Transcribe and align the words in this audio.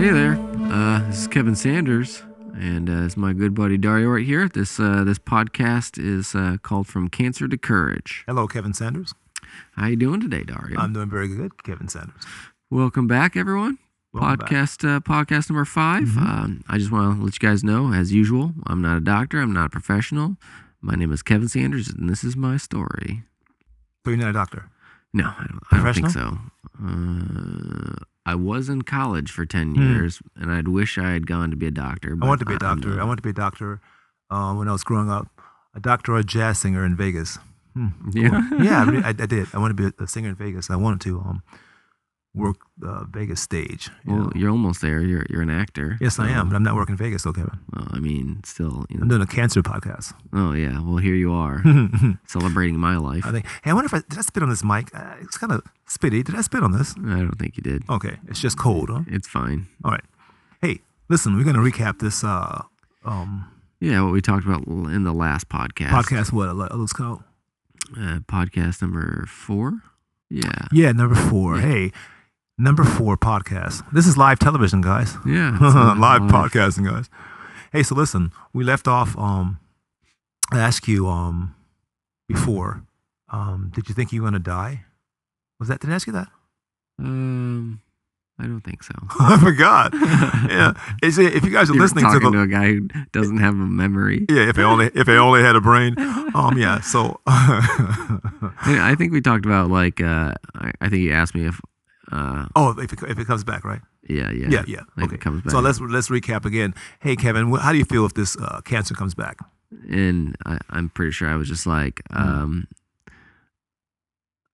Hey 0.00 0.12
there, 0.12 0.32
uh, 0.72 1.06
this 1.08 1.18
is 1.18 1.28
Kevin 1.28 1.54
Sanders, 1.54 2.22
and 2.58 2.88
uh, 2.88 3.04
it's 3.04 3.18
my 3.18 3.34
good 3.34 3.54
buddy 3.54 3.76
Dario 3.76 4.08
right 4.08 4.24
here. 4.24 4.48
This 4.48 4.80
uh, 4.80 5.04
this 5.04 5.18
podcast 5.18 6.02
is 6.02 6.34
uh, 6.34 6.56
called 6.62 6.86
From 6.86 7.08
Cancer 7.10 7.46
to 7.46 7.58
Courage. 7.58 8.24
Hello, 8.26 8.46
Kevin 8.46 8.72
Sanders. 8.72 9.12
How 9.72 9.88
you 9.88 9.96
doing 9.96 10.22
today, 10.22 10.42
Dario? 10.42 10.80
I'm 10.80 10.94
doing 10.94 11.10
very 11.10 11.28
good, 11.28 11.62
Kevin 11.64 11.88
Sanders. 11.88 12.22
Welcome 12.70 13.08
back, 13.08 13.36
everyone. 13.36 13.76
Welcome 14.14 14.38
back. 14.38 14.48
podcast 14.48 14.96
uh, 14.96 15.00
podcast 15.00 15.50
number 15.50 15.66
5 15.66 16.04
Mhm. 16.04 16.16
Um, 16.16 16.64
I 16.66 16.78
just 16.78 16.90
want 16.90 17.18
to 17.18 17.22
let 17.22 17.34
you 17.34 17.46
guys 17.46 17.62
know, 17.62 17.92
as 17.92 18.10
usual, 18.10 18.54
I'm 18.66 18.80
not 18.80 18.96
a 18.96 19.00
doctor. 19.00 19.38
I'm 19.42 19.52
not 19.52 19.66
a 19.66 19.70
professional. 19.70 20.38
My 20.80 20.94
name 20.94 21.12
is 21.12 21.22
Kevin 21.22 21.48
Sanders, 21.48 21.88
and 21.88 22.08
this 22.08 22.24
is 22.24 22.36
my 22.36 22.56
story. 22.56 23.24
So 24.06 24.12
you're 24.12 24.16
not 24.16 24.30
a 24.30 24.32
doctor. 24.32 24.70
No, 25.12 25.24
I 25.24 25.44
don't, 25.46 25.60
I 25.72 25.84
don't 25.84 25.94
think 25.94 26.08
so. 26.10 26.38
Uh, 26.82 28.04
I 28.26 28.34
was 28.34 28.68
in 28.68 28.82
college 28.82 29.30
for 29.30 29.46
10 29.46 29.74
Hmm. 29.74 29.82
years, 29.82 30.20
and 30.36 30.50
I'd 30.52 30.68
wish 30.68 30.98
I 30.98 31.10
had 31.10 31.26
gone 31.26 31.50
to 31.50 31.56
be 31.56 31.66
a 31.66 31.70
doctor. 31.70 32.16
I 32.20 32.26
wanted 32.26 32.40
to 32.40 32.46
be 32.46 32.54
a 32.54 32.58
doctor. 32.58 33.00
I 33.00 33.04
wanted 33.04 33.16
to 33.18 33.22
be 33.22 33.30
a 33.30 33.32
doctor 33.32 33.80
uh, 34.30 34.54
when 34.54 34.68
I 34.68 34.72
was 34.72 34.84
growing 34.84 35.10
up. 35.10 35.26
A 35.74 35.80
doctor 35.80 36.14
or 36.14 36.18
a 36.18 36.24
jazz 36.24 36.58
singer 36.58 36.84
in 36.84 36.96
Vegas. 36.96 37.38
Hmm, 37.74 37.88
cool. 38.12 38.22
Yeah? 38.22 38.50
yeah, 38.60 38.84
I, 38.88 38.96
I, 39.06 39.08
I 39.10 39.12
did. 39.26 39.46
I 39.54 39.58
wanted 39.58 39.76
to 39.76 39.90
be 39.92 40.04
a, 40.04 40.06
singer 40.06 40.28
in 40.30 40.34
Vegas. 40.34 40.68
I 40.70 40.76
wanted 40.76 41.00
to 41.02 41.20
um, 41.20 41.42
work 42.34 42.56
the 42.76 43.06
Vegas 43.10 43.40
stage. 43.40 43.88
you 44.04 44.12
Well, 44.12 44.24
know. 44.24 44.32
you're 44.34 44.50
almost 44.50 44.80
there. 44.82 45.00
You're 45.00 45.24
you're 45.30 45.42
an 45.42 45.50
actor. 45.50 45.96
yes, 46.00 46.18
I 46.18 46.28
am, 46.30 46.48
but 46.48 46.56
I'm 46.56 46.62
not 46.64 46.74
working 46.74 46.94
in 46.94 46.96
Vegas, 46.98 47.22
though, 47.22 47.32
Kevin. 47.32 47.58
Well, 47.72 47.88
I 47.92 48.00
mean, 48.00 48.40
still. 48.44 48.84
You 48.90 48.98
I'm 49.00 49.08
doing 49.08 49.22
a 49.22 49.26
cancer 49.26 49.62
podcast. 49.62 50.12
oh 50.32 50.52
yeah. 50.52 50.80
Well, 50.80 50.98
here 50.98 51.14
you 51.14 51.32
are, 51.32 51.62
celebrating 52.26 52.78
my 52.78 52.96
life. 52.96 53.24
I 53.24 53.30
think. 53.32 53.46
Hey, 53.62 53.70
I 53.70 53.74
wonder 53.74 53.86
if 53.86 53.94
I 53.94 54.02
did 54.08 54.18
I 54.18 54.22
spit 54.22 54.42
on 54.42 54.48
this 54.50 54.64
mic. 54.64 54.90
Uh, 54.94 55.14
it's 55.20 55.38
kind 55.38 55.52
of 55.52 55.62
spitty. 55.90 56.24
Did 56.24 56.34
I 56.36 56.40
spit 56.42 56.62
on 56.62 56.72
this? 56.72 56.94
I 56.96 57.18
don't 57.20 57.38
think 57.38 57.56
you 57.56 57.62
did. 57.62 57.82
Okay, 57.90 58.16
it's 58.28 58.40
just 58.40 58.56
cold, 58.58 58.88
huh? 58.90 59.02
It's 59.06 59.28
fine. 59.28 59.66
All 59.84 59.90
right. 59.92 60.04
Hey, 60.62 60.80
listen, 61.08 61.36
we're 61.36 61.44
gonna 61.44 61.58
recap 61.58 61.98
this 61.98 62.22
uh, 62.24 62.62
um, 63.04 63.50
Yeah, 63.80 64.02
what 64.02 64.12
we 64.12 64.20
talked 64.20 64.44
about 64.46 64.66
in 64.66 65.04
the 65.04 65.12
last 65.12 65.48
podcast. 65.48 65.90
podcast. 65.90 66.32
What? 66.32 66.48
uh, 66.50 66.76
Let's 66.76 66.92
go. 66.92 67.22
Uh, 67.96 68.20
podcast 68.28 68.80
number 68.82 69.24
four. 69.26 69.82
Yeah. 70.28 70.66
Yeah, 70.72 70.92
number 70.92 71.16
four. 71.16 71.56
Yeah. 71.56 71.62
Hey, 71.62 71.92
number 72.56 72.84
four 72.84 73.16
podcast. 73.16 73.82
This 73.92 74.06
is 74.06 74.16
live 74.16 74.38
television, 74.38 74.80
guys. 74.80 75.16
Yeah. 75.26 75.58
uh, 75.60 75.94
live 75.98 76.22
podcasting, 76.22 76.88
guys. 76.88 77.10
Hey, 77.72 77.82
so 77.82 77.94
listen, 77.94 78.30
we 78.52 78.62
left 78.64 78.86
off. 78.86 79.16
Um, 79.18 79.58
I 80.52 80.58
asked 80.60 80.86
you 80.88 81.08
um 81.08 81.54
before. 82.28 82.82
Um, 83.32 83.70
did 83.74 83.88
you 83.88 83.94
think 83.94 84.12
you 84.12 84.22
were 84.22 84.26
gonna 84.28 84.38
die? 84.40 84.84
Was 85.60 85.68
that? 85.68 85.80
Did 85.80 85.90
I 85.90 85.94
ask 85.94 86.06
you 86.08 86.12
that? 86.14 86.28
Um, 86.98 87.80
I 88.38 88.44
don't 88.44 88.62
think 88.62 88.82
so. 88.82 88.92
I 89.20 89.38
forgot. 89.38 89.92
yeah. 90.50 90.72
Is 91.02 91.18
it, 91.18 91.34
if 91.34 91.44
you 91.44 91.50
guys 91.50 91.70
are 91.70 91.74
You're 91.74 91.82
listening 91.82 92.04
to 92.06 92.10
talking 92.12 92.30
the 92.32 92.38
to 92.38 92.42
a 92.42 92.46
guy 92.46 92.66
who 92.72 92.88
doesn't 93.12 93.36
have 93.38 93.52
a 93.54 93.56
memory. 93.56 94.24
yeah, 94.28 94.48
if 94.48 94.58
I 94.58 94.62
only 94.62 94.86
if 94.94 95.08
I 95.08 95.16
only 95.16 95.42
had 95.42 95.54
a 95.56 95.60
brain. 95.60 95.94
Um, 96.34 96.56
yeah. 96.58 96.80
So 96.80 97.20
I 97.26 98.94
think 98.96 99.12
we 99.12 99.20
talked 99.20 99.44
about 99.46 99.70
like 99.70 100.00
uh, 100.00 100.32
I, 100.54 100.72
I 100.80 100.88
think 100.88 101.02
you 101.02 101.12
asked 101.12 101.34
me 101.34 101.46
if 101.46 101.60
uh, 102.12 102.46
oh, 102.56 102.70
if 102.78 102.92
it, 102.92 103.02
if 103.08 103.18
it 103.18 103.26
comes 103.26 103.44
back, 103.44 103.64
right? 103.64 103.80
yeah, 104.08 104.30
yeah, 104.32 104.48
Yeah, 104.50 104.64
yeah. 104.66 104.80
like 104.96 105.06
okay. 105.06 105.14
it 105.16 105.20
comes 105.20 105.42
back. 105.42 105.50
So 105.52 105.60
let's 105.60 105.80
let's 105.80 106.08
recap 106.08 106.44
again. 106.44 106.74
Hey, 107.00 107.16
Kevin, 107.16 107.52
how 107.54 107.72
do 107.72 107.78
you 107.78 107.84
feel 107.84 108.04
if 108.06 108.14
this 108.14 108.36
uh, 108.36 108.60
cancer 108.64 108.94
comes 108.94 109.14
back? 109.14 109.38
and 109.88 110.34
I, 110.46 110.58
I'm 110.70 110.88
pretty 110.88 111.12
sure 111.12 111.28
I 111.28 111.36
was 111.36 111.46
just 111.48 111.64
like, 111.64 112.00
Mm. 112.10 112.20
um, 112.20 112.66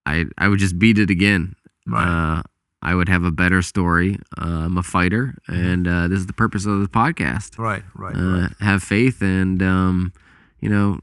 I 0.06 0.24
I 0.38 0.48
would 0.48 0.58
just 0.60 0.78
beat 0.78 0.98
it 0.98 1.10
again. 1.10 1.54
Right. 1.86 2.06
Uh, 2.38 2.42
I 2.82 2.94
would 2.94 3.08
have 3.08 3.24
a 3.24 3.30
better 3.32 3.62
story. 3.62 4.18
Uh, 4.40 4.64
I'm 4.66 4.76
a 4.78 4.82
fighter, 4.82 5.34
and 5.48 5.88
uh, 5.88 6.08
this 6.08 6.18
is 6.20 6.26
the 6.26 6.32
purpose 6.32 6.64
of 6.66 6.80
the 6.80 6.88
podcast. 6.88 7.58
Right. 7.58 7.82
Right. 7.94 8.14
Uh, 8.16 8.40
right. 8.42 8.52
Have 8.60 8.82
faith, 8.82 9.20
and 9.22 9.62
um, 9.62 10.12
you 10.60 10.68
know, 10.68 11.00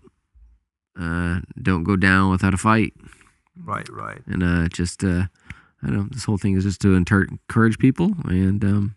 uh, 1.00 1.42
don't 1.62 1.84
go 1.84 1.96
down 1.96 2.32
without 2.32 2.54
a 2.54 2.58
fight. 2.58 2.94
Right. 3.62 3.88
Right. 3.90 4.22
And 4.28 4.44
uh, 4.44 4.68
just 4.70 5.04
uh, 5.04 5.26
I 5.82 5.88
don't 5.88 5.96
know. 5.98 6.08
This 6.12 6.24
whole 6.26 6.38
thing 6.38 6.56
is 6.56 6.64
just 6.64 6.82
to 6.82 6.96
inter- 6.96 7.28
encourage 7.30 7.78
people, 7.80 8.14
and 8.26 8.64
um, 8.64 8.96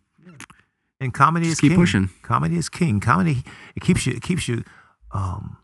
And 1.01 1.13
comedy 1.13 1.47
just 1.47 1.57
is 1.59 1.61
keep 1.61 1.71
king. 1.73 1.79
pushing. 1.81 2.11
Comedy 2.23 2.57
is 2.57 2.69
king. 2.69 3.01
Comedy 3.01 3.43
it 3.75 3.83
keeps 3.83 4.07
you 4.07 4.13
it 4.15 4.23
keeps 4.23 4.47
you 4.49 4.63
um 5.13 5.57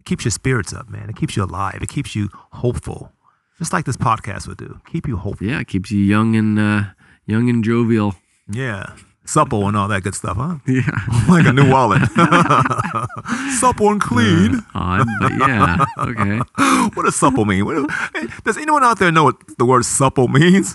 it 0.00 0.04
keeps 0.06 0.24
your 0.24 0.32
spirits 0.32 0.72
up, 0.72 0.88
man. 0.88 1.10
It 1.10 1.16
keeps 1.16 1.36
you 1.36 1.44
alive. 1.44 1.78
It 1.82 1.88
keeps 1.88 2.14
you 2.16 2.28
hopeful. 2.52 3.12
Just 3.58 3.72
like 3.72 3.84
this 3.84 3.96
podcast 3.96 4.48
would 4.48 4.58
do. 4.58 4.80
Keep 4.90 5.06
you 5.06 5.16
hopeful. 5.16 5.46
Yeah, 5.46 5.60
it 5.60 5.68
keeps 5.68 5.90
you 5.90 5.98
young 6.00 6.34
and 6.34 6.58
uh, 6.58 6.82
young 7.26 7.48
and 7.48 7.62
jovial. 7.62 8.14
Yeah. 8.50 8.94
Supple 9.26 9.66
and 9.68 9.76
all 9.76 9.88
that 9.88 10.02
good 10.02 10.14
stuff, 10.14 10.36
huh? 10.36 10.56
Yeah. 10.66 10.90
like 11.28 11.46
a 11.46 11.52
new 11.52 11.70
wallet. 11.70 12.02
supple 13.58 13.88
and 13.90 14.00
clean. 14.00 14.56
Uh, 14.56 14.62
odd, 14.74 15.06
but 15.20 15.32
yeah. 15.38 15.84
Okay. 15.98 16.38
what 16.94 17.04
does 17.04 17.16
supple 17.16 17.44
mean? 17.44 17.64
What, 17.64 17.90
hey, 18.14 18.26
does 18.44 18.58
anyone 18.58 18.84
out 18.84 18.98
there 18.98 19.10
know 19.10 19.24
what 19.24 19.36
the 19.56 19.64
word 19.64 19.84
supple 19.84 20.28
means? 20.28 20.74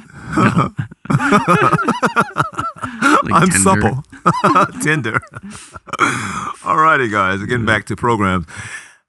Like 3.22 3.34
I'm 3.34 3.50
tender. 3.50 3.60
supple. 3.60 4.04
Tender. 4.82 5.20
Alrighty, 6.64 7.12
guys. 7.12 7.44
Getting 7.46 7.66
back 7.66 7.86
to 7.88 7.96
programs. 7.96 8.46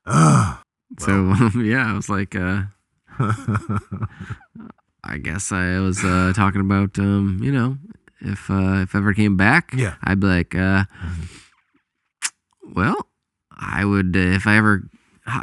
So 0.98 1.34
yeah, 1.54 1.88
I 1.88 1.92
was 1.94 2.08
like, 2.08 2.34
uh, 2.34 2.62
I 5.04 5.16
guess 5.18 5.50
I 5.52 5.78
was 5.80 6.04
uh, 6.04 6.32
talking 6.34 6.60
about, 6.60 6.98
um, 6.98 7.40
you 7.42 7.50
know, 7.52 7.78
if 8.20 8.50
uh, 8.50 8.82
if 8.82 8.94
I 8.94 8.98
ever 8.98 9.14
came 9.14 9.36
back, 9.36 9.72
Yeah. 9.74 9.94
I'd 10.04 10.20
be 10.20 10.26
like, 10.26 10.54
uh, 10.54 10.84
well, 12.74 13.06
I 13.50 13.84
would 13.84 14.16
uh, 14.16 14.20
if 14.20 14.46
I 14.46 14.56
ever 14.56 14.82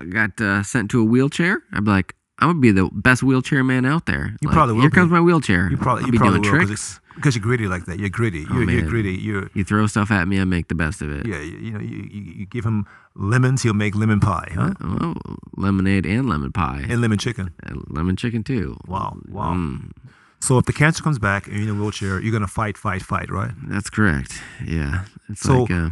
got 0.09 0.39
uh, 0.41 0.63
sent 0.63 0.91
to 0.91 1.01
a 1.01 1.03
wheelchair, 1.03 1.61
I'd 1.73 1.83
be 1.85 1.91
like, 1.91 2.13
I'm 2.39 2.50
gonna 2.50 2.59
be 2.59 2.72
the 2.72 2.89
best 2.94 3.23
wheelchair 3.23 3.63
man 3.63 3.85
out 3.85 4.06
there. 4.06 4.35
You 4.41 4.47
Like, 4.50 4.53
probably 4.53 4.75
will 4.75 4.81
Here 4.81 4.89
be. 4.91 4.95
comes 4.95 5.11
my 5.11 5.22
wheelchair. 5.22 5.69
You 5.72 5.77
probably 5.77 6.01
I'll 6.03 6.07
you 6.07 6.11
be 6.11 6.17
probably 6.19 6.39
doing 6.41 6.51
will 6.53 6.66
tricks. 6.67 7.00
Because 7.17 7.35
you're 7.35 7.44
gritty 7.44 7.67
like 7.67 7.85
that. 7.85 8.00
You're 8.00 8.09
gritty. 8.09 8.45
Oh, 8.50 8.53
You're, 8.59 8.69
you're 8.72 8.89
gritty. 8.89 9.13
You're 9.13 9.50
You 9.53 9.63
throw 9.66 9.85
stuff 9.88 10.09
at 10.11 10.28
me, 10.28 10.39
I 10.39 10.45
make 10.45 10.67
the 10.69 10.75
best 10.75 11.01
of 11.01 11.11
it. 11.11 11.25
yeah. 11.28 11.41
You, 11.41 11.57
you 11.66 11.72
know 11.73 11.79
you, 11.79 12.07
you, 12.16 12.22
you 12.39 12.45
give 12.45 12.63
him 12.66 12.85
lemons, 13.16 13.63
he'll 13.63 13.73
make 13.73 13.94
lemon 13.95 14.19
pie, 14.19 14.50
huh? 14.53 14.73
Uh, 14.79 14.97
well, 15.00 15.13
lemonade 15.57 16.06
and 16.06 16.29
lemon 16.29 16.51
pie. 16.51 16.85
And 16.88 17.01
lemon 17.01 17.17
chicken. 17.17 17.51
And 17.63 17.83
lemon 17.89 18.16
chicken 18.16 18.44
too. 18.44 18.77
Wow, 18.88 19.17
wow. 19.27 19.53
Mm, 19.53 19.91
So 20.39 20.57
if 20.59 20.66
the 20.66 20.73
cancer 20.73 21.03
comes 21.03 21.19
back 21.19 21.47
and 21.47 21.56
you're 21.57 21.69
in 21.69 21.75
a 21.77 21.79
wheelchair, 21.81 22.22
you're 22.22 22.31
gonna 22.31 22.47
fight, 22.61 22.77
fight, 22.77 23.01
fight, 23.01 23.29
right? 23.29 23.51
that's 23.67 23.89
correct. 23.89 24.31
Yeah. 24.66 25.06
It's 25.29 25.41
So- 25.41 25.63
like 25.63 25.72
uh, 25.72 25.89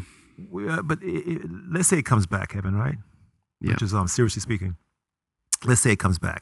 We, 0.51 0.67
uh, 0.69 0.81
but 0.89 0.99
i 1.01 1.07
i 1.31 1.37
let's 1.73 1.87
say 1.89 1.97
it 1.97 2.05
comes 2.05 2.25
back, 2.27 2.47
Kevin, 2.53 2.75
right? 2.85 2.97
Yeah. 3.61 3.71
Which 3.73 3.81
is 3.87 3.93
um 3.93 4.07
seriously 4.07 4.41
speaking. 4.41 4.75
Let's 5.63 5.81
say 5.81 5.91
it 5.93 5.99
comes 6.05 6.19
back. 6.19 6.41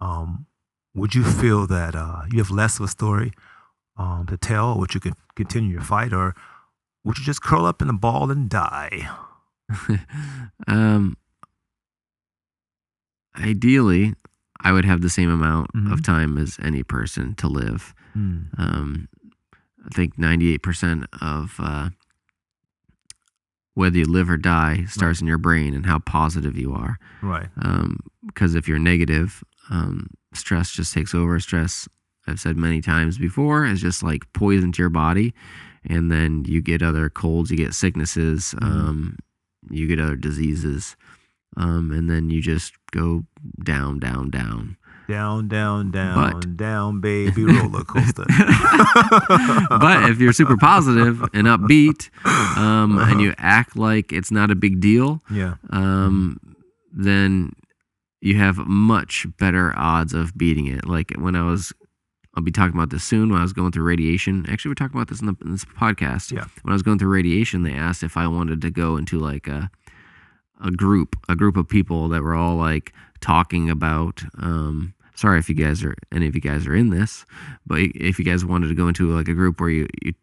Um, 0.00 0.46
would 0.94 1.14
you 1.16 1.24
feel 1.24 1.66
that 1.66 1.94
uh, 1.96 2.22
you 2.30 2.38
have 2.38 2.50
less 2.52 2.78
of 2.78 2.84
a 2.84 2.88
story 2.88 3.32
um, 3.96 4.26
to 4.26 4.36
tell, 4.36 4.78
would 4.78 4.94
you 4.94 5.00
could 5.00 5.14
continue 5.36 5.72
your 5.72 5.82
fight, 5.82 6.12
or 6.12 6.34
would 7.04 7.18
you 7.18 7.24
just 7.24 7.42
curl 7.42 7.64
up 7.66 7.80
in 7.82 7.88
a 7.88 7.92
ball 7.92 8.30
and 8.30 8.48
die? 8.48 9.08
um, 10.66 11.16
ideally, 13.38 14.14
I 14.60 14.72
would 14.72 14.84
have 14.84 15.00
the 15.02 15.10
same 15.10 15.30
amount 15.30 15.72
Mhm. 15.74 15.92
of 15.92 16.02
time 16.02 16.38
as 16.38 16.58
any 16.62 16.82
person 16.82 17.34
to 17.36 17.48
live. 17.48 17.94
Hmm. 18.14 18.42
Um, 18.56 19.08
I 19.84 19.88
think 19.94 20.16
98% 20.16 21.04
of 21.20 21.56
uh, 21.58 21.90
whether 23.74 23.98
you 23.98 24.04
live 24.06 24.30
or 24.30 24.36
die 24.36 24.84
starts 24.88 25.20
in 25.20 25.26
your 25.26 25.36
brain 25.38 25.74
and 25.74 25.84
how 25.84 25.98
positive 25.98 26.56
you 26.56 26.72
are. 26.72 26.98
Right. 27.22 27.48
Um 27.60 27.98
because 28.26 28.54
if 28.54 28.66
you're 28.66 28.78
negative, 28.78 29.44
um, 29.68 30.08
stress 30.32 30.70
just 30.70 30.94
takes 30.94 31.14
over. 31.14 31.38
Stress, 31.40 31.86
I've 32.26 32.40
said 32.40 32.56
many 32.56 32.80
times 32.80 33.18
before, 33.18 33.64
is 33.66 33.80
just 33.80 34.02
like 34.02 34.30
poison 34.32 34.72
to 34.72 34.82
your 34.82 34.90
body. 34.90 35.34
And 35.86 36.10
then 36.10 36.44
you 36.46 36.62
get 36.62 36.82
other 36.82 37.10
colds, 37.10 37.50
you 37.50 37.56
get 37.58 37.74
sicknesses, 37.74 38.54
Mhm. 38.58 38.64
um, 38.64 39.16
you 39.70 39.86
get 39.86 40.00
other 40.00 40.16
diseases. 40.16 40.96
Um, 41.56 41.92
and 41.92 42.08
then 42.10 42.30
you 42.30 42.40
just 42.40 42.72
go 42.90 43.24
down, 43.62 43.98
down, 43.98 44.30
down. 44.30 44.76
Down, 45.06 45.48
down, 45.48 45.90
down, 45.90 46.32
But- 46.40 46.56
down, 46.56 47.00
baby 47.02 47.44
roller 47.44 47.84
coaster. 47.84 48.24
but 49.68 50.08
if 50.10 50.18
you're 50.18 50.32
super 50.32 50.56
positive 50.56 51.20
and 51.34 51.46
upbeat, 51.46 52.08
um, 52.56 52.98
and 52.98 53.20
you 53.20 53.34
act 53.38 53.76
like 53.76 54.12
it's 54.12 54.30
not 54.30 54.50
a 54.50 54.54
big 54.54 54.80
deal, 54.80 55.20
yeah, 55.30 55.54
um, 55.70 56.38
then 56.92 57.52
you 58.20 58.36
have 58.38 58.56
much 58.66 59.26
better 59.38 59.74
odds 59.76 60.14
of 60.14 60.36
beating 60.36 60.66
it. 60.66 60.86
Like 60.86 61.12
when 61.18 61.36
I 61.36 61.42
was, 61.42 61.72
I'll 62.36 62.42
be 62.42 62.50
talking 62.50 62.74
about 62.74 62.90
this 62.90 63.04
soon. 63.04 63.30
When 63.30 63.38
I 63.38 63.42
was 63.42 63.52
going 63.52 63.72
through 63.72 63.84
radiation, 63.84 64.44
actually, 64.48 64.70
we're 64.70 64.74
talking 64.74 64.96
about 64.96 65.08
this 65.08 65.20
in, 65.20 65.26
the, 65.26 65.36
in 65.44 65.52
this 65.52 65.64
podcast. 65.64 66.32
Yeah. 66.32 66.46
When 66.62 66.72
I 66.72 66.74
was 66.74 66.82
going 66.82 66.98
through 66.98 67.10
radiation, 67.10 67.62
they 67.62 67.72
asked 67.72 68.02
if 68.02 68.16
I 68.16 68.26
wanted 68.26 68.60
to 68.62 68.70
go 68.70 68.96
into 68.96 69.18
like 69.18 69.46
a 69.46 69.70
a 70.64 70.70
group, 70.70 71.16
a 71.28 71.36
group 71.36 71.56
of 71.56 71.68
people 71.68 72.08
that 72.08 72.22
were 72.22 72.34
all 72.34 72.56
like 72.56 72.92
talking 73.20 73.68
about. 73.70 74.22
Um, 74.38 74.94
sorry 75.14 75.38
if 75.38 75.48
you 75.48 75.54
guys 75.54 75.82
are 75.84 75.94
any 76.12 76.26
of 76.26 76.34
you 76.34 76.40
guys 76.40 76.66
are 76.66 76.74
in 76.74 76.90
this, 76.90 77.24
but 77.66 77.80
if 77.80 78.18
you 78.18 78.24
guys 78.24 78.44
wanted 78.44 78.68
to 78.68 78.74
go 78.74 78.88
into 78.88 79.14
like 79.14 79.28
a 79.28 79.34
group 79.34 79.60
where 79.60 79.70
you 79.70 79.86
you 80.02 80.14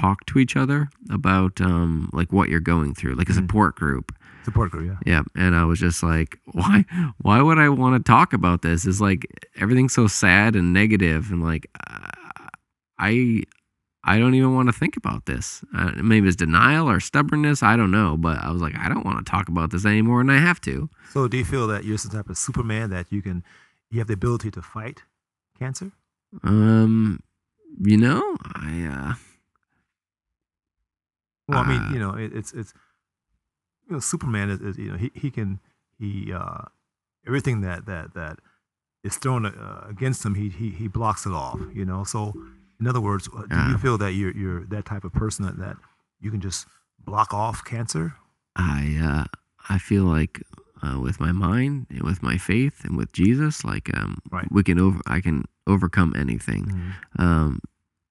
talk 0.00 0.24
to 0.26 0.38
each 0.38 0.56
other 0.56 0.88
about 1.10 1.60
um, 1.60 2.10
like 2.12 2.30
what 2.32 2.48
you're 2.50 2.60
going 2.74 2.94
through, 2.94 3.14
like 3.14 3.28
a 3.30 3.32
Mhm. 3.32 3.40
support 3.42 3.76
group. 3.76 4.12
Support 4.44 4.70
group, 4.72 4.86
yeah. 4.86 4.98
Yeah, 5.12 5.22
and 5.44 5.54
I 5.56 5.64
was 5.64 5.80
just 5.80 6.02
like, 6.02 6.38
why? 6.52 6.84
Why 7.18 7.38
would 7.42 7.58
I 7.58 7.68
want 7.68 7.92
to 7.98 8.02
talk 8.16 8.32
about 8.32 8.60
this? 8.62 8.86
It's 8.86 9.00
like 9.00 9.26
everything's 9.62 9.94
so 9.94 10.06
sad 10.06 10.54
and 10.54 10.72
negative, 10.72 11.32
and 11.32 11.42
like 11.42 11.64
uh, 11.90 12.10
I, 12.98 13.42
I 14.04 14.18
don't 14.20 14.34
even 14.34 14.54
want 14.54 14.68
to 14.68 14.72
think 14.72 14.96
about 14.96 15.26
this. 15.26 15.64
Uh, 15.76 15.90
maybe 16.02 16.28
it's 16.28 16.36
denial 16.36 16.88
or 16.88 17.00
stubbornness. 17.00 17.62
I 17.62 17.74
don't 17.76 17.90
know, 17.90 18.16
but 18.16 18.38
I 18.38 18.50
was 18.52 18.62
like, 18.62 18.76
I 18.78 18.88
don't 18.88 19.04
want 19.04 19.18
to 19.24 19.30
talk 19.30 19.48
about 19.48 19.70
this 19.72 19.84
anymore, 19.84 20.20
and 20.20 20.30
I 20.30 20.38
have 20.38 20.60
to. 20.62 20.88
So 21.12 21.26
do 21.28 21.36
you 21.36 21.44
feel 21.44 21.66
that 21.66 21.84
you're 21.84 21.98
some 21.98 22.12
type 22.12 22.28
of 22.30 22.38
Superman 22.38 22.90
that 22.90 23.06
you 23.10 23.20
can, 23.22 23.42
you 23.90 23.98
have 24.00 24.06
the 24.08 24.14
ability 24.14 24.50
to 24.52 24.62
fight 24.62 25.02
cancer? 25.58 25.90
Um, 26.44 27.18
you 27.80 27.96
know, 27.96 28.22
I 28.54 28.72
uh, 28.84 29.14
Well, 31.48 31.58
I 31.60 31.68
mean, 31.68 31.82
Uh, 31.82 31.92
you 31.92 31.98
know, 31.98 32.12
it, 32.14 32.32
it's 32.32 32.52
it's 32.52 32.72
you 33.88 33.92
know, 33.94 34.00
Superman 34.00 34.50
is, 34.50 34.60
is 34.60 34.78
you 34.78 34.90
know 34.90 34.96
he 34.98 35.10
he 35.14 35.30
can 35.30 35.60
he 35.98 36.32
uh 36.32 36.62
everything 37.26 37.60
that 37.62 37.86
that 37.86 38.14
that 38.14 38.38
is 39.04 39.16
thrown 39.16 39.46
uh, 39.46 39.86
against 39.88 40.24
him 40.24 40.34
he 40.34 40.48
he 40.48 40.70
he 40.70 40.88
blocks 40.88 41.26
it 41.26 41.32
off. 41.32 41.60
You 41.72 41.84
know, 41.84 42.04
so 42.04 42.32
in 42.80 42.86
other 42.86 43.00
words, 43.00 43.28
uh, 43.34 43.42
do 43.46 43.70
you 43.70 43.78
feel 43.78 43.98
that 43.98 44.12
you're 44.12 44.34
you're 44.36 44.64
that 44.66 44.84
type 44.84 45.04
of 45.04 45.12
person 45.12 45.44
that, 45.46 45.56
that 45.58 45.76
you 46.20 46.30
can 46.30 46.40
just 46.40 46.66
block 46.98 47.32
off 47.32 47.64
cancer? 47.64 48.14
I 48.56 48.98
uh, 49.00 49.24
I 49.68 49.78
feel 49.78 50.04
like 50.04 50.42
uh, 50.82 50.98
with 51.00 51.20
my 51.20 51.32
mind 51.32 51.86
and 51.90 52.02
with 52.02 52.22
my 52.22 52.36
faith 52.38 52.84
and 52.84 52.96
with 52.96 53.12
Jesus, 53.12 53.64
like 53.64 53.96
um, 53.96 54.18
Right. 54.30 54.50
we 54.50 54.62
can 54.64 54.78
over 54.80 55.00
I 55.06 55.20
can 55.20 55.44
overcome 55.66 56.12
anything. 56.16 56.64
Mhm. 56.66 57.22
Um, 57.22 57.60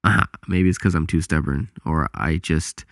maybe 0.47 0.69
it's 0.69 0.77
because 0.77 0.95
I'm 0.95 1.07
too 1.07 1.21
stubborn, 1.21 1.69
or 1.83 2.07
I 2.13 2.37
just 2.37 2.85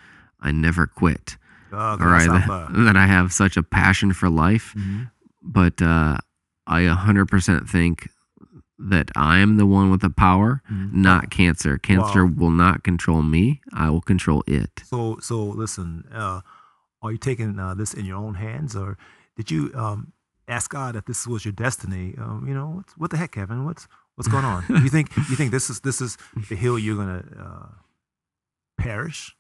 I 0.44 0.52
never 0.52 0.86
quit, 0.88 1.38
Uh, 1.72 1.78
or 2.00 2.14
I, 2.16 2.26
grasshopper. 2.28 2.84
that 2.84 2.96
I 2.98 3.08
have 3.08 3.32
such 3.34 3.58
a 3.58 3.64
passion 3.64 4.14
for 4.14 4.30
life. 4.30 4.74
Mhm. 4.78 5.10
But 5.42 5.82
uh, 5.82 6.18
I 6.68 6.82
100% 6.88 7.68
think 7.70 8.10
that 8.80 9.12
I 9.16 9.40
am 9.40 9.58
the 9.58 9.66
one 9.66 9.90
with 9.92 10.02
the 10.02 10.10
power, 10.10 10.62
Mhm. 10.72 10.92
not 10.94 11.30
cancer. 11.30 11.78
Cancer 11.78 12.26
Wow. 12.26 12.34
will 12.36 12.52
not 12.52 12.84
control 12.84 13.22
me. 13.22 13.62
I 13.74 13.90
will 13.90 14.02
control 14.02 14.44
it. 14.48 14.84
So, 14.86 15.18
so 15.22 15.44
listen, 15.44 16.04
uh, 16.14 16.42
are 17.02 17.12
you 17.12 17.18
taking 17.18 17.58
uh, 17.60 17.74
this 17.76 17.94
in 17.94 18.06
your 18.06 18.18
own 18.18 18.36
hands, 18.36 18.76
or 18.76 18.98
did 19.38 19.50
you 19.52 19.72
um, 19.76 20.12
ask 20.48 20.70
God 20.72 20.96
if 20.96 21.06
this 21.06 21.26
was 21.28 21.46
your 21.46 21.54
destiny? 21.54 22.16
Um, 22.18 22.46
you 22.48 22.54
know, 22.54 22.68
what's, 22.78 22.94
what 22.98 23.10
the 23.12 23.18
heck, 23.18 23.32
Kevin? 23.32 23.64
What's 23.66 23.88
what's 24.16 24.28
going 24.30 24.46
on? 24.46 24.64
you 24.70 24.90
think 24.90 25.16
you 25.30 25.36
think 25.36 25.52
this 25.52 25.70
is 25.70 25.80
this 25.82 26.00
is 26.02 26.18
the 26.50 26.56
hill 26.56 26.78
you're 26.80 26.98
gonna 26.98 27.24
uh, 27.40 27.68
perish? 28.78 29.36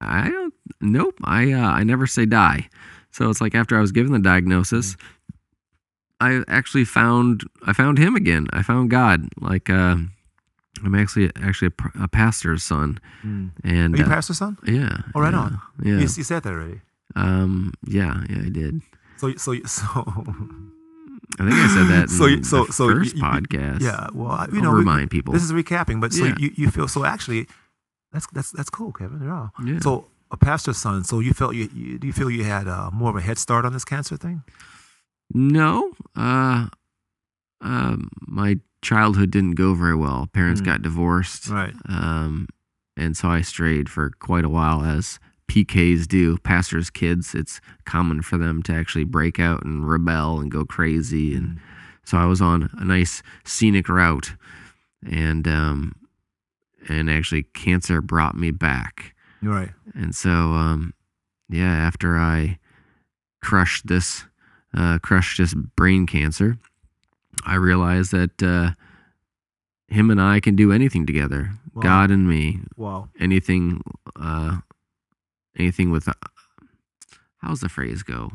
I 0.00 0.28
don't. 0.30 0.54
Nope. 0.80 1.14
I 1.24 1.52
uh, 1.52 1.58
I 1.70 1.82
never 1.84 2.06
say 2.06 2.26
die. 2.26 2.68
So 3.10 3.28
it's 3.30 3.40
like 3.40 3.54
after 3.54 3.76
I 3.76 3.80
was 3.80 3.92
given 3.92 4.12
the 4.12 4.18
diagnosis, 4.18 4.96
I 6.20 6.42
actually 6.48 6.84
found 6.84 7.42
I 7.66 7.72
found 7.72 7.98
him 7.98 8.14
again. 8.14 8.46
I 8.52 8.62
found 8.62 8.90
God. 8.90 9.28
Like 9.40 9.68
uh, 9.70 9.96
I'm 10.84 10.94
actually 10.94 11.30
actually 11.42 11.72
a, 11.98 12.04
a 12.04 12.08
pastor's 12.08 12.62
son, 12.62 12.98
Mm. 13.24 13.50
and 13.64 13.94
Are 13.94 13.98
you 13.98 14.04
uh, 14.04 14.08
pastor's 14.08 14.38
son? 14.38 14.56
yeah. 14.66 14.98
Oh, 15.14 15.20
right 15.20 15.32
yeah, 15.32 15.38
on. 15.40 15.60
Yeah. 15.82 15.92
You, 15.94 16.00
you 16.00 16.08
said 16.08 16.42
that 16.44 16.52
already. 16.52 16.80
Um. 17.16 17.72
Yeah. 17.86 18.22
Yeah. 18.30 18.42
I 18.46 18.48
did. 18.48 18.80
So, 19.18 19.32
so, 19.36 19.52
so, 19.66 19.84
I 21.38 21.42
think 21.44 21.52
I 21.54 21.68
said 21.74 21.86
that. 21.88 22.08
So 22.16 22.24
in 22.26 22.38
you- 22.38 22.44
so- 22.44 22.64
the 22.64 22.72
so 22.72 22.88
first 22.88 23.16
you- 23.16 23.22
podcast. 23.22 23.80
yeah. 23.82 24.06
Well, 24.14 24.46
you 24.52 24.60
know, 24.62 24.72
remind 24.72 25.10
people. 25.10 25.34
this 25.34 25.42
is 25.42 25.52
recapping, 25.52 26.00
but 26.00 26.12
so 26.12 26.24
Yeah. 26.24 26.34
you, 26.38 26.50
you 26.54 26.70
feel 26.70 26.88
so 26.88 27.04
actually, 27.04 27.46
that's 28.12 28.26
that's 28.32 28.50
that's 28.50 28.70
cool, 28.70 28.92
Kevin. 28.92 29.20
Yeah. 29.22 29.48
yeah. 29.64 29.80
So 29.80 30.06
a 30.30 30.36
pastor's 30.36 30.76
son. 30.78 31.04
So 31.04 31.20
you 31.20 31.32
felt 31.32 31.54
you, 31.54 31.68
you 31.74 31.98
do 31.98 32.06
you 32.06 32.12
feel 32.12 32.30
you 32.30 32.44
had 32.44 32.68
uh, 32.68 32.90
more 32.92 33.10
of 33.10 33.16
a 33.16 33.20
head 33.20 33.38
start 33.38 33.64
on 33.64 33.72
this 33.72 33.84
cancer 33.84 34.16
thing? 34.16 34.42
No, 35.32 35.92
uh, 36.16 36.66
um, 37.60 38.10
my 38.26 38.58
childhood 38.82 39.30
didn't 39.30 39.52
go 39.54 39.74
very 39.74 39.94
well. 39.96 40.28
Parents 40.32 40.60
Mm. 40.60 40.64
got 40.64 40.82
divorced, 40.82 41.48
Right. 41.48 41.74
um, 41.88 42.48
and 42.96 43.16
so 43.16 43.28
I 43.28 43.42
strayed 43.42 43.88
for 43.88 44.10
quite 44.18 44.44
a 44.44 44.48
while, 44.48 44.82
as 44.82 45.18
PKs 45.48 46.06
do. 46.08 46.38
Pastors' 46.38 46.90
kids, 46.90 47.34
it's 47.34 47.60
common 47.84 48.22
for 48.22 48.38
them 48.38 48.62
to 48.64 48.72
actually 48.72 49.04
break 49.04 49.38
out 49.38 49.64
and 49.64 49.88
rebel 49.88 50.40
and 50.40 50.50
go 50.50 50.64
crazy, 50.64 51.34
and 51.34 51.56
Mm. 51.56 51.58
so 52.04 52.18
I 52.18 52.24
was 52.24 52.40
on 52.40 52.70
a 52.72 52.84
nice 52.84 53.22
scenic 53.44 53.88
route, 53.88 54.34
and 55.04 55.46
um, 55.46 55.92
and 56.88 57.10
actually 57.10 57.44
cancer 57.44 58.00
brought 58.00 58.36
me 58.36 58.50
back. 58.50 59.14
Right. 59.42 59.70
And 59.94 60.14
so, 60.14 60.30
um, 60.30 60.94
yeah, 61.48 61.72
after 61.72 62.16
I 62.18 62.58
crushed 63.42 63.86
this, 63.86 64.24
uh, 64.76 64.98
crushed 64.98 65.38
this 65.38 65.54
brain 65.54 66.06
cancer, 66.06 66.58
I 67.44 67.54
realized 67.56 68.12
that 68.12 68.42
uh, 68.42 68.72
him 69.88 70.10
and 70.10 70.20
I 70.20 70.40
can 70.40 70.56
do 70.56 70.72
anything 70.72 71.06
together. 71.06 71.52
Wow. 71.74 71.82
God 71.82 72.10
and 72.10 72.28
me, 72.28 72.60
Wow. 72.76 73.08
anything, 73.18 73.82
uh, 74.16 74.58
anything 75.56 75.90
with. 75.90 76.08
Uh, 76.08 76.12
how's 77.38 77.60
the 77.60 77.68
phrase 77.68 78.02
go? 78.02 78.30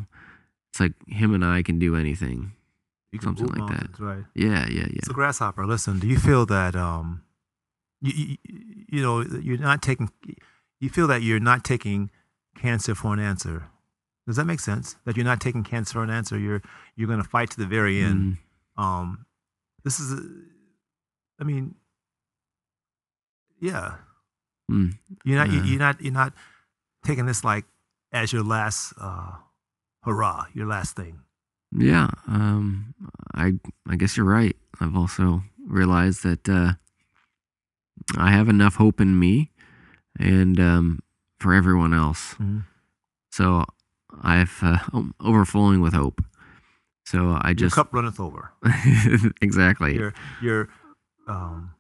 It's 0.72 0.80
like 0.80 0.94
him 1.08 1.34
and 1.34 1.46
I 1.46 1.62
can 1.62 1.80
do 1.80 1.96
anything. 1.96 2.54
You 3.12 3.22
Something 3.22 3.48
like 3.48 3.70
that. 3.72 3.98
Right. 4.00 4.26
Yeah, 4.34 4.68
yeah, 4.70 4.88
yeah. 4.92 5.00
So 5.06 5.14
grasshopper, 5.14 5.66
listen. 5.66 6.00
Do 6.00 6.08
you 6.08 6.18
feel 6.20 6.46
that 6.48 6.76
um, 6.76 7.22
you, 8.02 8.14
you 8.14 8.38
you 8.90 9.02
know 9.02 9.22
you're 9.22 9.58
not 9.58 9.82
taking 9.82 10.10
you 10.80 10.90
feel 10.90 11.08
that 11.08 11.22
you're 11.22 11.40
not 11.40 11.64
taking 11.64 12.10
cancer 12.58 12.96
for 12.96 13.14
an 13.14 13.20
answer? 13.20 13.68
Does 14.28 14.36
that 14.38 14.46
make 14.46 14.60
sense? 14.60 14.96
That 15.06 15.16
you're 15.16 15.26
not 15.26 15.40
taking 15.40 15.64
cancer 15.64 15.94
for 15.94 16.04
an 16.04 16.10
answer. 16.10 16.38
You're 16.38 16.62
you're 16.96 17.08
going 17.08 17.22
to 17.22 17.30
fight 17.30 17.50
to 17.52 17.58
the 17.58 17.66
very 17.68 18.02
end. 18.02 18.38
Mm, 18.78 18.84
Um, 18.84 19.26
this 19.84 20.00
is, 20.00 20.12
a, 20.14 20.22
I 21.40 21.44
mean, 21.44 21.76
yeah. 23.60 23.96
mm. 24.72 24.94
You're 25.24 25.38
not 25.38 25.52
you- 25.52 25.60
Uh. 25.62 25.64
you're 25.66 25.80
not 25.80 26.02
you're 26.02 26.14
not 26.14 26.34
taking 27.06 27.26
this 27.26 27.44
like 27.44 27.66
as 28.12 28.34
your 28.34 28.44
last 28.44 28.94
uh, 29.00 29.32
hurrah, 30.04 30.46
your 30.54 30.68
last 30.68 30.96
thing. 30.96 31.20
Yeah, 31.72 32.10
um, 32.28 32.94
I 33.34 33.60
I 33.88 33.96
guess 33.96 34.16
you're 34.18 34.26
right. 34.26 34.56
I've 34.80 34.96
also 34.96 35.44
realized 35.68 36.24
that 36.24 36.48
uh, 36.48 36.74
I 38.18 38.32
have 38.32 38.50
enough 38.50 38.76
hope 38.76 39.02
in 39.02 39.20
me, 39.20 39.52
and 40.20 40.60
um, 40.60 41.00
for 41.40 41.54
everyone 41.54 41.94
else. 41.94 42.36
So 43.32 43.66
I've 44.22 44.58
uh, 44.62 44.78
I'm 44.94 45.14
overflowing 45.20 45.82
with 45.82 45.94
hope. 45.94 46.22
So 47.06 47.38
I 47.40 47.50
Your 47.50 47.56
just 47.56 47.76
cup 47.76 47.94
runneth 47.94 48.20
over. 48.20 48.52
exactly. 49.42 49.96
Your 49.96 50.14
your 50.42 50.70
um 51.28 51.72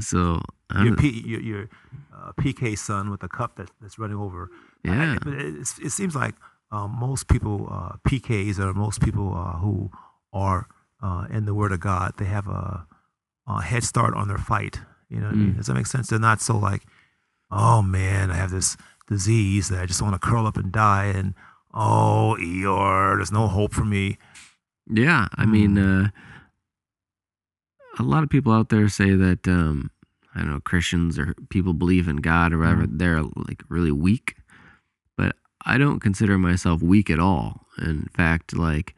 So 0.00 0.40
your 0.82 0.96
P, 0.96 1.22
your, 1.26 1.40
your 1.40 1.68
uh, 2.14 2.32
PK 2.40 2.78
son 2.78 3.10
with 3.10 3.22
a 3.22 3.28
cup 3.28 3.56
that, 3.56 3.70
that's 3.80 3.98
running 3.98 4.16
over. 4.16 4.50
Yeah, 4.84 5.18
but 5.22 5.34
it, 5.34 5.54
it 5.82 5.90
seems 5.90 6.14
like 6.14 6.34
um, 6.70 6.96
most 6.98 7.28
people 7.28 7.68
uh, 7.70 7.96
PKs 8.08 8.58
or 8.58 8.72
most 8.72 9.02
people 9.02 9.34
uh, 9.36 9.58
who 9.58 9.90
are 10.32 10.66
uh, 11.02 11.26
in 11.30 11.44
the 11.44 11.54
Word 11.54 11.72
of 11.72 11.80
God, 11.80 12.14
they 12.16 12.24
have 12.24 12.48
a, 12.48 12.86
a 13.46 13.62
head 13.62 13.84
start 13.84 14.14
on 14.14 14.28
their 14.28 14.38
fight. 14.38 14.80
You 15.12 15.20
know 15.20 15.26
what 15.26 15.34
I 15.34 15.38
mean? 15.38 15.52
Mm. 15.52 15.56
Does 15.58 15.66
that 15.66 15.74
make 15.74 15.86
sense? 15.86 16.08
They're 16.08 16.18
not 16.18 16.40
so 16.40 16.56
like, 16.56 16.82
oh 17.50 17.82
man, 17.82 18.30
I 18.30 18.36
have 18.36 18.50
this 18.50 18.76
disease 19.08 19.68
that 19.68 19.80
I 19.80 19.86
just 19.86 20.00
want 20.00 20.14
to 20.14 20.18
curl 20.26 20.46
up 20.46 20.56
and 20.56 20.72
die, 20.72 21.12
and 21.14 21.34
oh 21.74 22.36
Eeyore, 22.40 23.16
there's 23.18 23.32
no 23.32 23.46
hope 23.46 23.74
for 23.74 23.84
me. 23.84 24.16
yeah. 24.90 25.28
I 25.36 25.44
mean, 25.44 25.76
uh, 25.76 26.08
a 27.98 28.02
lot 28.02 28.22
of 28.22 28.30
people 28.30 28.52
out 28.52 28.70
there 28.70 28.88
say 28.88 29.14
that 29.14 29.46
um, 29.46 29.90
I 30.34 30.40
don't 30.40 30.50
know 30.50 30.60
Christians 30.60 31.18
or 31.18 31.34
people 31.50 31.74
believe 31.74 32.08
in 32.08 32.16
God 32.16 32.52
or 32.54 32.58
whatever. 32.58 32.86
They're 32.86 33.22
like 33.22 33.62
really 33.68 33.92
weak, 33.92 34.36
but 35.16 35.36
I 35.66 35.76
don't 35.76 36.00
consider 36.00 36.38
myself 36.38 36.82
weak 36.82 37.10
at 37.10 37.20
all. 37.20 37.66
In 37.78 38.08
fact, 38.14 38.56
like 38.56 38.94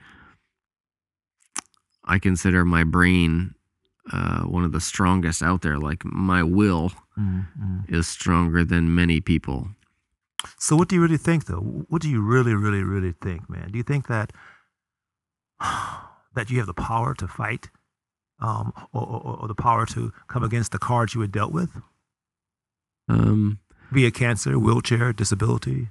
I 2.05 2.21
consider 2.21 2.65
my 2.65 2.85
brain 2.85 3.55
uh, 4.13 4.43
one 4.43 4.65
of 4.65 4.73
the 4.73 4.81
strongest 4.81 5.43
out 5.43 5.63
there. 5.63 5.79
Like 5.79 6.05
my 6.05 6.43
will 6.43 6.93
is 7.89 8.09
stronger 8.09 8.65
than 8.65 8.95
many 8.95 9.21
people. 9.21 9.69
So, 10.59 10.77
what 10.77 10.89
do 10.89 10.97
you 10.97 11.03
really 11.03 11.17
think, 11.17 11.47
though? 11.47 11.85
What 11.89 12.03
do 12.03 12.09
you 12.11 12.21
really, 12.21 12.55
really, 12.55 12.83
really 12.83 13.13
think, 13.13 13.49
man? 13.49 13.71
Do 13.71 13.79
you 13.79 13.83
think 13.85 14.09
that 14.09 14.33
that 16.35 16.51
you 16.51 16.59
have 16.59 16.67
the 16.67 16.75
power 16.75 17.15
to 17.15 17.27
fight, 17.29 17.71
um, 18.41 18.73
or, 18.93 19.03
or, 19.03 19.39
or 19.43 19.49
the 19.49 19.55
power 19.55 19.87
to 19.87 20.13
come 20.29 20.45
against 20.45 20.73
the 20.73 20.79
cards 20.79 21.15
you 21.15 21.21
were 21.21 21.27
dealt 21.27 21.53
with, 21.53 21.71
Um, 23.09 23.59
via 23.91 24.11
cancer, 24.11 24.59
wheelchair, 24.59 25.13
disability? 25.13 25.89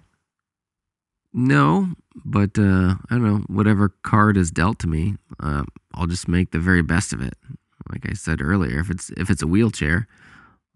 No, 1.34 1.94
but 2.24 2.60
uh, 2.60 2.96
I 3.10 3.16
don't 3.16 3.24
know. 3.24 3.44
Whatever 3.48 3.90
card 4.04 4.38
is 4.38 4.52
dealt 4.52 4.78
to 4.80 4.88
me, 4.88 5.16
uh, 5.40 5.64
I'll 5.96 6.06
just 6.06 6.28
make 6.28 6.52
the 6.52 6.60
very 6.60 6.84
best 6.84 7.12
of 7.14 7.22
it. 7.22 7.34
Like 7.92 8.10
I 8.10 8.14
said 8.14 8.42
earlier, 8.42 8.80
if 8.80 8.90
it's 8.90 9.10
if 9.12 9.30
it's 9.30 9.42
a 9.42 9.48
wheelchair, 9.48 10.08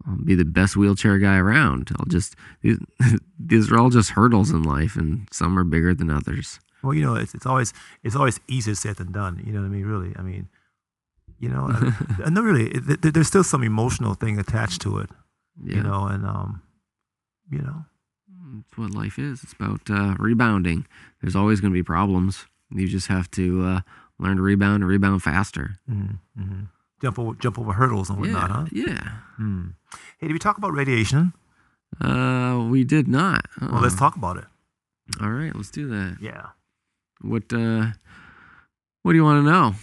I'll 0.06 0.16
be 0.16 0.34
the 0.34 0.44
best 0.44 0.76
wheelchair 0.76 1.18
guy 1.18 1.36
around. 1.36 1.90
I'll 1.98 2.06
just 2.06 2.36
these, 2.62 2.78
these 3.38 3.70
are 3.70 3.78
all 3.78 3.90
just 3.90 4.10
hurdles 4.10 4.50
in 4.50 4.62
life, 4.62 4.96
and 4.96 5.28
some 5.32 5.58
are 5.58 5.64
bigger 5.64 5.94
than 5.94 6.10
others. 6.10 6.60
Well, 6.82 6.94
you 6.94 7.04
know, 7.04 7.16
it's, 7.16 7.34
it's 7.34 7.46
always 7.46 7.72
it's 8.04 8.16
always 8.16 8.40
easier 8.48 8.74
said 8.74 8.96
than 8.96 9.12
done. 9.12 9.42
You 9.44 9.52
know 9.52 9.60
what 9.60 9.66
I 9.66 9.70
mean? 9.70 9.86
Really, 9.86 10.12
I 10.16 10.22
mean, 10.22 10.48
you 11.38 11.48
know, 11.48 11.66
and, 11.66 12.34
know 12.34 12.42
really, 12.42 12.68
it, 12.68 13.02
there, 13.02 13.12
there's 13.12 13.26
still 13.26 13.44
some 13.44 13.62
emotional 13.62 14.14
thing 14.14 14.38
attached 14.38 14.80
to 14.82 14.98
it. 14.98 15.10
Yeah, 15.64 15.76
You 15.76 15.82
know, 15.82 16.06
and 16.06 16.24
um, 16.24 16.62
you 17.50 17.58
know, 17.58 17.84
it's 18.60 18.78
what 18.78 18.92
life 18.92 19.18
is. 19.18 19.42
It's 19.42 19.52
about 19.52 19.90
uh, 19.90 20.14
rebounding. 20.18 20.86
There's 21.20 21.34
always 21.34 21.60
going 21.60 21.72
to 21.72 21.78
be 21.78 21.82
problems. 21.82 22.46
You 22.70 22.86
just 22.86 23.08
have 23.08 23.30
to 23.32 23.64
uh, 23.64 23.80
learn 24.18 24.36
to 24.36 24.42
rebound 24.42 24.82
and 24.82 24.88
rebound 24.88 25.22
faster. 25.22 25.78
mm-hmm, 25.90 26.40
mm-hmm. 26.40 26.64
Jump 27.00 27.18
over 27.18 27.34
jump 27.38 27.58
over 27.58 27.72
hurdles 27.72 28.10
and 28.10 28.18
whatnot, 28.20 28.50
yeah, 28.50 28.56
huh? 28.56 28.66
yeah. 28.72 29.10
Hmm. 29.36 29.66
Hey, 30.18 30.26
did 30.28 30.32
we 30.32 30.38
talk 30.38 30.58
about 30.58 30.72
radiation? 30.72 31.32
Uh, 32.00 32.66
we 32.70 32.84
did 32.84 33.08
not. 33.08 33.46
Well, 33.60 33.80
let's 33.80 33.94
Uh-uh. 33.94 33.98
talk 34.00 34.16
about 34.16 34.36
it. 34.36 34.44
All 35.20 35.30
right, 35.30 35.54
let's 35.54 35.70
do 35.70 35.88
that. 35.88 36.18
Yeah. 36.20 36.48
What 37.20 37.52
uh, 37.52 37.92
what 39.02 39.12
do 39.12 39.16
you 39.16 39.24
want 39.24 39.44
to 39.44 39.50
know? 39.50 39.74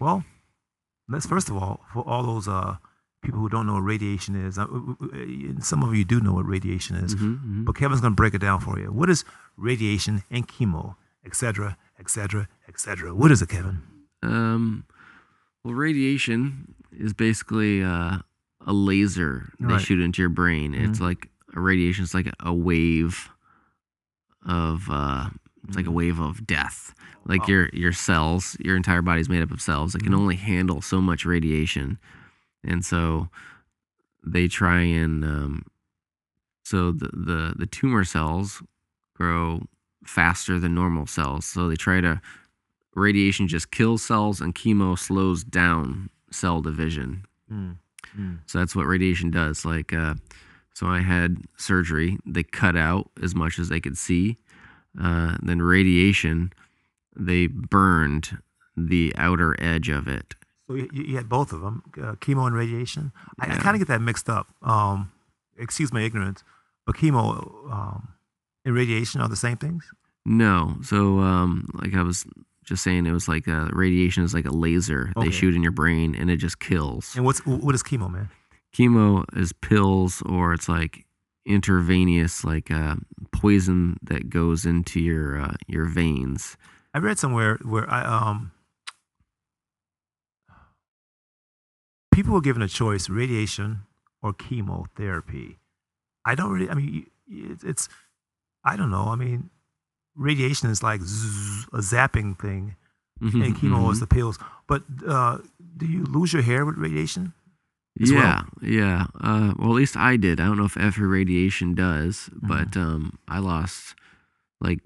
Well, 0.00 0.24
let's 1.08 1.26
first 1.26 1.48
of 1.48 1.56
all, 1.56 1.80
for 1.92 2.02
all 2.06 2.22
those 2.24 2.48
uh 2.48 2.76
people 3.22 3.40
who 3.40 3.48
don't 3.48 3.66
know 3.66 3.74
what 3.74 3.84
radiation 3.84 4.34
is, 4.34 4.58
uh, 4.58 4.64
uh, 4.64 5.60
some 5.60 5.82
of 5.82 5.94
you 5.94 6.04
do 6.04 6.20
know 6.20 6.34
what 6.34 6.44
radiation 6.46 6.96
is, 6.96 7.14
Mhm, 7.14 7.40
mhm. 7.40 7.64
but 7.64 7.74
Kevin's 7.76 8.02
going 8.02 8.12
to 8.12 8.16
break 8.16 8.34
it 8.34 8.40
down 8.40 8.60
for 8.60 8.78
you. 8.78 8.92
What 8.92 9.08
is 9.08 9.24
radiation 9.56 10.22
and 10.30 10.46
chemo, 10.46 10.96
et 11.24 11.34
cetera, 11.34 11.78
et 11.98 12.10
cetera, 12.10 12.48
et 12.68 12.78
cetera? 12.78 13.14
What 13.14 13.30
is 13.30 13.40
it, 13.40 13.48
Kevin? 13.48 13.80
Um, 14.22 14.84
well, 15.64 15.74
radiation 15.74 16.74
is 16.92 17.12
basically 17.12 17.82
uh, 17.82 18.18
a 18.66 18.72
laser 18.72 19.52
they 19.58 19.78
shoot 19.78 20.00
into 20.00 20.22
your 20.22 20.28
brain. 20.28 20.74
It's 20.74 20.98
Mhm. 20.98 21.02
like 21.02 21.28
a 21.54 21.60
radiation. 21.60 22.04
It's 22.04 22.14
like 22.14 22.30
a 22.40 22.52
wave 22.52 23.28
of 24.46 24.88
uh, 24.90 25.30
it's 25.66 25.76
like 25.76 25.86
a 25.86 25.90
wave 25.90 26.18
of 26.20 26.46
death. 26.46 26.94
Like 27.24 27.42
Wow. 27.42 27.48
your 27.48 27.68
your 27.72 27.92
cells, 27.92 28.56
your 28.60 28.76
entire 28.76 29.02
body's 29.02 29.28
made 29.28 29.42
up 29.42 29.50
of 29.50 29.60
cells. 29.62 29.94
It 29.94 30.02
can 30.02 30.12
Mhm. 30.12 30.18
only 30.18 30.36
handle 30.36 30.82
so 30.82 31.00
much 31.00 31.24
radiation, 31.24 31.98
and 32.62 32.84
so 32.84 33.30
they 34.22 34.46
try 34.48 34.80
and 34.80 35.24
um, 35.24 35.64
so 36.64 36.92
the, 36.92 37.08
the 37.12 37.54
the 37.56 37.66
tumor 37.66 38.04
cells 38.04 38.62
grow 39.14 39.66
faster 40.04 40.58
than 40.58 40.74
normal 40.74 41.06
cells. 41.06 41.46
So 41.46 41.68
they 41.68 41.76
try 41.76 42.00
to 42.02 42.20
radiation 42.94 43.48
just 43.48 43.70
kills 43.70 44.02
cells 44.02 44.40
and 44.40 44.54
chemo 44.54 44.98
slows 44.98 45.44
down 45.44 46.10
cell 46.30 46.60
division. 46.60 47.24
Mm. 47.50 47.76
Mm. 48.18 48.38
So 48.46 48.58
that's 48.58 48.76
what 48.76 48.86
radiation 48.86 49.30
does. 49.30 49.64
Like, 49.64 49.92
uh, 49.92 50.14
so 50.74 50.86
I 50.86 51.00
had 51.00 51.38
surgery. 51.56 52.18
They 52.26 52.42
cut 52.42 52.76
out 52.76 53.10
as 53.22 53.34
much 53.34 53.58
as 53.58 53.68
they 53.68 53.80
could 53.80 53.96
see. 53.98 54.38
Uh, 55.00 55.36
then 55.42 55.60
radiation, 55.60 56.52
they 57.16 57.46
burned 57.46 58.38
the 58.76 59.12
outer 59.16 59.56
edge 59.60 59.88
of 59.88 60.08
it. 60.08 60.34
So 60.66 60.74
you, 60.74 60.88
you 60.92 61.16
had 61.16 61.28
both 61.28 61.52
of 61.52 61.60
them, 61.60 61.82
uh, 61.98 62.14
chemo 62.14 62.46
and 62.46 62.56
radiation. 62.56 63.12
I, 63.38 63.54
I 63.54 63.58
kind 63.58 63.74
of 63.74 63.80
get 63.80 63.88
that 63.88 64.00
mixed 64.00 64.28
up. 64.28 64.48
Um, 64.62 65.12
excuse 65.58 65.92
my 65.92 66.02
ignorance, 66.02 66.42
but 66.86 66.96
chemo 66.96 67.70
um, 67.70 68.08
and 68.64 68.74
radiation 68.74 69.20
are 69.20 69.28
the 69.28 69.36
same 69.36 69.56
things. 69.56 69.84
No, 70.24 70.76
so 70.82 71.18
um, 71.18 71.68
like 71.74 71.94
I 71.94 72.02
was 72.02 72.24
just 72.64 72.82
saying, 72.82 73.06
it 73.06 73.12
was 73.12 73.28
like 73.28 73.46
uh, 73.48 73.68
radiation 73.72 74.24
is 74.24 74.34
like 74.34 74.46
a 74.46 74.50
laser 74.52 75.12
Okay. 75.16 75.26
they 75.26 75.32
shoot 75.32 75.54
in 75.54 75.62
your 75.62 75.72
brain 75.72 76.14
and 76.14 76.30
it 76.30 76.38
just 76.38 76.58
kills. 76.60 77.14
And 77.16 77.24
what's 77.24 77.44
what 77.46 77.74
is 77.74 77.82
chemo, 77.82 78.10
man? 78.10 78.30
chemo 78.74 79.24
is 79.36 79.52
pills 79.52 80.22
or 80.26 80.52
it's 80.52 80.68
like 80.68 81.04
intravenous 81.46 82.42
like 82.42 82.70
uh, 82.70 82.96
poison 83.32 83.96
that 84.02 84.28
goes 84.30 84.64
into 84.64 84.98
your 84.98 85.40
uh, 85.40 85.54
your 85.68 85.84
veins 85.84 86.56
I 86.92 86.98
read 86.98 87.18
somewhere 87.18 87.58
where 87.62 87.88
I 87.90 88.02
um 88.04 88.50
people 92.12 92.32
were 92.34 92.40
given 92.40 92.62
a 92.62 92.68
choice: 92.68 93.08
radiation 93.08 93.80
or 94.22 94.32
chemotherapy. 94.32 95.58
I 96.24 96.34
don't 96.34 96.50
really. 96.50 96.70
I 96.70 96.74
mean, 96.74 97.06
it's, 97.28 97.64
it's 97.64 97.88
I 98.64 98.76
don't 98.76 98.90
know. 98.90 99.06
I 99.08 99.16
mean, 99.16 99.50
radiation 100.16 100.70
is 100.70 100.82
like 100.82 101.00
zzz, 101.02 101.66
a 101.72 101.78
zapping 101.78 102.38
thing, 102.38 102.76
and 103.20 103.56
chemo 103.56 103.90
is 103.92 104.00
the 104.00 104.06
pills. 104.06 104.38
But 104.66 104.82
uh, 105.06 105.38
do 105.76 105.86
you 105.86 106.04
lose 106.04 106.32
your 106.32 106.42
hair 106.42 106.64
with 106.64 106.76
radiation? 106.76 107.32
as 108.02 108.10
well. 108.10 108.20
yeah 108.20 108.42
yeah 108.60 109.06
uh, 109.20 109.54
well 109.56 109.70
at 109.70 109.76
least 109.76 109.96
i 109.96 110.16
did 110.16 110.40
i 110.40 110.46
don't 110.46 110.56
know 110.58 110.64
if 110.64 110.76
every 110.76 111.06
radiation 111.06 111.76
does 111.76 112.28
Mm-hmm. 112.34 112.48
but 112.48 112.76
um 112.76 113.18
i 113.28 113.38
lost 113.38 113.94
like 114.60 114.80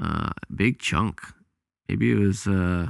uh, 0.00 0.30
a 0.32 0.52
big 0.54 0.78
chunk 0.78 1.20
maybe 1.90 2.10
it 2.12 2.18
was 2.18 2.46
uh 2.46 2.86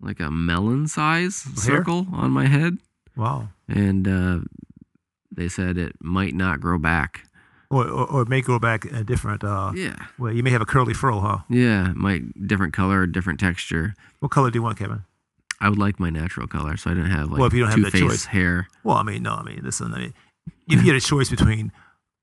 like 0.00 0.18
a 0.18 0.30
melon 0.30 0.88
size 0.88 1.42
Hair? 1.44 1.54
circle 1.84 2.06
on 2.10 2.30
my 2.30 2.46
head 2.46 2.78
Wow. 3.16 3.48
and 3.68 4.08
uh 4.08 4.38
they 5.30 5.48
said 5.48 5.76
it 5.76 5.96
might 6.00 6.34
not 6.34 6.58
grow 6.60 6.78
back 6.78 7.25
Or, 7.70 7.84
or, 7.88 8.06
or 8.10 8.22
it 8.22 8.28
may 8.28 8.42
go 8.42 8.58
back 8.58 8.84
a 8.86 9.02
different. 9.02 9.42
Uh, 9.42 9.72
yeah 9.74 9.96
well, 10.18 10.32
you 10.32 10.42
may 10.42 10.50
have 10.50 10.60
a 10.62 10.66
curly 10.66 10.94
fro, 10.94 11.20
huh? 11.20 11.38
Yeah, 11.48 11.92
might 11.94 12.46
different 12.46 12.72
color, 12.72 13.06
different 13.06 13.40
texture. 13.40 13.94
What 14.20 14.30
color 14.30 14.50
do 14.50 14.58
you 14.58 14.62
want, 14.62 14.78
Kevin? 14.78 15.04
I 15.60 15.68
would 15.68 15.78
like 15.78 15.98
my 15.98 16.10
natural 16.10 16.46
color, 16.46 16.76
so 16.76 16.90
I 16.90 16.94
didn't 16.94 17.10
have 17.10 17.30
like 17.30 17.38
Well, 17.38 17.46
if 17.46 17.54
you 17.54 17.60
don't 17.60 17.70
have 17.70 17.90
that 17.92 17.98
choice. 17.98 18.26
hair. 18.26 18.68
Well, 18.84 18.96
I 18.96 19.02
mean, 19.02 19.22
no, 19.22 19.32
I 19.34 19.42
mean, 19.42 19.60
listen. 19.64 19.92
I 19.94 19.98
mean, 19.98 20.14
if 20.68 20.80
you 20.84 20.92
had 20.92 20.96
a 20.96 21.00
choice 21.12 21.28
between 21.30 21.72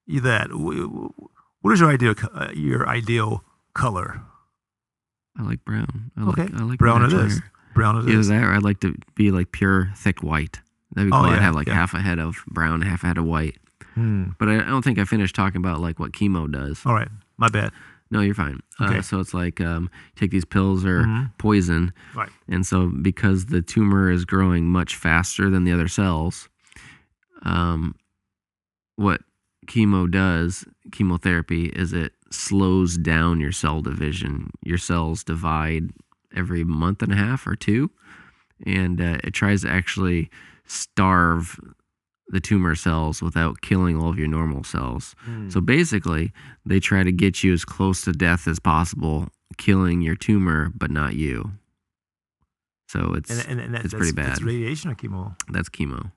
that, 0.08 0.50
wh- 0.52 0.88
wh- 0.88 1.64
what 1.66 1.72
is 1.74 1.80
your 1.80 1.90
ideal 1.90 2.14
uh, 2.34 2.50
your 2.54 2.88
ideal 2.88 3.44
color? 3.74 4.22
I 5.38 5.44
like 5.44 5.66
brown. 5.66 6.12
I 6.16 6.30
Okay, 6.30 6.44
like, 6.44 6.54
I 6.54 6.64
like 6.64 6.78
brown 6.80 7.04
it 7.04 7.12
is. 7.14 7.40
hair. 7.40 7.52
Brown 7.74 7.98
it 7.98 8.08
Either 8.10 8.20
is. 8.20 8.28
that, 8.28 8.44
or 8.44 8.54
I'd 8.54 8.62
like 8.64 8.80
to 8.82 8.96
be 9.16 9.32
like 9.32 9.52
pure, 9.52 9.92
thick 9.96 10.22
white. 10.22 10.60
That'd 10.94 11.10
be 11.10 11.16
Oh, 11.18 11.22
cool. 11.24 11.32
I'd 11.32 11.42
have 11.42 11.56
like 11.56 11.68
yeah. 11.68 11.74
half 11.74 11.96
a 11.96 12.00
head 12.02 12.20
of 12.20 12.44
brown, 12.48 12.82
half 12.84 13.04
a 13.04 13.08
head 13.08 13.18
of 13.18 13.26
white. 13.26 13.58
Hmm. 13.96 14.30
But 14.40 14.50
I 14.50 14.56
I 14.62 14.66
don't 14.66 14.82
think 14.84 15.00
I 15.00 15.06
finished 15.06 15.36
talking 15.36 15.58
about 15.60 15.80
like 15.80 16.00
what 16.00 16.12
chemo 16.12 16.52
does. 16.52 16.82
All 16.86 16.94
right, 16.94 17.10
my 17.38 17.50
bad. 17.50 17.72
No, 18.12 18.22
you're 18.22 18.36
fine. 18.36 18.60
Okay. 18.80 19.00
Uh, 19.00 19.02
so 19.02 19.20
it's 19.20 19.34
like 19.34 19.60
um, 19.60 19.90
take 20.16 20.30
these 20.32 20.46
pills 20.46 20.86
or 20.86 21.04
Mhm. 21.04 21.32
poison, 21.40 21.92
Right. 22.16 22.30
and 22.48 22.66
so 22.66 22.88
because 22.90 23.48
the 23.48 23.62
tumor 23.62 24.12
is 24.12 24.24
growing 24.26 24.70
much 24.72 24.96
faster 24.96 25.50
than 25.50 25.64
the 25.64 25.72
other 25.72 25.88
cells, 25.88 26.48
um, 27.44 27.96
what 28.98 29.22
chemo 29.68 30.10
does, 30.10 30.66
chemotherapy, 30.92 31.66
is 31.68 31.94
it 31.94 32.14
slows 32.30 32.98
down 32.98 33.40
your 33.40 33.52
cell 33.52 33.82
division. 33.82 34.52
Your 34.64 34.78
cells 34.78 35.24
divide 35.24 35.90
every 36.36 36.64
month 36.64 37.02
and 37.02 37.12
a 37.12 37.16
half 37.16 37.48
or 37.48 37.56
two, 37.56 37.90
and 38.66 39.00
uh, 39.02 39.18
it 39.24 39.32
tries 39.34 39.62
to 39.62 39.70
actually 39.70 40.30
starve 40.66 41.60
the 42.34 42.42
tumor 42.42 42.74
cells 42.74 43.22
without 43.22 43.62
killing 43.62 43.96
all 43.96 44.10
of 44.10 44.18
your 44.18 44.28
normal 44.28 44.64
cells. 44.64 45.16
Hmm. 45.20 45.50
So 45.50 45.62
basically, 45.62 46.34
they 46.66 46.80
try 46.80 47.04
to 47.04 47.12
get 47.12 47.44
you 47.44 47.54
as 47.54 47.64
close 47.64 48.02
to 48.02 48.12
death 48.12 48.48
as 48.48 48.60
possible, 48.60 49.30
killing 49.58 50.02
your 50.02 50.16
tumor, 50.16 50.72
but 50.76 50.90
not 50.90 51.14
you. 51.14 51.52
So 52.88 53.14
it's 53.14 53.30
and, 53.30 53.48
and, 53.48 53.60
and 53.62 53.74
that, 53.76 53.86
it's 53.86 53.94
that's, 53.94 54.12
pretty 54.12 54.30
That's 54.30 54.42
radiation 54.42 54.90
or 54.90 54.96
chemo? 54.96 55.36
that's 55.50 55.70
chemo. 55.70 56.12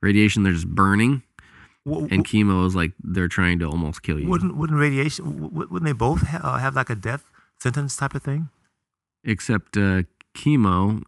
Radiation, 0.00 0.44
they're 0.44 0.52
just 0.52 0.68
burning, 0.68 1.22
and 1.84 2.24
chemo 2.24 2.66
is 2.66 2.74
like 2.74 2.92
they're 3.02 3.28
trying 3.28 3.58
to 3.58 3.66
almost 3.66 4.02
kill 4.02 4.18
you. 4.18 4.28
wouldn't 4.28 4.56
wouldn't 4.56 4.78
radiation? 4.78 5.52
Wouldn't 5.52 5.84
they 5.84 5.92
both 5.92 6.22
ha- 6.22 6.40
uh, 6.42 6.58
have 6.58 6.74
like 6.76 6.90
a 6.90 6.94
death 6.94 7.24
sentence 7.58 7.96
type 7.96 8.14
of 8.14 8.22
thing? 8.22 8.48
Except 9.24 9.76
uh, 9.76 10.02
chemo, 10.34 11.02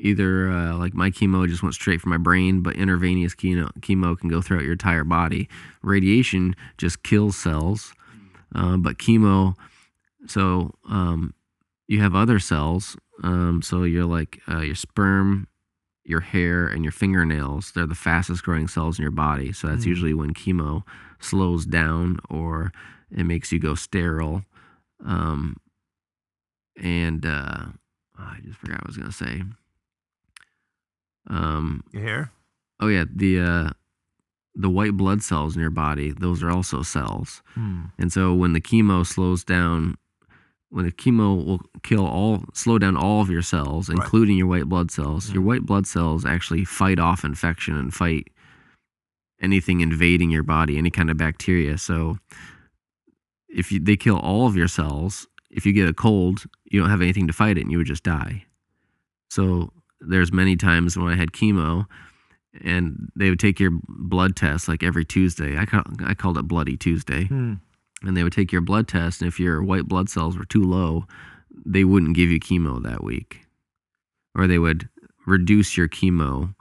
either 0.00 0.50
uh, 0.50 0.76
like 0.76 0.94
my 0.94 1.10
chemo 1.10 1.46
just 1.48 1.62
went 1.62 1.74
straight 1.74 2.00
from 2.00 2.10
my 2.10 2.16
brain, 2.18 2.60
but 2.62 2.76
intravenous 2.76 3.34
chemo, 3.34 3.70
chemo 3.80 4.18
can 4.18 4.28
go 4.28 4.40
throughout 4.42 4.62
your 4.62 4.72
entire 4.72 5.04
body. 5.04 5.48
Radiation 5.82 6.54
just 6.78 7.02
kills 7.02 7.36
cells, 7.36 7.92
um, 8.54 8.82
but 8.82 8.98
chemo, 8.98 9.54
so 10.26 10.74
um, 10.88 11.34
you 11.88 12.00
have 12.00 12.14
other 12.14 12.38
cells. 12.38 12.96
Um, 13.22 13.62
so 13.62 13.84
you're 13.84 14.04
like 14.04 14.40
uh, 14.48 14.60
your 14.60 14.74
sperm, 14.74 15.48
your 16.04 16.20
hair, 16.20 16.66
and 16.66 16.84
your 16.84 16.92
fingernails. 16.92 17.72
They're 17.72 17.86
the 17.86 17.94
fastest 17.94 18.42
growing 18.42 18.68
cells 18.68 18.98
in 18.98 19.02
your 19.02 19.10
body. 19.12 19.52
So 19.52 19.68
that's 19.68 19.84
Mm. 19.84 19.88
usually 19.88 20.14
when 20.14 20.34
chemo 20.34 20.82
slows 21.20 21.64
down 21.64 22.18
or 22.28 22.72
it 23.10 23.24
makes 23.24 23.50
you 23.52 23.58
go 23.58 23.74
sterile. 23.74 24.44
Um, 25.04 25.56
and 26.80 27.24
uh, 27.24 27.66
I 28.18 28.38
just 28.44 28.58
forgot 28.58 28.78
what 28.78 28.84
I 28.84 28.88
was 28.88 28.96
gonna 28.98 29.12
say. 29.12 29.42
Um, 31.28 31.82
Your 31.92 32.02
hair? 32.02 32.32
oh 32.80 32.88
yeah, 32.88 33.04
the 33.14 33.40
uh, 33.40 33.70
the 34.54 34.70
white 34.70 34.96
blood 34.96 35.22
cells 35.22 35.54
in 35.56 35.60
your 35.60 35.70
body; 35.70 36.12
those 36.12 36.42
are 36.42 36.50
also 36.50 36.82
cells. 36.82 37.42
Hmm. 37.54 37.84
And 37.98 38.12
so 38.12 38.34
when 38.34 38.52
the 38.52 38.60
chemo 38.60 39.04
slows 39.04 39.44
down, 39.44 39.96
when 40.70 40.84
the 40.84 40.92
chemo 40.92 41.44
will 41.44 41.60
kill 41.82 42.06
all, 42.06 42.44
slow 42.54 42.78
down 42.78 42.96
all 42.96 43.20
of 43.20 43.30
your 43.30 43.42
cells, 43.42 43.88
Right. 43.88 43.96
including 43.98 44.36
your 44.36 44.46
white 44.46 44.68
blood 44.68 44.90
cells, 44.90 45.32
your 45.32 45.42
Mhm. 45.42 45.46
white 45.46 45.66
blood 45.66 45.86
cells 45.86 46.24
actually 46.24 46.64
fight 46.64 46.98
off 46.98 47.24
infection 47.24 47.76
and 47.76 47.92
fight 47.92 48.28
anything 49.40 49.80
invading 49.82 50.30
your 50.30 50.42
body, 50.42 50.78
any 50.78 50.90
kind 50.90 51.10
of 51.10 51.16
bacteria. 51.18 51.76
So 51.76 52.18
if 53.48 53.70
you, 53.70 53.78
they 53.80 53.96
kill 53.96 54.16
all 54.18 54.46
of 54.46 54.56
your 54.56 54.68
cells, 54.68 55.26
if 55.50 55.66
you 55.66 55.72
get 55.72 55.88
a 55.88 55.92
cold, 55.94 56.44
you 56.64 56.80
don't 56.80 56.88
have 56.90 57.02
anything 57.02 57.26
to 57.26 57.32
fight 57.32 57.58
it, 57.58 57.62
and 57.62 57.70
you 57.70 57.78
would 57.78 57.86
just 57.86 58.02
die. 58.02 58.46
So 59.28 59.72
there's 60.00 60.32
many 60.32 60.56
times 60.56 60.96
when 60.96 61.08
I 61.08 61.16
had 61.16 61.32
chemo, 61.32 61.86
and 62.64 63.10
they 63.16 63.30
would 63.30 63.40
take 63.40 63.60
your 63.60 63.72
blood 63.88 64.36
test 64.36 64.68
like 64.68 64.82
every 64.82 65.04
Tuesday. 65.04 65.58
I 65.58 65.66
call, 65.66 65.82
I 66.04 66.14
called 66.14 66.38
it 66.38 66.48
Bloody 66.48 66.76
Tuesday, 66.76 67.24
Hmm. 67.26 67.54
and 68.02 68.16
they 68.16 68.22
would 68.22 68.32
take 68.32 68.52
your 68.52 68.60
blood 68.62 68.88
test, 68.88 69.20
and 69.20 69.28
if 69.28 69.38
your 69.40 69.62
white 69.62 69.86
blood 69.88 70.08
cells 70.08 70.36
were 70.38 70.44
too 70.44 70.62
low, 70.62 71.06
they 71.64 71.84
wouldn't 71.84 72.14
give 72.16 72.30
you 72.30 72.38
chemo 72.40 72.82
that 72.82 73.02
week, 73.02 73.46
or 74.34 74.46
they 74.46 74.58
would 74.58 74.88
reduce 75.26 75.76
your 75.76 75.88
chemo 75.88 76.54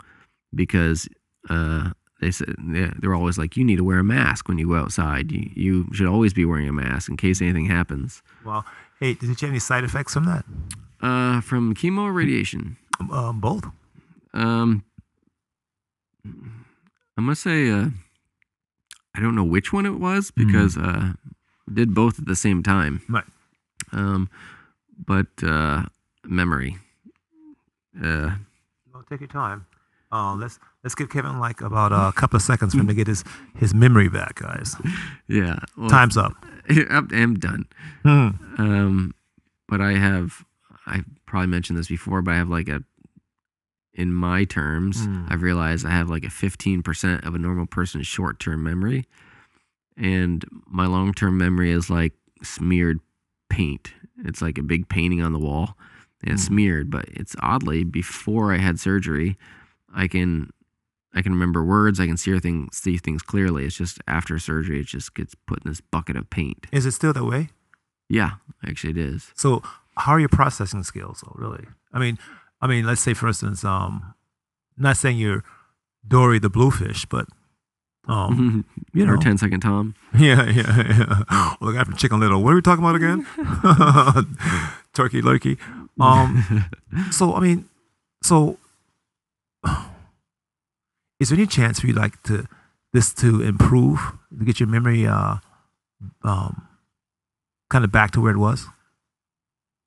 because 0.54 1.08
uh, 1.50 1.92
they 2.22 2.32
said 2.32 2.56
yeah, 2.72 2.92
they're 3.00 3.14
always 3.14 3.38
like, 3.38 3.56
you 3.58 3.64
need 3.64 3.76
to 3.76 3.84
wear 3.84 4.00
a 4.00 4.04
mask 4.04 4.48
when 4.48 4.58
you 4.58 4.68
go 4.70 4.76
outside. 4.76 5.32
You 5.32 5.50
you 5.56 5.88
should 5.94 6.08
always 6.08 6.34
be 6.34 6.46
wearing 6.46 6.68
a 6.68 6.74
mask 6.74 7.10
in 7.10 7.18
case 7.18 7.42
anything 7.42 7.66
happens. 7.66 8.24
Well, 8.44 8.66
hey, 9.00 9.14
did 9.14 9.24
you 9.24 9.36
have 9.36 9.44
any 9.50 9.60
side 9.60 9.84
effects 9.84 10.14
from 10.14 10.26
that? 10.26 10.46
Uh, 11.02 11.42
from 11.42 11.76
chemo 11.76 12.04
or 12.04 12.14
radiation. 12.14 12.78
Um, 13.12 13.40
both. 13.40 13.66
Um, 14.34 14.84
I 17.18 17.22
must 17.22 17.42
say, 17.44 17.70
uh, 17.70 17.88
I 19.16 19.20
don't 19.22 19.36
know 19.36 19.44
which 19.44 19.72
one 19.72 19.86
it 19.86 20.00
was 20.00 20.32
because 20.32 20.78
uh, 20.78 21.14
did 21.72 21.94
both 21.94 22.20
at 22.20 22.26
the 22.26 22.36
same 22.36 22.64
time. 22.64 23.02
Right. 23.10 23.24
Um, 23.92 24.30
but 25.06 25.28
uh, 25.44 25.84
memory. 26.26 26.78
Uh, 28.02 28.32
Well, 28.94 29.04
take 29.10 29.22
your 29.22 29.30
time. 29.30 29.66
Uh, 30.12 30.36
let's 30.36 30.60
let's 30.84 30.96
give 30.96 31.10
Kevin 31.10 31.40
like 31.40 31.62
about 31.62 31.92
a 31.92 32.12
couple 32.14 32.38
of 32.38 32.42
seconds 32.44 32.74
for 32.74 32.80
him 32.80 32.88
to 32.88 32.94
get 32.94 33.08
his 33.08 33.24
his 33.56 33.74
memory 33.74 34.08
back, 34.10 34.36
guys. 34.36 34.76
yeah. 35.28 35.60
Well, 35.78 35.90
Time's 35.90 36.18
up. 36.18 36.34
I'm, 36.70 37.08
I'm 37.12 37.36
done. 37.36 37.66
Hmm. 38.04 38.30
Um, 38.58 39.16
but 39.68 39.82
I 39.82 39.94
have, 39.94 40.46
I 40.86 41.04
probably 41.26 41.48
mentioned 41.48 41.78
this 41.80 41.88
before, 41.88 42.22
but 42.22 42.32
I 42.32 42.38
have 42.38 42.50
like 42.50 42.70
a, 42.70 42.84
in 43.94 44.14
my 44.14 44.44
terms, 44.44 45.08
Mm. 45.08 45.32
I've 45.32 45.42
realized 45.42 45.86
I 45.86 45.92
have 45.92 46.10
like 46.10 46.24
a 46.24 46.28
15% 46.30 47.26
of 47.26 47.34
a 47.34 47.38
normal 47.40 47.66
person's 47.66 48.08
short 48.08 48.40
term 48.40 48.62
memory. 48.64 49.06
And 49.98 50.44
my 50.68 50.86
long 50.86 51.14
term 51.14 51.38
memory 51.38 51.72
is 51.72 51.90
like 51.90 52.14
smeared 52.44 53.00
paint. 53.50 53.94
It's 54.26 54.42
like 54.42 54.58
a 54.58 54.64
big 54.64 54.90
painting 54.90 55.22
on 55.22 55.32
the 55.34 55.40
wall 55.40 55.78
and 56.22 56.32
it's 56.34 56.44
Mm. 56.44 56.48
smeared, 56.48 56.90
but 56.92 57.06
it's 57.10 57.36
oddly 57.40 57.84
before 57.84 58.54
I 58.54 58.58
had 58.58 58.80
surgery, 58.80 59.38
I 59.94 60.08
can. 60.08 60.52
I 61.18 61.22
can 61.22 61.32
remember 61.32 61.64
words. 61.64 61.98
I 62.02 62.08
can 62.08 62.18
see 62.18 62.38
things, 62.40 62.76
see 62.76 62.98
things 62.98 63.22
clearly. 63.22 63.64
It's 63.64 63.78
just 63.78 64.00
after 64.06 64.38
surgery, 64.38 64.82
it 64.82 64.86
just 64.88 65.14
gets 65.16 65.34
put 65.34 65.64
in 65.64 65.72
this 65.72 65.80
bucket 65.80 66.18
of 66.18 66.30
paint. 66.30 66.68
Is 66.74 66.86
it 66.86 66.92
still 66.92 67.14
that 67.14 67.24
way? 67.24 67.48
Yeah, 68.10 68.32
actually, 68.68 68.90
it 68.92 68.98
is. 68.98 69.32
So, 69.34 69.64
how 69.98 70.14
are 70.14 70.20
your 70.20 70.30
processing 70.30 70.84
skills? 70.84 71.24
Though, 71.24 71.36
really? 71.36 71.66
I 71.94 72.00
mean, 72.00 72.18
I 72.62 72.68
mean, 72.68 72.86
let's 72.86 73.02
say 73.02 73.14
for 73.14 73.28
instance, 73.28 73.64
um, 73.64 74.14
not 74.78 74.98
saying 74.98 75.18
you're 75.18 75.44
Dory 76.08 76.40
the 76.40 76.50
bluefish, 76.50 77.06
but 77.06 77.28
um, 78.08 78.66
you 78.94 79.06
know, 79.06 79.14
or 79.14 79.18
10 79.18 79.38
second 79.38 79.62
Tom. 79.62 79.96
yeah, 80.18 80.50
yeah, 80.50 80.76
yeah. 80.78 81.56
Guy 81.60 81.84
from 81.84 81.96
Chicken 81.96 82.20
Little. 82.20 82.44
What 82.44 82.54
are 82.54 82.56
we 82.56 82.62
talking 82.62 82.84
about 82.84 82.96
again? 82.96 83.26
Turkey 84.94 85.22
lurkey. 85.22 85.58
Um, 86.00 86.66
so 87.12 87.34
I 87.34 87.40
mean, 87.40 87.68
so 88.24 88.58
is 91.20 91.30
there 91.30 91.38
any 91.38 91.48
chance 91.48 91.80
for 91.80 91.88
you 91.88 91.94
like 91.94 92.22
to 92.24 92.48
this 92.94 93.14
to 93.16 93.42
improve 93.42 94.00
to 94.38 94.46
get 94.46 94.60
your 94.60 94.68
memory 94.68 95.06
uh 95.06 95.38
um 96.24 96.68
kind 97.70 97.84
of 97.84 97.92
back 97.92 98.12
to 98.12 98.22
where 98.22 98.32
it 98.32 98.38
was? 98.38 98.68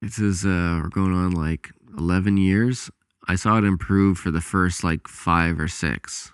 This 0.01 0.19
is 0.19 0.45
uh, 0.45 0.81
we're 0.83 0.89
going 0.91 1.13
on 1.13 1.33
like 1.33 1.71
11 1.99 2.37
years. 2.37 2.91
I 3.27 3.35
saw 3.35 3.59
it 3.59 3.65
improve 3.65 4.19
for 4.19 4.31
the 4.31 4.41
first 4.41 4.85
like 4.85 5.07
five 5.09 5.59
or 5.61 5.69
six, 5.69 6.33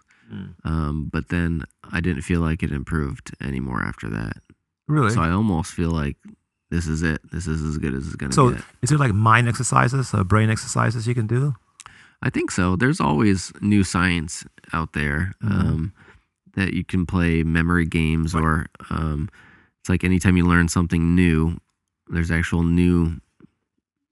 um, 0.64 1.08
but 1.12 1.28
then 1.28 1.64
I 1.92 2.00
didn't 2.00 2.22
feel 2.22 2.40
like 2.40 2.62
it 2.62 2.70
improved 2.72 3.34
anymore 3.40 3.82
after 3.82 4.08
that. 4.10 4.36
Really? 4.86 5.10
So 5.10 5.20
I 5.20 5.30
almost 5.30 5.72
feel 5.72 5.90
like 5.90 6.16
this 6.70 6.86
is 6.86 7.02
it. 7.02 7.20
This 7.32 7.46
is 7.46 7.62
as 7.62 7.78
good 7.78 7.94
as 7.94 8.06
it's 8.06 8.16
gonna 8.16 8.32
So 8.32 8.50
get. 8.50 8.62
is 8.82 8.90
there 8.90 8.98
like 8.98 9.12
mind 9.14 9.48
exercises, 9.48 10.12
uh, 10.14 10.24
brain 10.24 10.50
exercises 10.50 11.06
you 11.08 11.14
can 11.14 11.26
do? 11.26 11.54
I 12.22 12.30
think 12.30 12.50
so. 12.50 12.76
There's 12.76 13.00
always 13.00 13.52
new 13.60 13.82
science 13.82 14.44
out 14.72 14.92
there 14.92 15.32
Mhm. 15.42 15.50
um, 15.50 15.92
that 16.54 16.74
you 16.74 16.84
can 16.84 17.06
play 17.06 17.42
memory 17.42 17.86
games, 17.86 18.34
Right. 18.34 18.42
or 18.44 18.66
um, 18.90 19.28
it's 19.80 19.88
like 19.88 20.04
anytime 20.04 20.36
you 20.36 20.46
learn 20.46 20.68
something 20.68 21.14
new, 21.16 21.58
there's 22.08 22.30
actual 22.30 22.62
new. 22.62 23.20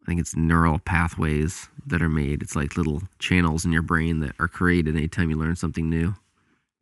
I 0.02 0.06
think 0.06 0.20
it's 0.20 0.34
neural 0.34 0.78
pathways 0.80 1.68
that 1.86 2.02
are 2.02 2.08
made. 2.08 2.42
It's 2.42 2.56
like 2.56 2.76
little 2.76 3.02
channels 3.18 3.64
in 3.64 3.72
your 3.72 3.82
brain 3.82 4.20
that 4.20 4.34
are 4.38 4.48
created 4.48 4.96
anytime 4.96 5.30
you 5.30 5.36
learn 5.36 5.56
something 5.56 5.88
new. 5.88 6.14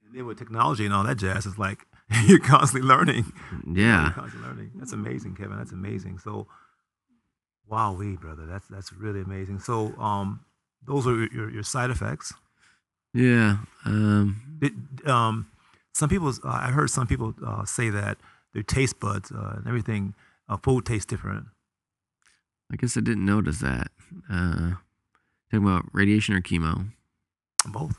And 0.07 0.15
then 0.15 0.27
with 0.27 0.39
technology 0.39 0.85
and 0.87 0.95
all 0.95 1.05
that 1.05 1.19
jazz, 1.19 1.45
it's 1.45 1.59
like 1.59 1.87
you're 2.25 2.39
constantly 2.39 2.89
learning. 2.89 3.33
Yeah. 3.67 4.05
You're 4.05 4.13
constantly 4.13 4.49
learning. 4.49 4.71
That's 4.77 4.93
amazing, 4.93 5.37
Kevin. 5.37 5.59
That's 5.59 5.73
amazing. 5.73 6.19
So, 6.19 6.47
wow, 7.69 7.93
we 7.93 8.17
brother, 8.17 8.47
that's 8.47 8.67
that's 8.69 8.93
really 8.93 9.21
amazing. 9.21 9.61
So, 9.61 9.95
um, 9.99 10.41
those 10.87 11.07
are 11.07 11.25
your 11.27 11.51
your 11.51 11.63
side 11.63 11.91
effects. 11.91 12.33
Yeah. 13.13 13.59
Um, 13.85 14.59
Did, 14.61 15.09
um, 15.09 15.51
some 15.93 16.09
people, 16.09 16.29
uh, 16.29 16.49
I 16.49 16.71
heard 16.71 16.91
some 16.91 17.07
people 17.07 17.35
uh, 17.45 17.65
say 17.65 17.91
that 17.91 18.19
their 18.55 18.63
taste 18.63 19.01
buds 19.01 19.31
uh, 19.33 19.55
and 19.57 19.67
everything, 19.67 20.15
uh, 20.49 20.57
food 20.57 20.87
tastes 20.87 21.07
different. 21.07 21.47
I 22.73 22.77
guess 22.77 22.97
I 22.97 23.01
didn't 23.01 23.27
notice 23.27 23.59
that. 23.61 23.89
Uh, 24.31 24.73
talking 25.51 25.67
about 25.67 25.87
radiation 25.93 26.35
or 26.35 26.41
chemo. 26.41 26.91
Both. 27.67 27.99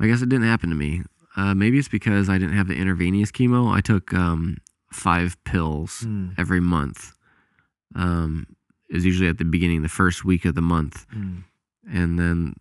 I 0.00 0.06
guess 0.06 0.22
it 0.22 0.28
didn't 0.28 0.46
happen 0.48 0.70
to 0.70 0.74
me. 0.76 1.02
Uh, 1.36 1.54
maybe 1.54 1.78
it's 1.78 1.88
because 1.88 2.28
I 2.28 2.38
didn't 2.38 2.56
have 2.56 2.68
the 2.68 2.74
intravenous 2.74 3.30
chemo. 3.30 3.72
I 3.72 3.80
took 3.80 4.12
um, 4.14 4.58
five 4.92 5.42
pills 5.44 6.00
Mm. 6.06 6.34
every 6.38 6.60
month. 6.60 7.12
Um, 7.94 8.46
it 8.90 8.94
was 8.94 9.04
usually 9.04 9.28
at 9.28 9.38
the 9.38 9.44
beginning, 9.44 9.82
the 9.82 9.88
first 9.88 10.24
week 10.24 10.44
of 10.44 10.54
the 10.54 10.60
month, 10.62 11.06
Mm. 11.14 11.44
and 11.90 12.18
then 12.18 12.54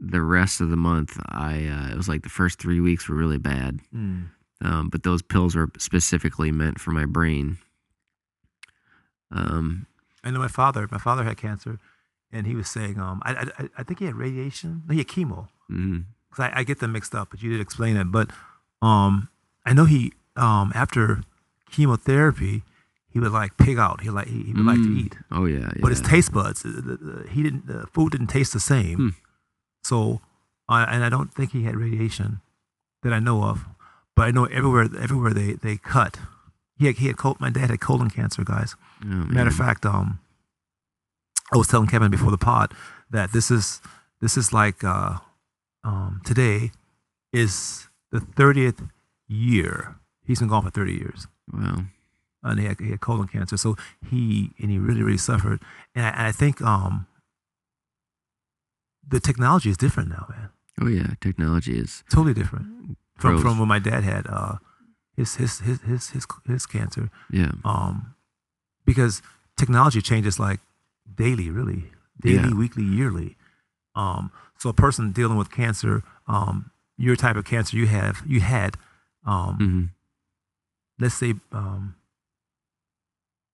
the 0.00 0.20
rest 0.20 0.60
of 0.60 0.68
the 0.70 0.76
month, 0.76 1.18
I 1.28 1.66
uh, 1.66 1.88
it 1.92 1.96
was 1.96 2.08
like 2.08 2.22
the 2.22 2.28
first 2.28 2.58
three 2.58 2.80
weeks 2.80 3.08
were 3.08 3.14
really 3.16 3.38
bad. 3.38 3.80
Mm. 3.94 4.26
Um, 4.60 4.88
but 4.88 5.02
those 5.02 5.22
pills 5.22 5.54
were 5.54 5.70
specifically 5.78 6.50
meant 6.50 6.80
for 6.80 6.90
my 6.90 7.04
brain. 7.06 7.58
Um, 9.34 9.86
I 10.22 10.30
know 10.30 10.38
my 10.38 10.48
father. 10.48 10.88
My 10.90 10.98
father 10.98 11.24
had 11.24 11.36
cancer, 11.36 11.78
and 12.32 12.46
he 12.46 12.54
was 12.54 12.68
saying, 12.68 12.98
um, 12.98 13.20
I, 13.24 13.30
I, 13.58 13.68
I 13.78 13.82
think 13.82 13.98
he 13.98 14.06
had 14.06 14.14
radiation. 14.14 14.82
No, 14.86 14.92
he 14.92 14.98
had 15.00 15.08
chemo. 15.08 15.48
mhm. 15.70 16.04
'Cause 16.30 16.46
I, 16.46 16.60
I 16.60 16.64
get 16.64 16.78
them 16.80 16.92
mixed 16.92 17.14
up, 17.14 17.30
but 17.30 17.42
you 17.42 17.50
did 17.52 17.60
explain 17.60 17.96
it. 17.96 18.10
But 18.10 18.30
um, 18.82 19.28
I 19.64 19.72
know 19.72 19.84
he 19.84 20.12
um, 20.36 20.72
after 20.74 21.22
chemotherapy, 21.70 22.62
he 23.08 23.20
would 23.20 23.32
like 23.32 23.56
pig 23.56 23.78
out. 23.78 24.00
He 24.00 24.10
like 24.10 24.26
he, 24.28 24.42
he 24.42 24.52
would 24.52 24.64
like 24.66 24.82
to 24.82 24.88
Mm. 24.88 24.98
eat, 25.06 25.16
Oh 25.30 25.44
yeah, 25.44 25.70
but 25.80 25.90
his 25.90 26.00
taste 26.00 26.32
buds, 26.32 26.62
the, 26.62 26.70
the, 26.70 27.26
he 27.30 27.42
didn't. 27.42 27.66
The 27.66 27.86
food 27.92 28.12
didn't 28.12 28.28
taste 28.28 28.52
the 28.52 28.60
same. 28.60 28.96
Hmm. 28.96 29.08
So, 29.84 30.20
uh, 30.68 30.86
and 30.88 31.04
I 31.04 31.08
don't 31.08 31.32
think 31.32 31.52
he 31.52 31.62
had 31.64 31.76
radiation 31.76 32.40
that 33.02 33.12
I 33.12 33.20
know 33.20 33.42
of. 33.44 33.66
But 34.16 34.28
I 34.28 34.30
know 34.30 34.46
everywhere, 34.46 34.88
everywhere 35.00 35.32
they 35.34 35.52
they 35.54 35.76
cut. 35.76 36.18
He 36.76 36.86
had, 36.86 36.96
he 36.96 37.06
had 37.06 37.16
col- 37.16 37.36
my 37.40 37.50
dad 37.50 37.70
had 37.70 37.80
colon 37.80 38.10
cancer, 38.10 38.42
guys. 38.44 38.74
Oh, 39.02 39.06
Matter 39.06 39.48
of 39.50 39.54
fact, 39.54 39.86
um, 39.86 40.18
I 41.52 41.56
was 41.56 41.68
telling 41.68 41.86
Kevin 41.88 42.10
before 42.10 42.30
the 42.30 42.38
pod 42.38 42.72
that 43.10 43.32
this 43.32 43.50
is 43.50 43.80
this 44.20 44.36
is 44.36 44.52
like 44.52 44.82
uh, 44.82 45.18
um, 45.84 46.20
today 46.24 46.72
is 47.32 47.88
the 48.10 48.20
thirtieth 48.20 48.82
year. 49.28 49.96
He's 50.26 50.40
been 50.40 50.48
gone 50.48 50.62
for 50.64 50.70
thirty 50.70 50.94
years, 50.94 51.26
Wow. 51.52 51.84
and 52.42 52.58
he 52.58 52.66
had, 52.66 52.80
he 52.80 52.90
had 52.90 53.00
colon 53.00 53.28
cancer. 53.28 53.56
So 53.56 53.76
he 54.10 54.50
and 54.58 54.70
he 54.70 54.78
really 54.78 55.02
really 55.02 55.18
suffered. 55.18 55.60
And 55.94 56.04
I, 56.06 56.08
and 56.10 56.26
I 56.28 56.32
think 56.32 56.60
um, 56.62 57.06
the 59.06 59.20
technology 59.20 59.70
is 59.70 59.76
different 59.76 60.08
now, 60.08 60.26
man. 60.28 60.48
Oh 60.80 60.88
yeah, 60.88 61.14
technology 61.20 61.78
is 61.78 62.02
Totally 62.10 62.34
different 62.34 62.96
from 63.16 63.40
from 63.40 63.58
when 63.60 63.68
my 63.68 63.78
dad 63.78 64.02
had 64.02 64.26
uh, 64.28 64.56
his, 65.16 65.36
his 65.36 65.60
his 65.60 65.80
his 65.82 66.10
his 66.10 66.26
his 66.46 66.66
cancer. 66.66 67.10
yeah. 67.30 67.52
um, 67.64 68.14
because 68.84 69.22
technology 69.56 70.02
changes 70.02 70.38
like 70.38 70.60
daily, 71.16 71.48
really, 71.50 71.90
daily, 72.20 72.48
Yeah. 72.48 72.54
weekly, 72.54 72.84
yearly. 72.84 73.36
Um, 73.94 74.30
so 74.58 74.68
a 74.68 74.74
person 74.74 75.12
dealing 75.12 75.38
with 75.38 75.50
cancer, 75.50 76.02
um, 76.26 76.70
your 76.98 77.16
type 77.16 77.36
of 77.36 77.44
cancer 77.44 77.76
you 77.76 77.86
have, 77.86 78.22
you 78.26 78.40
had, 78.40 78.76
um, 79.26 79.56
hmm 79.58 79.84
let's 80.98 81.14
say, 81.14 81.34
um, 81.52 81.94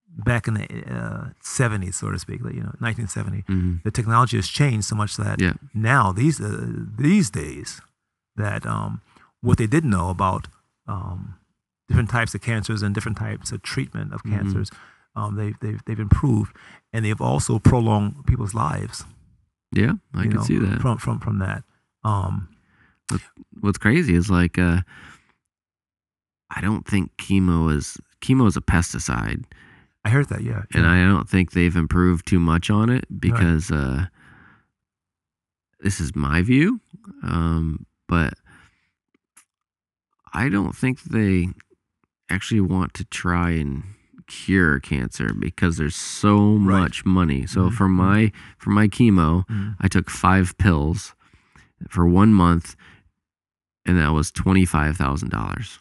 back 0.09 0.49
in 0.49 0.55
the 0.55 0.65
uh, 0.65 1.31
70s, 1.43 1.95
so 1.95 2.11
to 2.11 2.19
speak, 2.19 2.43
like, 2.45 2.55
you 2.55 2.61
know, 2.61 2.75
1970, 2.81 3.45
hmm 3.47 3.77
the 3.85 3.91
technology 3.91 4.37
has 4.37 4.49
changed 4.49 4.87
so 4.87 4.95
much 4.97 5.17
that 5.17 5.41
Yeah. 5.41 5.55
now 5.73 6.13
these 6.13 6.41
uh, 6.41 6.67
these 6.99 7.31
days 7.31 7.81
that 8.37 8.67
um, 8.67 9.01
what 9.41 9.57
they 9.59 9.67
didn't 9.67 9.91
know 9.91 10.11
about 10.11 10.49
um, 10.87 11.37
different 11.91 12.09
types 12.11 12.35
of 12.35 12.41
cancers 12.41 12.83
and 12.83 12.95
different 12.95 13.19
types 13.19 13.51
of 13.53 13.61
treatment 13.63 14.13
of 14.15 14.23
Mhm. 14.23 14.31
cancers. 14.31 14.71
Um, 15.17 15.35
they've, 15.35 15.59
they've 15.61 15.83
they've 15.87 15.99
improved, 16.01 16.57
and 16.93 17.05
they've 17.05 17.21
also 17.21 17.59
prolonged 17.59 18.25
people's 18.27 18.55
lives. 18.55 19.05
Yeah, 19.73 19.95
I 20.15 20.23
can 20.23 20.31
know, 20.35 20.43
see 20.43 20.59
that. 20.59 20.81
from 20.81 20.99
from 20.99 21.19
from 21.19 21.39
that. 21.41 21.65
Um, 22.05 22.49
What's 23.61 23.79
crazy 23.79 24.15
is 24.15 24.31
like 24.31 24.57
uh 24.59 24.83
I 26.49 26.61
don't 26.61 26.87
think 26.87 27.11
chemo 27.17 27.75
is 27.75 27.99
chemo 28.21 28.47
is 28.47 28.57
a 28.57 28.61
pesticide. 28.61 29.45
I 30.05 30.11
heard 30.11 30.29
that. 30.29 30.43
Yeah, 30.43 30.63
and. 30.75 30.87
I 30.87 31.03
don't 31.05 31.29
think 31.29 31.51
they've 31.53 31.75
improved 31.77 32.27
too 32.27 32.39
much 32.41 32.71
on 32.71 32.89
it 32.89 33.05
because 33.21 33.71
uh, 33.71 34.07
this 35.81 36.01
is 36.01 36.15
my 36.17 36.41
view. 36.43 36.81
Um, 37.23 37.85
but 38.09 38.35
I 40.33 40.49
don't 40.49 40.75
think 40.75 41.03
they 41.03 41.49
actually 42.31 42.61
want 42.61 42.95
to 42.95 43.05
try 43.05 43.51
and 43.51 43.83
cure 44.27 44.79
cancer 44.79 45.33
because 45.35 45.77
there's 45.77 45.97
so 45.97 46.55
Right. 46.55 46.81
much 46.81 47.05
money. 47.05 47.47
So 47.47 47.69
Mhm, 47.69 47.73
for 47.75 47.89
mhm. 47.89 47.93
my 47.95 48.33
for 48.59 48.71
my 48.71 48.87
chemo, 48.89 49.45
Mhm. 49.49 49.77
I 49.81 49.89
took 49.89 50.09
five 50.09 50.57
pills 50.59 51.15
for 51.89 52.07
one 52.07 52.33
month, 52.33 52.77
and 53.85 53.99
that 53.99 54.13
was 54.13 54.31
twenty 54.31 54.65
five 54.65 54.97
thousand 54.97 55.31
dollars. 55.31 55.79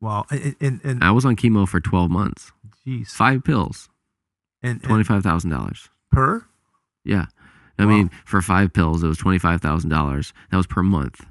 Wow, 0.00 0.26
and 0.30 0.56
and, 0.60 0.80
and 0.84 1.04
I 1.04 1.12
was 1.12 1.24
on 1.24 1.36
chemo 1.36 1.68
for 1.68 1.78
twelve 1.80 2.10
months. 2.10 2.50
geez, 2.84 3.12
Five 3.14 3.44
pills, 3.44 3.88
and, 4.62 4.72
and 4.80 4.82
twenty 4.82 5.04
five 5.04 5.22
thousand 5.22 5.50
dollars. 5.50 5.88
per 6.10 6.44
Yeah. 7.04 7.26
I 7.78 7.84
Wow. 7.86 7.90
mean, 7.90 8.10
for 8.24 8.42
five 8.42 8.72
pills, 8.72 9.02
it 9.02 9.08
was 9.08 9.18
twenty 9.18 9.38
five 9.38 9.60
thousand 9.60 9.90
dollars. 9.90 10.32
That 10.50 10.56
was 10.56 10.66
per 10.66 10.82
month, 10.82 11.24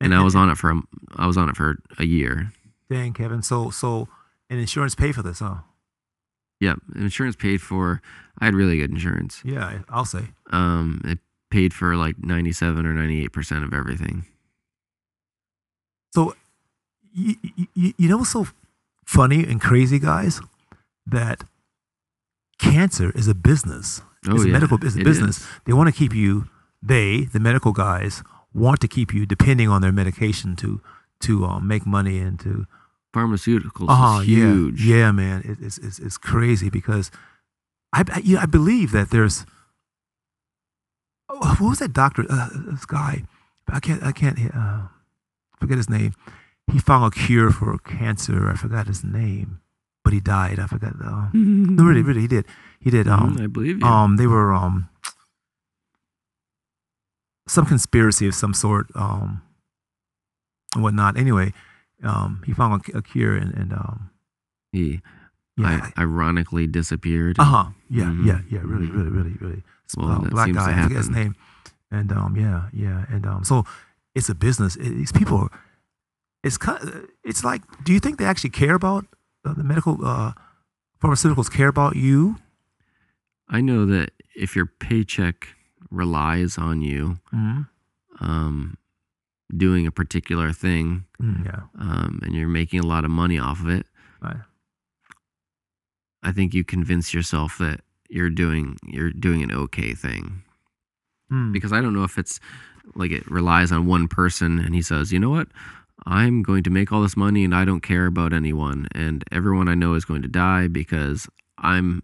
and 0.00 0.14
I 0.14 0.22
was 0.22 0.34
on 0.36 0.48
it 0.50 0.56
for 0.56 0.70
a, 0.70 0.80
I 1.16 1.26
was 1.26 1.36
on 1.36 1.48
it 1.48 1.56
for 1.56 1.78
a 1.98 2.04
year. 2.06 2.52
Dang, 2.90 3.12
Kevin. 3.12 3.40
So 3.42 3.70
so, 3.70 4.08
and 4.50 4.58
insurance 4.58 4.94
pay 4.96 5.12
for 5.12 5.22
this, 5.22 5.38
huh? 5.38 5.58
Yep, 6.60 6.78
insurance 6.96 7.36
paid 7.36 7.62
for. 7.62 8.02
I 8.38 8.46
had 8.46 8.54
really 8.54 8.78
good 8.78 8.90
insurance. 8.90 9.40
Yeah, 9.44 9.78
I'll 9.88 10.04
say. 10.04 10.24
Um, 10.50 11.00
it 11.04 11.18
paid 11.50 11.72
for 11.72 11.96
like 11.96 12.18
ninety 12.18 12.52
seven 12.52 12.84
or 12.84 12.92
ninety 12.92 13.22
eight 13.24 13.32
percent 13.32 13.64
of 13.64 13.72
everything. 13.72 14.26
So, 16.12 16.34
you, 17.14 17.36
you, 17.74 17.94
you 17.96 18.08
know 18.08 18.18
what's 18.18 18.30
so 18.30 18.48
funny 19.04 19.44
and 19.44 19.60
crazy, 19.60 20.00
guys? 20.00 20.40
That 21.06 21.44
cancer 22.58 23.12
is 23.14 23.28
a 23.28 23.34
business. 23.34 24.02
Oh 24.28 24.34
it's 24.34 24.44
a 24.44 24.46
yeah, 24.48 24.52
medical 24.52 24.84
it's 24.84 24.96
a 24.96 25.00
it 25.00 25.04
business. 25.04 25.38
is. 25.38 25.46
They 25.64 25.72
want 25.72 25.88
to 25.88 25.94
keep 25.96 26.14
you. 26.14 26.48
They, 26.82 27.24
the 27.24 27.40
medical 27.40 27.72
guys, 27.72 28.22
want 28.52 28.80
to 28.80 28.88
keep 28.88 29.14
you 29.14 29.26
depending 29.26 29.68
on 29.68 29.80
their 29.80 29.92
medication 29.92 30.56
to 30.56 30.80
to 31.20 31.44
um, 31.44 31.68
make 31.68 31.86
money 31.86 32.18
and 32.18 32.38
to. 32.40 32.66
Pharmaceuticals 33.14 33.86
Oh 33.88 34.20
is 34.20 34.28
yeah, 34.28 34.36
huge. 34.52 34.84
yeah, 34.84 35.10
man. 35.12 35.42
It, 35.44 35.58
it's, 35.64 35.78
it's 35.78 35.98
it's 35.98 36.18
crazy 36.18 36.70
because 36.70 37.10
I 37.92 38.04
I, 38.12 38.18
you 38.20 38.36
know, 38.36 38.42
I 38.42 38.46
believe 38.46 38.92
that 38.92 39.10
there's. 39.10 39.44
Oh, 41.28 41.56
what 41.58 41.70
was 41.70 41.78
that 41.78 41.92
doctor? 41.92 42.24
Uh, 42.28 42.48
this 42.70 42.84
guy, 42.86 43.24
I 43.68 43.80
can't 43.80 44.02
I 44.02 44.12
can't 44.12 44.38
uh, 44.54 44.82
forget 45.58 45.76
his 45.76 45.90
name. 45.90 46.14
He 46.72 46.78
found 46.78 47.04
a 47.04 47.10
cure 47.10 47.50
for 47.50 47.76
cancer. 47.78 48.48
I 48.48 48.54
forgot 48.54 48.86
his 48.86 49.02
name, 49.02 49.60
but 50.04 50.12
he 50.12 50.20
died. 50.20 50.58
I 50.60 50.66
forgot. 50.66 50.94
Uh, 51.04 51.28
no, 51.34 51.82
really, 51.84 52.02
really, 52.02 52.20
he 52.22 52.28
did. 52.28 52.46
He 52.80 52.90
did. 52.90 53.08
Um, 53.08 53.36
Mhm, 53.36 53.42
I 53.42 53.46
believe 53.48 53.80
you. 53.80 53.86
um, 53.86 54.16
they 54.16 54.26
were 54.28 54.52
um, 54.54 54.88
some 57.48 57.66
conspiracy 57.66 58.26
of 58.28 58.34
some 58.34 58.54
sort, 58.54 58.86
um, 58.94 59.42
and 60.74 60.82
whatnot. 60.82 61.16
Anyway, 61.16 61.52
um, 62.02 62.42
he 62.46 62.52
found 62.52 62.82
a, 62.92 62.98
a 62.98 63.02
cure, 63.02 63.36
and, 63.36 63.52
and 63.54 63.72
um, 63.72 64.10
he 64.72 65.00
yeah, 65.56 65.90
I, 65.96 66.02
ironically 66.02 66.66
disappeared. 66.66 67.36
uh 67.38 67.44
huh, 67.44 67.64
yeah, 67.88 68.04
Mhm. 68.04 68.26
yeah, 68.26 68.40
yeah, 68.48 68.60
really, 68.64 68.86
Mhm. 68.86 68.96
really, 68.96 69.10
really, 69.10 69.36
really. 69.40 69.62
Well, 69.96 70.20
that 70.20 70.30
black 70.30 70.52
guy, 70.52 70.72
I 70.78 70.82
forget 70.84 70.96
his 70.98 71.10
name, 71.10 71.34
and 71.90 72.12
um, 72.12 72.36
yeah, 72.36 72.68
yeah, 72.72 73.04
and 73.10 73.26
um, 73.26 73.44
so 73.44 73.64
it's 74.14 74.28
a 74.28 74.34
business. 74.34 74.76
It, 74.76 74.90
these 74.90 75.12
people, 75.12 75.48
it's 76.44 76.56
kind, 76.56 76.82
of, 76.82 77.06
it's 77.24 77.42
like, 77.44 77.62
do 77.84 77.92
you 77.92 78.00
think 78.00 78.18
they 78.18 78.24
actually 78.24 78.50
care 78.50 78.74
about 78.74 79.04
uh, 79.44 79.52
the 79.54 79.64
medical 79.64 79.98
uh, 80.06 80.32
pharmaceuticals? 81.02 81.50
Care 81.52 81.68
about 81.68 81.96
you? 81.96 82.36
I 83.48 83.60
know 83.60 83.84
that 83.86 84.12
if 84.36 84.54
your 84.54 84.66
paycheck 84.66 85.48
relies 85.90 86.56
on 86.56 86.80
you 86.82 87.18
Mm-hmm. 87.34 87.62
um, 88.24 88.76
doing 89.56 89.86
a 89.86 89.92
particular 89.92 90.52
thing, 90.52 91.04
yeah, 91.20 91.62
um, 91.78 92.20
and 92.22 92.34
you're 92.34 92.48
making 92.48 92.80
a 92.80 92.86
lot 92.86 93.04
of 93.04 93.10
money 93.10 93.38
off 93.38 93.60
of 93.60 93.68
it, 93.68 93.86
right. 94.22 94.36
I 96.22 96.32
think 96.32 96.54
you 96.54 96.64
convince 96.64 97.14
yourself 97.14 97.58
that 97.58 97.80
you're 98.08 98.30
doing 98.30 98.76
you're 98.84 99.10
doing 99.10 99.42
an 99.42 99.52
okay 99.52 99.94
thing. 99.94 100.42
Mm. 101.32 101.52
Because 101.52 101.72
I 101.72 101.80
don't 101.80 101.94
know 101.94 102.04
if 102.04 102.18
it's 102.18 102.40
like 102.94 103.12
it 103.12 103.30
relies 103.30 103.72
on 103.72 103.86
one 103.86 104.08
person 104.08 104.58
and 104.58 104.74
he 104.74 104.82
says, 104.82 105.12
you 105.12 105.18
know 105.18 105.30
what? 105.30 105.48
I'm 106.06 106.42
going 106.42 106.62
to 106.64 106.70
make 106.70 106.92
all 106.92 107.02
this 107.02 107.16
money 107.16 107.44
and 107.44 107.54
I 107.54 107.64
don't 107.64 107.82
care 107.82 108.06
about 108.06 108.32
anyone 108.32 108.88
and 108.92 109.22
everyone 109.30 109.68
I 109.68 109.74
know 109.74 109.94
is 109.94 110.04
going 110.04 110.22
to 110.22 110.28
die 110.28 110.66
because 110.66 111.28
I'm 111.58 112.02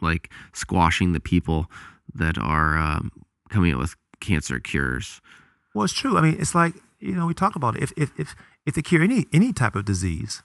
like 0.00 0.30
squashing 0.52 1.12
the 1.12 1.20
people 1.20 1.66
that 2.14 2.38
are 2.38 2.78
um, 2.78 3.10
coming 3.50 3.74
up 3.74 3.80
with 3.80 3.96
cancer 4.20 4.60
cures. 4.60 5.20
Well, 5.74 5.84
it's 5.84 5.92
true. 5.92 6.16
I 6.16 6.20
mean, 6.22 6.36
it's 6.38 6.54
like 6.54 6.74
you 7.00 7.14
know 7.14 7.26
we 7.26 7.34
talk 7.34 7.56
about 7.56 7.76
it. 7.76 7.82
if 7.82 7.92
if 7.96 8.10
if 8.18 8.34
if 8.66 8.74
they 8.74 8.82
cure 8.82 9.02
any 9.02 9.26
any 9.32 9.52
type 9.52 9.74
of 9.76 9.84
disease, 9.84 10.42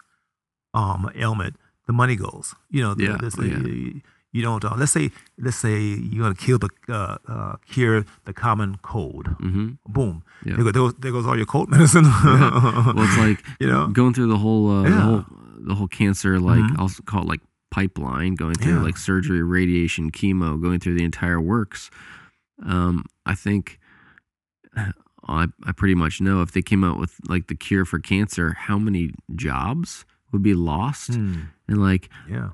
um, 0.73 1.09
ailment, 1.15 1.55
the 1.87 1.93
money 1.93 2.15
goes. 2.15 2.55
You 2.69 2.81
know, 2.83 2.95
Yeah, 2.97 3.17
this- 3.21 3.35
oh, 3.39 3.43
yeah. 3.43 3.59
you, 3.59 4.01
you 4.31 4.41
don't. 4.41 4.63
Uh, 4.65 4.75
let's 4.77 4.91
say 4.91 5.11
let's 5.37 5.57
say 5.57 5.79
you're 5.79 6.23
gonna 6.23 6.35
kill 6.35 6.57
the 6.59 6.69
uh, 6.89 7.17
uh, 7.27 7.55
cure 7.67 8.05
the 8.25 8.33
common 8.33 8.77
cold. 8.81 9.27
hmm 9.39 9.71
Boom. 9.87 10.23
Yeah. 10.45 10.55
There, 10.57 10.71
goes, 10.73 10.93
there 10.99 11.11
goes 11.11 11.25
all 11.25 11.37
your 11.37 11.45
cold 11.47 11.69
medicine. 11.75 12.03
Well, 12.03 12.93
it's 13.05 13.17
like 13.25 13.43
you 13.59 13.67
know. 13.67 13.87
going 13.87 14.13
through 14.13 14.27
the 14.27 14.37
whole, 14.37 14.69
uh, 14.69 14.83
the 14.83 15.01
whole, 15.01 15.25
the 15.67 15.75
whole 15.75 15.87
cancer, 15.87 16.39
like 16.39 16.59
Mhm. 16.59 16.75
I'll 16.79 16.89
call 17.05 17.21
it 17.23 17.27
like 17.27 17.41
pipeline, 17.71 18.35
going 18.35 18.55
through 18.55 18.75
Yeah. 18.77 18.83
like 18.83 18.97
surgery, 18.97 19.41
radiation, 19.43 20.11
chemo, 20.11 20.59
going 20.61 20.79
through 20.79 20.95
the 20.97 21.03
entire 21.05 21.39
works. 21.41 21.89
Um, 22.65 23.05
I 23.25 23.35
think 23.35 23.79
I, 25.31 25.47
I 25.65 25.71
pretty 25.71 25.95
much 25.95 26.21
know 26.21 26.41
if 26.41 26.51
they 26.51 26.61
came 26.61 26.83
out 26.83 26.99
with 26.99 27.15
like 27.27 27.47
the 27.47 27.55
cure 27.55 27.85
for 27.85 27.99
cancer, 27.99 28.53
how 28.57 28.77
many 28.77 29.11
jobs 29.35 30.05
would 30.31 30.43
be 30.43 30.53
lost, 30.53 31.11
Mm, 31.11 31.47
and 31.67 31.81
like 31.81 32.09
yeah. 32.29 32.49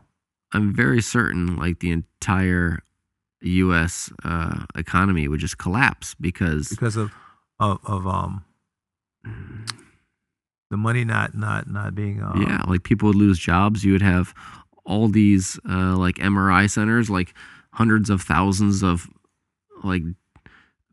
I'm 0.54 0.74
very 0.74 1.02
certain 1.02 1.58
like 1.58 1.80
the 1.80 1.92
entire 1.92 2.80
U.S. 3.42 4.12
Uh, 4.24 4.66
economy 4.76 5.28
would 5.28 5.40
just 5.40 5.58
collapse 5.58 6.16
because 6.16 6.70
Because 6.70 6.96
of 6.96 7.12
of 7.60 7.80
of 7.86 8.06
um 8.08 8.44
the 10.70 10.78
money 10.78 11.04
not 11.04 11.36
not 11.36 11.70
not 11.70 11.96
being 11.96 12.22
uh, 12.22 12.34
yeah, 12.40 12.64
like 12.68 12.84
people 12.84 13.08
would 13.08 13.16
lose 13.16 13.40
jobs. 13.40 13.84
You 13.84 13.92
would 13.94 14.02
have 14.02 14.34
all 14.86 15.08
these 15.08 15.60
uh, 15.70 15.96
like 15.98 16.16
MRI 16.16 16.70
centers, 16.70 17.10
like 17.10 17.34
hundreds 17.72 18.10
of 18.10 18.22
thousands 18.22 18.84
of 18.84 19.10
like 19.84 20.04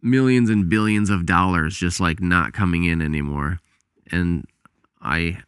millions 0.02 0.50
and 0.50 0.68
billions 0.68 1.10
of 1.10 1.24
dollars 1.24 1.76
just 1.76 2.00
like 2.00 2.20
not 2.20 2.52
coming 2.52 2.84
in 2.84 3.00
anymore. 3.00 3.60
And 4.10 4.46
I 5.00 5.42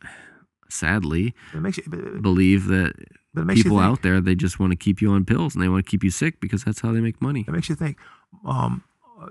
sadly 0.69 1.35
It 1.53 1.61
makes 1.61 1.79
you, 1.79 1.85
but, 1.87 2.23
believe 2.23 2.67
that 2.67 2.95
but 3.33 3.43
it 3.43 3.45
makes 3.45 3.63
people 3.63 3.79
out 3.79 4.03
there 4.03 4.21
they 4.21 4.35
just 4.35 4.59
want 4.59 4.71
to 4.73 4.77
keep 4.77 5.03
you 5.03 5.11
on 5.11 5.25
pills 5.25 5.55
and 5.55 5.63
they 5.63 5.69
want 5.69 5.85
to 5.85 5.91
keep 5.91 6.05
you 6.05 6.11
sick 6.11 6.41
because 6.41 6.65
that's 6.65 6.81
how 6.81 6.93
they 6.93 7.01
make 7.01 7.21
money. 7.21 7.45
It 7.47 7.51
makes 7.51 7.69
you 7.69 7.75
think. 7.75 7.99
Um, 8.45 8.85
uh, 9.21 9.29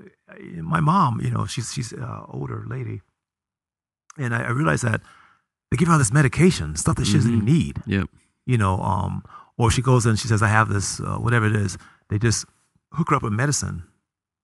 my 0.62 0.80
mom, 0.80 1.22
you 1.22 1.30
know, 1.30 1.46
she's 1.46 1.74
she's 1.74 1.92
an 1.92 2.24
older 2.30 2.64
lady, 2.68 3.02
and 4.18 4.34
I, 4.34 4.44
I 4.44 4.50
realized 4.50 4.84
that 4.84 5.02
they 5.72 5.78
give 5.78 5.88
her 5.88 5.94
all 5.94 6.00
this 6.00 6.14
medication, 6.14 6.76
stuff 6.76 6.96
that 6.98 7.06
she 7.06 7.14
doesn't 7.14 7.32
even 7.32 7.46
need. 7.46 7.82
Yep. 7.86 8.10
You 8.46 8.58
know, 8.58 8.80
um, 8.82 9.24
or 9.58 9.72
she 9.72 9.82
goes 9.82 10.06
and 10.06 10.18
she 10.20 10.28
says, 10.28 10.42
"I 10.42 10.48
have 10.48 10.70
this, 10.70 11.00
uh, 11.00 11.18
whatever 11.18 11.46
it 11.46 11.56
is." 11.56 11.78
They 12.10 12.18
just 12.18 12.46
hook 12.94 13.10
her 13.10 13.16
up 13.16 13.24
with 13.24 13.34
medicine 13.34 13.84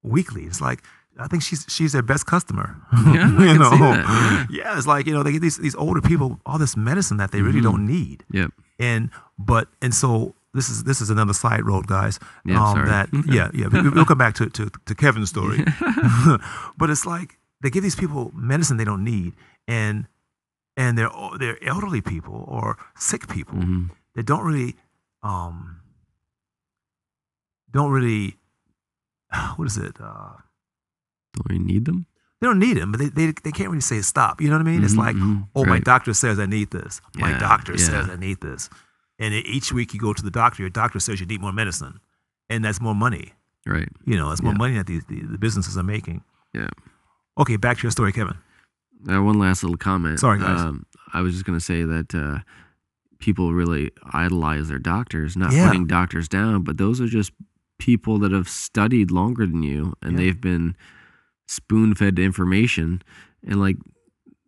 weekly. 0.04 0.44
It's 0.44 0.62
like 0.62 0.84
I 1.20 1.28
think 1.28 1.44
she's 1.44 1.66
she's 1.68 1.92
their 1.92 2.04
best 2.04 2.26
customer. 2.26 2.76
Yeah, 3.06 3.30
you 3.32 3.54
see 3.54 3.78
that, 3.80 4.48
yeah, 4.50 4.78
it's 4.78 4.88
like 4.88 5.06
you 5.08 5.14
know 5.14 5.24
they 5.24 5.32
get 5.34 5.42
these 5.42 5.58
these 5.58 5.76
older 5.76 6.02
people 6.02 6.40
all 6.46 6.58
this 6.58 6.76
medicine 6.78 7.18
that 7.18 7.32
they 7.32 7.42
really 7.42 7.60
Mhm. 7.60 7.64
don't 7.72 7.86
need 7.88 8.24
Yep. 8.32 8.52
and 8.80 9.10
but 9.38 9.68
and 9.82 9.94
so 9.94 10.34
this 10.54 10.70
is 10.70 10.84
this 10.84 11.02
is 11.02 11.10
another 11.10 11.34
side 11.34 11.64
road 11.66 11.86
guys 11.88 12.20
Yeah, 12.46 12.60
um 12.64 12.76
sorry. 12.76 12.88
that 12.90 13.10
yeah 13.28 13.50
yeah 13.54 13.68
we, 13.68 13.90
we'll 13.90 14.06
come 14.06 14.18
back 14.18 14.34
to, 14.36 14.50
to 14.50 14.70
to 14.86 14.96
kevin's 14.96 15.30
story 15.30 15.64
but 16.78 16.90
it's 16.90 17.06
like 17.06 17.38
they 17.62 17.70
give 17.70 17.84
these 17.84 17.96
people 17.96 18.32
medicine 18.34 18.78
they 18.78 18.86
don't 18.86 19.04
need 19.04 19.34
and 19.68 20.08
and 20.78 20.98
they're 20.98 21.12
they're 21.40 21.60
elderly 21.64 22.02
people 22.02 22.46
or 22.48 22.78
sick 22.96 23.28
people 23.28 23.60
hmm 23.60 23.86
that 24.16 24.26
don't 24.26 24.44
really 24.46 24.76
um 25.24 25.82
don't 27.72 27.92
really 27.92 28.36
what 29.56 29.66
is 29.68 29.78
it 29.78 29.96
uh 30.02 30.34
Don't 31.36 31.60
you 31.60 31.66
need 31.66 31.86
them? 31.86 32.06
they 32.42 32.48
don't 32.48 32.60
need 32.60 32.78
them, 32.78 32.92
but 32.94 33.00
they, 33.02 33.10
they 33.10 33.34
they 33.44 33.52
can't 33.52 33.70
really 33.70 33.82
say 33.82 34.02
stop. 34.02 34.40
You 34.42 34.48
know 34.50 34.58
what 34.58 34.68
I 34.68 34.72
mean? 34.72 34.84
It's 34.84 34.94
Mhm, 34.96 34.98
like, 34.98 35.16
mhm, 35.18 35.48
oh, 35.56 35.66
my 35.66 35.80
doctor 35.80 36.14
says 36.14 36.40
I 36.40 36.46
need 36.46 36.72
this. 36.72 37.02
My 37.16 37.32
Yeah, 37.32 37.40
doctor 37.40 37.74
yeah. 37.74 37.86
says 37.86 38.10
I 38.10 38.16
need 38.16 38.40
this. 38.42 38.70
And 39.20 39.34
each 39.34 39.74
week 39.74 39.94
you 39.94 40.00
go 40.00 40.14
to 40.14 40.24
the 40.24 40.32
doctor, 40.32 40.64
your 40.64 40.70
doctor 40.70 41.00
says 41.02 41.20
you 41.20 41.26
need 41.26 41.42
more 41.42 41.52
medicine, 41.52 42.00
and 42.50 42.64
that's 42.64 42.80
more 42.80 42.96
money. 42.96 43.34
Right. 43.68 43.90
You 44.06 44.16
know, 44.16 44.32
it's 44.32 44.42
more 44.42 44.54
Yeah. 44.54 44.58
money 44.58 44.76
that 44.78 44.88
these 44.88 45.04
the, 45.10 45.20
the 45.22 45.38
businesses 45.38 45.78
are 45.78 45.84
making. 45.84 46.24
Yeah. 46.54 46.70
Okay, 47.38 47.58
back 47.58 47.78
to 47.80 47.84
your 47.84 47.92
story, 47.92 48.14
Kevin. 48.14 48.38
Uh, 49.10 49.22
one 49.22 49.38
last 49.38 49.62
little 49.64 49.78
comment. 49.78 50.20
Sorry, 50.22 50.40
guys. 50.40 50.60
Um, 50.62 50.86
I 51.14 51.20
was 51.22 51.34
just 51.34 51.44
going 51.46 51.58
to 51.60 51.64
say 51.64 51.84
that 51.84 52.16
uh, 52.16 52.40
people 53.20 53.54
really 53.54 53.92
idolize 54.14 54.70
their 54.70 54.80
doctors, 54.80 55.36
not 55.36 55.52
Yeah. 55.52 55.68
putting 55.68 55.88
doctors 55.88 56.28
down, 56.30 56.64
but 56.64 56.78
those 56.78 57.02
are 57.02 57.08
just 57.08 57.32
people 57.80 58.20
that 58.20 58.32
have 58.32 58.48
studied 58.48 59.10
longer 59.10 59.46
than 59.48 59.64
you 59.64 59.94
and 60.04 60.14
Yeah. 60.14 60.18
they've 60.20 60.42
been 60.42 60.76
spoon 61.48 61.96
fed 61.96 62.20
information 62.20 63.02
and 63.46 63.60
like 63.60 63.78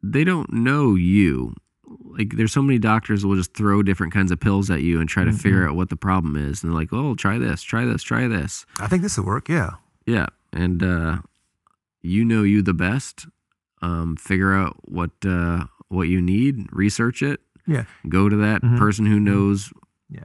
they 0.04 0.24
don't 0.24 0.52
know 0.54 0.96
you. 0.96 1.54
Like 1.88 2.36
there's 2.36 2.52
so 2.52 2.62
many 2.62 2.78
doctors 2.80 3.26
will 3.26 3.36
just 3.36 3.54
throw 3.54 3.82
different 3.84 4.14
kinds 4.14 4.32
of 4.32 4.40
pills 4.40 4.70
at 4.70 4.82
you 4.84 5.00
and 5.00 5.08
try 5.10 5.24
to 5.24 5.32
Mhm. 5.32 5.42
figure 5.42 5.68
out 5.68 5.76
what 5.76 5.90
the 5.90 5.96
problem 5.96 6.36
is. 6.36 6.64
And 6.64 6.72
they're 6.72 6.80
like, 6.80 6.94
oh, 6.94 7.16
try 7.16 7.38
this, 7.38 7.64
try 7.64 7.86
this, 7.86 8.04
try 8.04 8.28
this. 8.28 8.66
I 8.80 8.88
think 8.88 9.02
this 9.02 9.18
will 9.18 9.26
work. 9.26 9.50
Yeah. 9.50 9.72
Yeah, 10.06 10.26
and 10.52 10.82
uh, 10.84 11.20
you 12.02 12.26
know 12.26 12.44
you 12.44 12.62
the 12.62 12.74
best. 12.74 13.28
Um, 13.84 14.16
figure 14.16 14.54
out 14.54 14.78
what 14.84 15.12
uh, 15.26 15.66
what 15.88 16.08
you 16.08 16.22
need, 16.22 16.68
research 16.72 17.22
it. 17.24 17.40
Yeah. 17.68 17.86
Go 18.10 18.30
to 18.30 18.36
that 18.38 18.62
Mhm. 18.64 18.78
person 18.78 19.06
who 19.06 19.20
knows. 19.20 19.72
Yeah. 20.10 20.24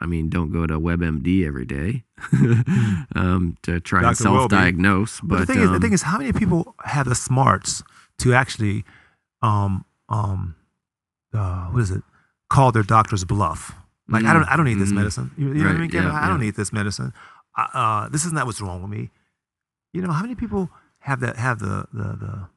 I 0.00 0.06
mean, 0.06 0.28
don't 0.30 0.50
go 0.50 0.66
to 0.66 0.78
WebMD 0.80 1.46
every 1.46 1.66
day 1.66 2.04
Mm. 2.32 3.06
um, 3.16 3.56
to 3.62 3.80
try 3.80 4.06
and 4.06 4.16
self-diagnose. 4.16 5.20
But, 5.20 5.28
But, 5.28 5.38
the 5.40 5.46
thing 5.46 5.62
is, 5.62 5.68
the 5.70 5.74
um, 5.76 5.80
thing 5.80 5.92
is, 5.92 6.02
how 6.02 6.18
many 6.18 6.32
people 6.32 6.74
have 6.84 7.08
the 7.08 7.14
smarts 7.14 7.82
to 8.18 8.34
actually, 8.34 8.84
um, 9.42 9.84
um, 10.08 10.54
uh, 11.32 11.66
what 11.66 11.80
is 11.82 11.90
it? 11.90 12.02
Call 12.50 12.72
their 12.72 12.82
doctor's 12.82 13.24
bluff. 13.24 13.72
Like 14.08 14.24
I 14.24 14.32
don't, 14.32 14.44
I 14.44 14.56
don't 14.56 14.66
need 14.66 14.78
this 14.78 14.90
Mhm. 14.90 14.94
medicine. 14.96 15.30
You, 15.38 15.48
you 15.48 15.54
know 15.62 15.68
what 15.68 15.76
I 15.76 15.78
mean? 15.78 15.90
Yeah, 15.90 16.12
I 16.12 16.26
don't 16.28 16.40
yeah. 16.40 16.46
need 16.46 16.56
this 16.56 16.72
medicine. 16.72 17.12
Uh, 17.56 18.08
this 18.08 18.24
is 18.24 18.32
not 18.32 18.44
what's 18.46 18.60
wrong 18.60 18.82
with 18.82 18.90
me. 18.90 19.10
You 19.92 20.02
know, 20.02 20.12
how 20.12 20.22
many 20.22 20.34
people 20.34 20.68
have 21.00 21.20
that? 21.20 21.36
Have 21.36 21.58
the 21.60 21.86
the 21.92 22.04
the, 22.16 22.48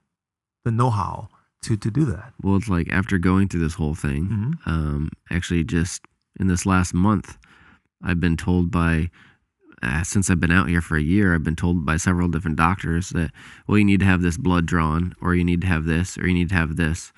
the 0.65 0.71
know-how 0.71 1.29
to 1.63 1.77
to 1.77 1.89
do 1.91 2.06
that? 2.06 2.34
well, 2.41 2.56
it's 2.58 2.69
like 2.69 2.91
after 2.91 3.17
going 3.17 3.47
through 3.49 3.62
this 3.62 3.75
whole 3.75 3.95
thing, 3.95 4.27
Mhm. 4.27 4.67
um, 4.67 5.10
actually 5.32 5.63
just 5.63 6.01
in 6.39 6.48
this 6.48 6.65
last 6.65 6.93
month, 6.93 7.38
I've 8.04 8.19
been 8.19 8.38
told 8.38 8.72
by, 8.72 9.10
uh, 9.82 10.04
since 10.04 10.30
I've 10.30 10.39
been 10.39 10.52
out 10.52 10.69
here 10.69 10.82
for 10.82 10.98
a 10.98 11.02
year, 11.02 11.34
I've 11.34 11.43
been 11.43 11.56
told 11.56 11.86
by 11.86 11.98
several 11.98 12.28
different 12.28 12.58
doctors 12.58 13.10
that, 13.10 13.32
well, 13.67 13.78
you 13.78 13.86
need 13.86 14.00
to 14.02 14.06
have 14.06 14.22
this 14.22 14.38
blood 14.38 14.65
drawn, 14.65 15.15
or 15.22 15.36
you 15.36 15.43
need 15.43 15.62
to 15.62 15.67
have 15.67 15.86
this, 15.86 16.17
or 16.17 16.28
you 16.28 16.34
need 16.34 16.50
to 16.50 16.56
have 16.56 16.76
this. 16.76 17.12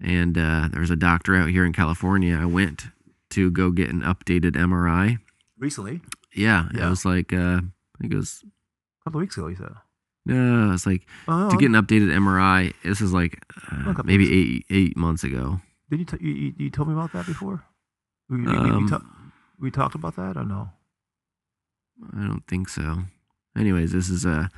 And 0.00 0.36
uh, 0.36 0.68
there's 0.72 0.90
a 0.90 0.96
doctor 0.96 1.36
out 1.36 1.48
here 1.50 1.64
in 1.64 1.72
California. 1.72 2.36
I 2.36 2.46
went 2.46 2.86
to 3.30 3.50
go 3.50 3.70
get 3.70 3.88
an 3.90 4.02
updated 4.02 4.52
MRI. 4.52 5.18
Recently, 5.58 6.00
Yeah, 6.34 6.68
Yeah. 6.74 6.86
it 6.86 6.90
was 6.90 7.04
like, 7.04 7.32
uh, 7.32 7.60
I 7.62 7.98
think 8.00 8.12
it 8.12 8.16
was, 8.16 8.42
a 8.44 9.04
couple 9.04 9.20
of 9.20 9.22
weeks 9.22 9.36
ago, 9.36 9.46
you 9.48 9.56
said. 9.56 9.72
no, 10.26 10.72
it's 10.72 10.86
like 10.86 11.06
Oh, 11.28 11.50
to 11.50 11.56
get 11.56 11.66
an 11.66 11.74
updated 11.74 12.10
MRI. 12.12 12.72
This 12.84 13.00
is 13.00 13.12
like 13.12 13.42
uh, 13.70 13.94
maybe 14.04 14.32
eight 14.32 14.66
eight 14.70 14.96
months 14.96 15.24
ago. 15.24 15.60
did 15.90 16.00
you, 16.00 16.04
t- 16.04 16.16
you, 16.20 16.32
you 16.32 16.52
you 16.58 16.70
told 16.70 16.88
me 16.88 16.94
about 16.94 17.12
that 17.12 17.26
before? 17.26 17.64
We, 18.32 18.38
we, 18.38 18.44
we- 18.46 18.60
we, 18.62 18.70
Um, 18.70 18.88
ta- 18.88 19.02
we 19.60 19.70
talked 19.70 19.94
about 19.94 20.16
that 20.16 20.36
or 20.36 20.44
no? 20.44 20.70
I 22.16 22.26
don't 22.26 22.46
think 22.48 22.68
so. 22.68 23.04
Anyways, 23.56 23.92
this 23.92 24.08
is 24.08 24.24
a. 24.24 24.48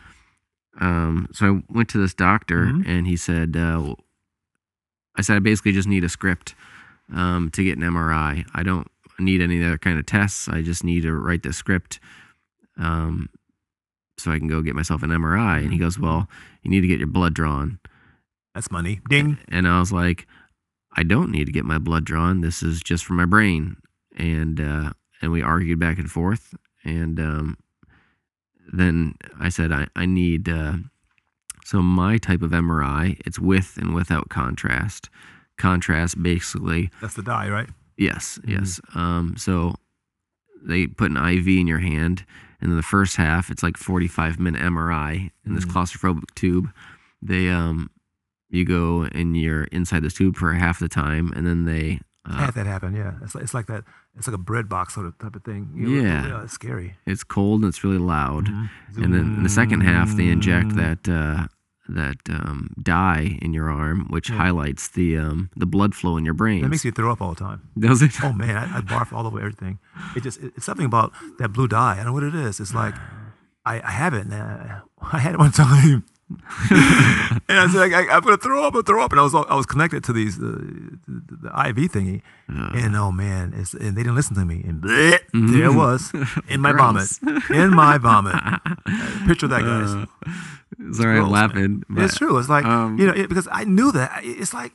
Um, 0.80 1.28
so 1.32 1.46
I 1.56 1.62
went 1.72 1.88
to 1.90 1.98
this 1.98 2.14
doctor, 2.14 2.66
Mhm. 2.66 2.86
and 2.86 3.06
he 3.06 3.16
said, 3.16 3.56
uh, 3.56 3.94
"I 5.16 5.22
said 5.22 5.36
I 5.36 5.38
basically 5.40 5.72
just 5.72 5.88
need 5.88 6.04
a 6.04 6.08
script 6.08 6.54
um, 7.12 7.50
to 7.50 7.62
get 7.64 7.76
an 7.76 7.82
MRI. 7.84 8.44
I 8.54 8.62
don't 8.62 8.88
need 9.18 9.40
any 9.42 9.62
other 9.62 9.76
kind 9.78 9.98
of 9.98 10.06
tests. 10.06 10.48
I 10.48 10.62
just 10.62 10.82
need 10.84 11.02
to 11.02 11.12
write 11.12 11.42
the 11.42 11.52
script, 11.52 12.00
um, 12.78 13.28
so 14.18 14.30
I 14.30 14.38
can 14.38 14.48
go 14.48 14.62
get 14.62 14.74
myself 14.76 15.02
an 15.02 15.10
MRI." 15.10 15.58
And 15.62 15.72
he 15.72 15.78
goes, 15.78 15.98
"Well, 15.98 16.28
you 16.62 16.70
need 16.70 16.80
to 16.80 16.86
get 16.88 16.98
your 16.98 17.08
blood 17.08 17.34
drawn." 17.34 17.78
That's 18.54 18.70
money. 18.70 19.00
Ding. 19.08 19.38
And 19.48 19.66
I 19.68 19.80
was 19.80 19.92
like, 19.92 20.26
I 20.96 21.02
don't 21.02 21.30
need 21.30 21.46
to 21.46 21.52
get 21.52 21.64
my 21.64 21.78
blood 21.78 22.04
drawn. 22.04 22.40
This 22.40 22.62
is 22.62 22.80
just 22.82 23.04
for 23.04 23.14
my 23.14 23.24
brain. 23.24 23.76
And 24.16 24.60
uh, 24.60 24.92
and 25.20 25.32
we 25.32 25.42
argued 25.42 25.78
back 25.80 25.98
and 25.98 26.10
forth. 26.10 26.54
And 26.84 27.18
um, 27.18 27.56
then 28.72 29.14
I 29.40 29.48
said, 29.48 29.72
I, 29.72 29.86
I 29.96 30.06
need 30.06 30.48
uh, 30.48 30.74
so 31.64 31.82
my 31.82 32.18
type 32.18 32.42
of 32.42 32.50
MRI, 32.50 33.18
it's 33.26 33.38
with 33.38 33.76
and 33.78 33.94
without 33.94 34.28
contrast. 34.28 35.08
Contrast 35.56 36.22
basically, 36.22 36.90
That's 37.00 37.14
the 37.14 37.22
dye, 37.22 37.48
right? 37.48 37.68
yes, 37.96 38.38
Mhm. 38.44 38.48
yes. 38.50 38.80
Um, 38.94 39.34
so 39.38 39.74
they 40.62 40.86
put 40.86 41.10
an 41.10 41.16
IV 41.16 41.46
in 41.48 41.66
your 41.66 41.78
hand, 41.78 42.24
and 42.60 42.70
in 42.70 42.76
the 42.76 42.82
first 42.82 43.16
half, 43.16 43.50
it's 43.50 43.62
like 43.62 43.76
45 43.76 44.38
minute 44.38 44.60
MRI 44.60 45.30
in 45.46 45.54
this 45.54 45.64
Mhm. 45.64 45.72
claustrophobic 45.72 46.34
tube. 46.34 46.70
They 47.22 47.48
um, 47.48 47.88
you 48.50 48.64
go 48.64 49.02
and 49.12 49.36
you're 49.36 49.64
inside 49.64 50.02
the 50.02 50.10
tube 50.10 50.36
for 50.36 50.52
half 50.52 50.78
the 50.78 50.88
time, 50.88 51.32
and 51.34 51.46
then 51.46 51.64
they 51.64 52.00
I 52.26 52.30
uh, 52.32 52.46
had 52.46 52.54
that 52.54 52.66
happen. 52.66 52.94
Yeah, 52.94 53.14
it's 53.22 53.34
like, 53.34 53.44
it's 53.44 53.54
like 53.54 53.66
that. 53.66 53.84
It's 54.16 54.26
like 54.28 54.34
a 54.34 54.38
bread 54.38 54.68
box 54.68 54.94
sort 54.94 55.06
of 55.06 55.18
type 55.18 55.34
of 55.36 55.42
thing. 55.44 55.70
You 55.74 55.88
know, 55.88 56.02
Yeah. 56.02 56.42
it's 56.44 56.52
scary. 56.54 56.96
it's 57.04 57.24
cold 57.24 57.62
and 57.62 57.68
it's 57.68 57.82
really 57.84 57.98
loud. 57.98 58.46
Mhm. 58.46 58.68
And 58.96 59.12
then 59.12 59.34
in 59.36 59.42
the 59.42 59.48
second 59.48 59.80
half, 59.82 60.14
they 60.16 60.28
inject 60.28 60.76
that 60.76 61.08
uh, 61.08 61.48
that 61.88 62.16
um, 62.30 62.70
dye 62.82 63.36
in 63.42 63.52
your 63.52 63.68
arm, 63.68 64.06
which 64.08 64.30
Yeah. 64.30 64.36
highlights 64.36 64.88
the 64.88 65.18
um, 65.18 65.50
the 65.56 65.66
blood 65.66 65.94
flow 65.94 66.16
in 66.16 66.24
your 66.24 66.32
brain. 66.32 66.62
That 66.62 66.68
makes 66.70 66.84
you 66.84 66.92
throw 66.92 67.10
up 67.12 67.20
all 67.20 67.30
the 67.34 67.40
time. 67.44 67.60
Does 67.78 68.00
it? 68.02 68.12
Oh 68.22 68.32
man, 68.32 68.56
I, 68.56 68.78
I 68.78 68.80
barf 68.80 69.12
all 69.12 69.26
over 69.26 69.38
everything. 69.38 69.78
It 70.16 70.22
just 70.22 70.40
it- 70.40 70.52
it's 70.56 70.64
something 70.64 70.86
about 70.86 71.12
that 71.40 71.52
blue 71.52 71.68
dye. 71.68 71.92
I 71.92 71.96
don't 71.96 72.06
know 72.06 72.12
what 72.14 72.22
it 72.22 72.34
is. 72.34 72.58
It's 72.60 72.72
like 72.74 72.94
I, 73.66 73.80
I 73.82 73.90
have 73.90 74.14
it. 74.14 74.24
And 74.26 74.34
I, 74.34 74.80
I 75.02 75.18
had 75.18 75.34
it 75.34 75.38
one 75.38 75.52
time, 75.66 76.04
and 77.48 77.58
I 77.58 77.64
was 77.64 77.74
like, 77.74 77.92
I, 77.92 78.08
I'm 78.14 78.22
gonna 78.22 78.36
throw 78.36 78.60
up, 78.60 78.74
I'm 78.74 78.82
gonna 78.82 78.82
throw 78.84 79.02
up, 79.04 79.10
and 79.12 79.20
I 79.20 79.22
was 79.22 79.34
all- 79.34 79.46
I 79.48 79.54
was 79.56 79.66
connected 79.66 80.04
to 80.04 80.12
these 80.12 80.38
uh, 80.38 80.58
the, 81.06 81.36
the 81.44 81.48
IV 81.68 81.90
thingy, 81.92 82.22
Uh, 82.48 82.70
and 82.74 82.94
oh 82.96 83.10
man, 83.12 83.54
it's, 83.56 83.74
and 83.74 83.96
they 83.96 84.02
didn't 84.02 84.14
listen 84.16 84.34
to 84.36 84.44
me, 84.44 84.62
and 84.68 84.82
bleh, 84.82 85.18
Mhm. 85.34 85.52
there 85.52 85.64
it 85.70 85.74
was 85.74 86.12
in 86.48 86.60
my 86.60 86.72
vomit, 86.72 87.08
in 87.50 87.70
my 87.74 87.98
vomit. 87.98 88.34
Picture 89.26 89.48
that, 89.48 89.62
guys. 89.62 89.94
Uh, 89.94 90.92
sorry, 90.92 91.18
I'm 91.18 91.30
laughing. 91.30 91.82
but- 91.88 92.04
it's 92.04 92.16
true. 92.18 92.36
It's 92.38 92.48
like 92.48 92.64
um, 92.64 92.98
you 92.98 93.06
know 93.06 93.14
it, 93.14 93.28
because 93.28 93.48
I 93.50 93.64
knew 93.64 93.92
that. 93.92 94.20
It's 94.24 94.52
like 94.54 94.72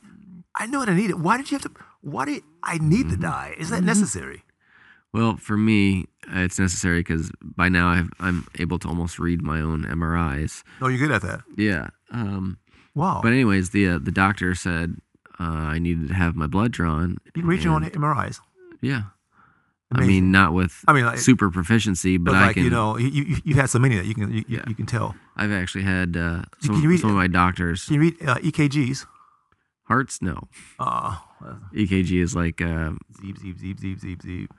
I 0.54 0.66
knew 0.66 0.78
what 0.78 0.88
I 0.88 0.94
needed. 0.94 1.20
Why 1.20 1.36
did 1.36 1.50
you 1.50 1.56
have 1.58 1.62
to? 1.62 1.72
Why 2.02 2.24
did 2.24 2.42
I 2.62 2.78
need 2.78 3.06
Mm-hmm. 3.06 3.20
to 3.22 3.28
die? 3.34 3.54
Is 3.58 3.70
that 3.70 3.82
necessary? 3.84 4.42
Well, 5.12 5.36
for 5.36 5.56
me, 5.56 6.06
it's 6.32 6.58
necessary 6.58 7.00
because 7.00 7.30
by 7.42 7.68
now 7.68 7.88
I've, 7.88 8.10
I'm 8.20 8.46
able 8.58 8.78
to 8.80 8.88
almost 8.88 9.18
read 9.18 9.42
my 9.42 9.60
own 9.60 9.84
MRIs. 9.84 10.62
Oh, 10.80 10.88
you're 10.88 10.98
good 10.98 11.12
at 11.14 11.22
that. 11.22 11.40
Yeah. 11.56 11.88
Um, 12.10 12.58
Wow. 12.94 13.20
but 13.22 13.32
anyways, 13.32 13.70
the 13.70 13.88
uh, 13.88 13.98
the 14.02 14.10
doctor 14.10 14.54
said 14.54 14.96
uh, 15.38 15.44
I 15.44 15.78
needed 15.78 16.08
to 16.08 16.14
have 16.14 16.34
my 16.36 16.46
blood 16.46 16.72
drawn. 16.72 17.16
you 17.24 17.32
can 17.42 17.46
read 17.46 17.62
your 17.62 17.74
own 17.74 17.84
MRIs. 17.84 18.40
Yeah. 18.80 19.02
I 19.92 20.06
mean, 20.06 20.30
not 20.30 20.52
with 20.54 20.84
I 20.86 20.92
mean, 20.92 21.04
like, 21.04 21.18
super 21.18 21.50
proficiency, 21.50 22.16
but, 22.16 22.30
but 22.32 22.36
I 22.36 22.46
like 22.46 22.54
can. 22.54 22.64
you 22.64 22.70
know, 22.70 22.96
you, 22.96 23.08
you 23.08 23.36
you've 23.44 23.56
had 23.56 23.70
so 23.70 23.78
many 23.80 23.96
that 23.96 24.06
you 24.06 24.14
can 24.14 24.32
you, 24.32 24.44
Yeah. 24.48 24.62
you 24.68 24.74
can 24.76 24.86
tell. 24.86 25.16
I've 25.36 25.50
actually 25.50 25.82
had 25.84 26.16
uh, 26.16 26.42
some, 26.60 26.80
read- 26.86 27.00
some 27.00 27.10
of 27.10 27.16
my 27.16 27.26
doctors 27.26 27.86
Can 27.86 27.94
you 27.94 28.00
read 28.00 28.16
uh, 28.28 28.36
EKGs? 28.36 29.06
hearts. 29.84 30.22
No, 30.22 30.48
Uh, 30.78 31.16
EKG 31.74 32.22
is 32.22 32.36
like 32.36 32.60
uh, 32.62 32.92
zeep 33.20 33.38
zeep 33.38 33.58
zeep 33.58 33.80
zeep 33.80 33.98
zeep 34.00 34.22
zeep. 34.22 34.52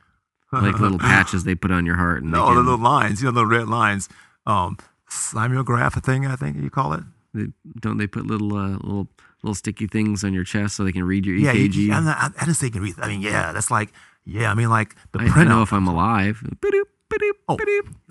Like 0.52 0.80
little 0.80 1.00
patches 1.12 1.44
they 1.44 1.56
put 1.56 1.72
on 1.72 1.86
your 1.86 1.96
heart. 1.96 2.24
And 2.24 2.32
No, 2.32 2.48
they 2.50 2.56
the 2.56 2.62
little 2.62 2.78
lines. 2.80 3.22
You 3.22 3.28
know, 3.28 3.32
the 3.32 3.46
red 3.46 3.68
lines. 3.70 4.10
Um, 4.46 4.78
simulgraph 5.10 6.02
thing. 6.04 6.26
I 6.26 6.36
think 6.36 6.58
you 6.58 6.70
call 6.70 6.94
it. 6.94 7.02
they, 7.34 7.48
don't 7.80 7.98
they 7.98 8.08
put 8.08 8.26
little 8.28 8.56
uh, 8.56 8.70
little 8.84 9.08
little 9.44 9.56
sticky 9.56 9.88
things 9.88 10.24
on 10.24 10.34
your 10.34 10.44
chest 10.44 10.76
so 10.76 10.84
they 10.84 10.92
can 10.92 11.04
read 11.04 11.26
your 11.26 11.36
Yeah, 11.36 11.52
you- 11.54 11.70
EKG? 11.70 11.76
you- 11.76 11.94
I'm 11.94 12.06
not, 12.06 12.18
I, 12.18 12.26
I 12.28 12.46
didn't 12.46 12.56
say 12.56 12.68
you 12.68 12.72
can 12.72 12.82
read. 12.82 12.96
I 13.00 13.08
mean, 13.08 13.22
yeah, 13.22 13.52
that's 13.52 13.72
like 13.72 13.90
yeah. 14.26 14.52
I 14.52 14.54
mean, 14.54 14.70
like 14.70 14.96
the 15.14 15.20
I, 15.20 15.26
I 15.26 15.28
printout. 15.30 15.48
know 15.48 15.62
if 15.64 15.74
I'm 15.74 15.88
alive. 15.88 16.42
Ba-doop, 16.62 16.84
ba-doop, 17.10 17.32
Oh. 17.50 17.58
ba-doop. 17.58 18.04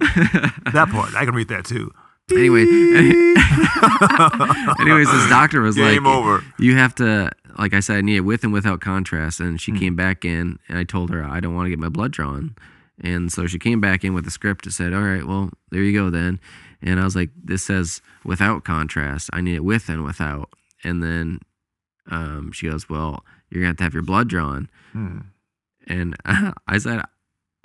that 0.72 0.88
part. 0.90 1.14
I 1.14 1.24
can 1.24 1.35
read 1.35 1.48
that 1.48 1.64
too. 1.64 1.92
Anyway, 2.33 2.62
anyways, 4.81 5.11
this 5.11 5.29
doctor 5.29 5.61
was 5.61 5.77
Game 5.77 6.05
like, 6.05 6.14
over. 6.14 6.45
"You 6.59 6.77
have 6.77 6.95
to." 6.97 7.31
Like 7.59 7.75
I 7.75 7.81
said, 7.81 7.97
I 7.97 8.01
need 8.01 8.16
it 8.16 8.21
with 8.21 8.45
and 8.45 8.53
without 8.53 8.81
contrast. 8.81 9.40
And 9.40 9.61
she 9.61 9.73
came 9.73 9.97
back 9.97 10.25
in, 10.25 10.59
and 10.69 10.79
I 10.79 10.85
told 10.85 11.11
her 11.11 11.25
I 11.25 11.40
don't 11.40 11.55
want 11.55 11.66
to 11.66 11.71
get 11.71 11.79
my 11.79 11.88
blood 11.88 12.12
drawn. 12.12 12.55
And 13.03 13.33
so 13.33 13.47
she 13.47 13.59
came 13.59 13.81
back 13.81 14.05
in 14.05 14.14
with 14.14 14.27
a 14.27 14.31
script 14.31 14.64
that 14.64 14.73
said, 14.73 14.93
"All 14.93 15.03
right, 15.03 15.27
well, 15.27 15.51
there 15.71 15.83
you 15.83 15.93
go 15.93 16.11
then." 16.11 16.38
And 16.81 17.01
I 17.01 17.05
was 17.05 17.16
like, 17.16 17.31
"This 17.43 17.64
says 17.64 18.01
without 18.25 18.64
contrast. 18.64 19.31
I 19.33 19.40
need 19.40 19.57
it 19.57 19.64
with 19.64 19.88
and 19.88 20.05
without." 20.05 20.51
And 20.85 21.03
then 21.03 21.40
um, 22.11 22.53
she 22.53 22.69
goes, 22.69 22.88
"Well, 22.88 23.25
you're 23.51 23.62
gonna 23.62 23.71
have 23.71 23.77
to 23.79 23.85
have 23.85 23.95
your 23.95 24.03
blood 24.03 24.29
drawn." 24.29 24.71
Hmm. 24.93 25.19
And 25.87 26.16
I 26.25 26.79
said, 26.79 27.03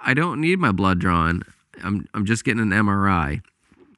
I 0.05 0.13
don't 0.13 0.39
need 0.39 0.59
my 0.59 0.71
blood 0.71 0.99
drawn. 0.99 1.41
I'm 1.83 2.07
I'm 2.13 2.25
just 2.25 2.43
getting 2.43 2.61
an 2.61 2.69
MRI. 2.69 3.41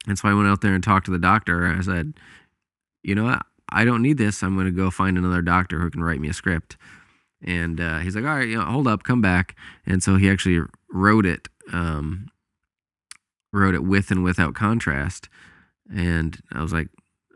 And 0.07 0.17
so 0.17 0.27
I 0.29 0.33
went 0.33 0.47
out 0.47 0.61
there 0.61 0.73
and 0.73 0.83
talked 0.83 1.05
to 1.05 1.11
the 1.11 1.19
doctor. 1.19 1.67
I 1.67 1.81
said, 1.81 2.13
you 3.03 3.13
know 3.13 3.25
what? 3.25 3.45
I 3.69 3.83
don't 3.83 4.01
need 4.01 4.17
this. 4.17 4.41
I'm 4.41 4.55
going 4.55 4.65
to 4.65 4.71
go 4.71 4.89
find 4.89 5.17
another 5.17 5.41
doctor 5.41 5.79
who 5.79 5.89
can 5.89 6.01
write 6.01 6.21
me 6.21 6.29
a 6.29 6.33
script. 6.33 6.77
And 7.43 7.79
uh, 7.81 7.99
he's 7.99 8.15
like, 8.15 8.23
all 8.25 8.35
right, 8.35 8.47
you 8.47 8.57
know, 8.57 8.63
hold 8.65 8.87
up, 8.87 9.03
come 9.03 9.21
back. 9.21 9.55
And 9.85 10.01
so 10.01 10.15
he 10.15 10.29
actually 10.29 10.61
wrote 10.91 11.25
it, 11.25 11.49
um, 11.73 12.29
wrote 13.51 13.75
it 13.75 13.83
with 13.83 14.09
and 14.09 14.23
without 14.23 14.55
contrast. 14.55 15.27
And 15.93 16.37
I 16.53 16.61
was 16.61 16.71
like, 16.73 16.87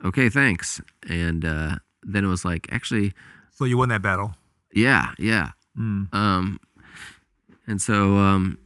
okay, 0.06 0.30
thanks. 0.30 0.82
And 1.08 1.46
uh, 1.46 1.76
then 2.04 2.24
it 2.24 2.28
was 2.30 2.46
like, 2.46 2.68
actually, 2.72 3.14
So 3.52 3.66
you 3.66 3.78
won 3.78 3.90
that 3.90 4.02
battle. 4.02 4.36
yeah, 4.74 5.12
yeah. 5.20 5.52
Mm. 5.78 6.14
Um, 6.14 6.60
and 7.68 7.82
so 7.82 8.16
um, 8.18 8.58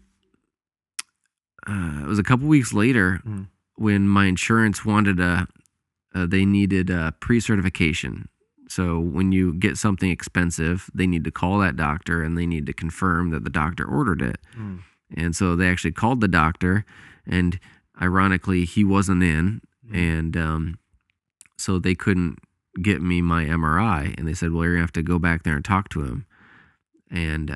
uh, 1.68 2.02
it 2.04 2.08
was 2.08 2.20
a 2.20 2.24
couple 2.24 2.48
weeks 2.48 2.72
later 2.74 3.22
Mm. 3.28 3.48
When 3.75 4.07
my 4.07 4.25
insurance 4.25 4.85
wanted 4.85 5.19
a, 5.19 5.47
uh, 6.13 6.25
they 6.25 6.45
needed 6.45 6.89
a 6.89 7.13
pre-certification. 7.19 8.27
So 8.67 8.99
when 8.99 9.31
you 9.31 9.53
get 9.53 9.77
something 9.77 10.09
expensive, 10.09 10.89
they 10.93 11.05
need 11.07 11.23
to 11.25 11.31
call 11.31 11.59
that 11.59 11.75
doctor 11.75 12.23
and 12.23 12.38
they 12.38 12.45
need 12.47 12.65
to 12.65 12.73
confirm 12.73 13.29
that 13.31 13.43
the 13.43 13.49
doctor 13.49 13.85
ordered 13.85 14.21
it. 14.21 14.38
Mm. 14.57 14.79
And 15.15 15.35
so 15.35 15.55
they 15.55 15.69
actually 15.69 15.91
called 15.91 16.19
the 16.21 16.27
doctor, 16.27 16.83
and 17.27 17.59
ironically, 18.01 18.65
he 18.65 18.83
wasn't 18.83 19.23
in, 19.23 19.61
Mm. 19.88 19.95
and 19.95 20.38
um, 20.38 20.79
so 21.57 21.77
they 21.77 21.93
couldn't 21.93 22.39
get 22.81 23.01
me 23.03 23.21
my 23.21 23.45
MRI. 23.45 24.15
And 24.17 24.27
they 24.27 24.33
said, 24.33 24.51
"Well, 24.51 24.63
you're 24.63 24.73
gonna 24.73 24.81
have 24.83 24.91
to 24.93 25.03
go 25.03 25.19
back 25.19 25.43
there 25.43 25.55
and 25.55 25.63
talk 25.63 25.89
to 25.89 26.01
him." 26.01 26.25
And 27.11 27.55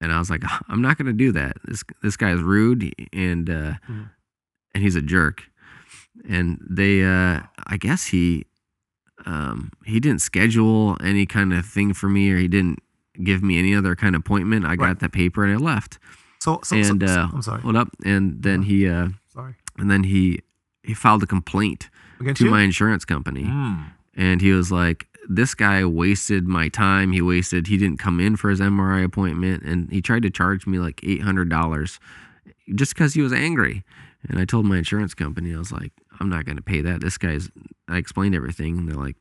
and 0.00 0.10
I 0.10 0.18
was 0.18 0.30
like, 0.30 0.42
"I'm 0.68 0.80
not 0.80 0.96
gonna 0.96 1.12
do 1.12 1.32
that. 1.32 1.58
This 1.64 1.84
this 2.02 2.16
guy's 2.16 2.40
rude, 2.40 2.94
and 3.12 3.50
uh, 3.50 3.74
Mhm. 3.88 4.08
And 4.74 4.82
he's 4.82 4.96
a 4.96 5.02
jerk." 5.02 5.44
And 6.28 6.58
they, 6.68 7.02
uh, 7.04 7.40
I 7.66 7.76
guess 7.78 8.06
he, 8.06 8.46
um, 9.26 9.70
he 9.84 10.00
didn't 10.00 10.20
schedule 10.20 10.96
any 11.02 11.26
kind 11.26 11.52
of 11.52 11.64
thing 11.66 11.92
for 11.94 12.08
me, 12.08 12.30
or 12.30 12.38
he 12.38 12.48
didn't 12.48 12.80
give 13.22 13.42
me 13.42 13.58
any 13.58 13.74
other 13.74 13.94
kind 13.96 14.14
of 14.14 14.20
appointment. 14.20 14.64
I 14.64 14.76
got 14.76 14.84
Right. 14.84 14.98
that 15.00 15.12
paper 15.12 15.44
and 15.44 15.52
I 15.52 15.56
left. 15.56 15.98
So, 16.40 16.60
so, 16.64 16.76
and 16.76 17.00
so, 17.00 17.06
so- 17.06 17.12
uh, 17.20 17.28
I'm 17.32 17.42
sorry. 17.42 17.60
hold 17.62 17.76
up, 17.76 17.88
and 18.04 18.42
then 18.42 18.62
he, 18.62 18.88
uh, 18.88 19.08
Sorry. 19.32 19.54
and 19.78 19.90
then 19.90 20.04
he, 20.04 20.40
he 20.82 20.94
filed 20.94 21.22
a 21.22 21.26
complaint 21.26 21.90
Against 22.18 22.38
to 22.40 22.46
you? 22.46 22.50
my 22.50 22.62
insurance 22.62 23.04
company, 23.04 23.44
Mm. 23.44 23.84
and 24.14 24.40
he 24.40 24.52
was 24.52 24.72
like, 24.72 25.06
"This 25.28 25.54
guy 25.54 25.84
wasted 25.84 26.48
my 26.48 26.68
time. 26.68 27.12
He 27.12 27.20
wasted. 27.20 27.66
He 27.66 27.76
didn't 27.76 27.98
come 27.98 28.20
in 28.20 28.36
for 28.36 28.48
his 28.50 28.60
MRI 28.60 29.02
appointment, 29.04 29.62
and 29.64 29.90
he 29.92 30.00
tried 30.00 30.22
to 30.22 30.30
charge 30.30 30.66
me 30.66 30.78
like 30.78 31.00
eight 31.02 31.20
hundred 31.22 31.48
dollars, 31.50 32.00
just 32.74 32.94
because 32.94 33.12
he 33.14 33.20
was 33.20 33.32
angry." 33.34 33.84
And 34.28 34.38
I 34.38 34.44
told 34.44 34.66
my 34.66 34.78
insurance 34.78 35.14
company, 35.14 35.54
I 35.54 35.58
was 35.58 35.72
like, 35.72 35.92
"I'm 36.20 36.28
not 36.28 36.44
going 36.44 36.56
to 36.56 36.62
pay 36.62 36.80
that. 36.82 37.00
This 37.00 37.16
guy's." 37.18 37.50
I 37.88 37.96
explained 37.96 38.34
everything, 38.34 38.78
and 38.78 38.88
they're 38.88 38.96
like, 38.96 39.16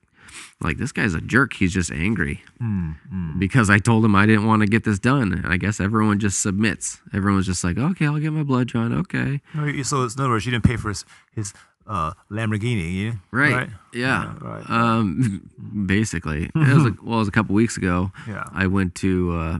"Like 0.62 0.78
this 0.78 0.92
guy's 0.92 1.14
a 1.14 1.22
jerk. 1.22 1.54
He's 1.54 1.74
just 1.74 1.92
angry." 1.92 2.44
Mm. 2.62 2.96
Mm. 3.14 3.40
because 3.40 3.70
I 3.70 3.80
told 3.80 4.04
him 4.04 4.14
I 4.16 4.26
didn't 4.26 4.46
want 4.46 4.62
to 4.62 4.68
get 4.68 4.84
this 4.84 5.00
done. 5.00 5.32
And 5.34 5.48
I 5.48 5.56
guess 5.58 5.80
everyone 5.80 6.20
just 6.20 6.42
submits. 6.42 7.00
Everyone's 7.14 7.46
just 7.46 7.64
like, 7.64 7.78
okay, 7.78 8.06
I'll 8.06 8.20
get 8.20 8.34
my 8.34 8.44
blood 8.44 8.68
drawn. 8.68 8.94
Okay. 8.94 9.42
So, 9.84 10.04
it's- 10.04 10.16
in 10.16 10.22
other 10.22 10.30
words, 10.30 10.46
you 10.46 10.52
didn't 10.52 10.66
pay 10.66 10.76
for 10.76 10.90
his, 10.90 11.06
his 11.34 11.54
uh, 11.88 12.12
Lamborghini, 12.30 13.04
yeah? 13.06 13.14
Right. 13.32 13.70
Yeah. 13.94 14.24
Yeah, 14.24 14.34
right, 14.42 14.70
right. 14.70 14.70
Um, 14.70 15.50
basically, 15.88 16.46
it 16.54 16.56
was 16.76 16.84
like, 16.84 17.02
well, 17.02 17.16
it 17.16 17.20
was 17.20 17.28
a 17.30 17.32
couple 17.32 17.56
weeks 17.56 17.78
ago. 17.78 18.12
Yeah. 18.28 18.44
I 18.54 18.68
went 18.68 18.94
to, 18.96 19.32
uh, 19.32 19.60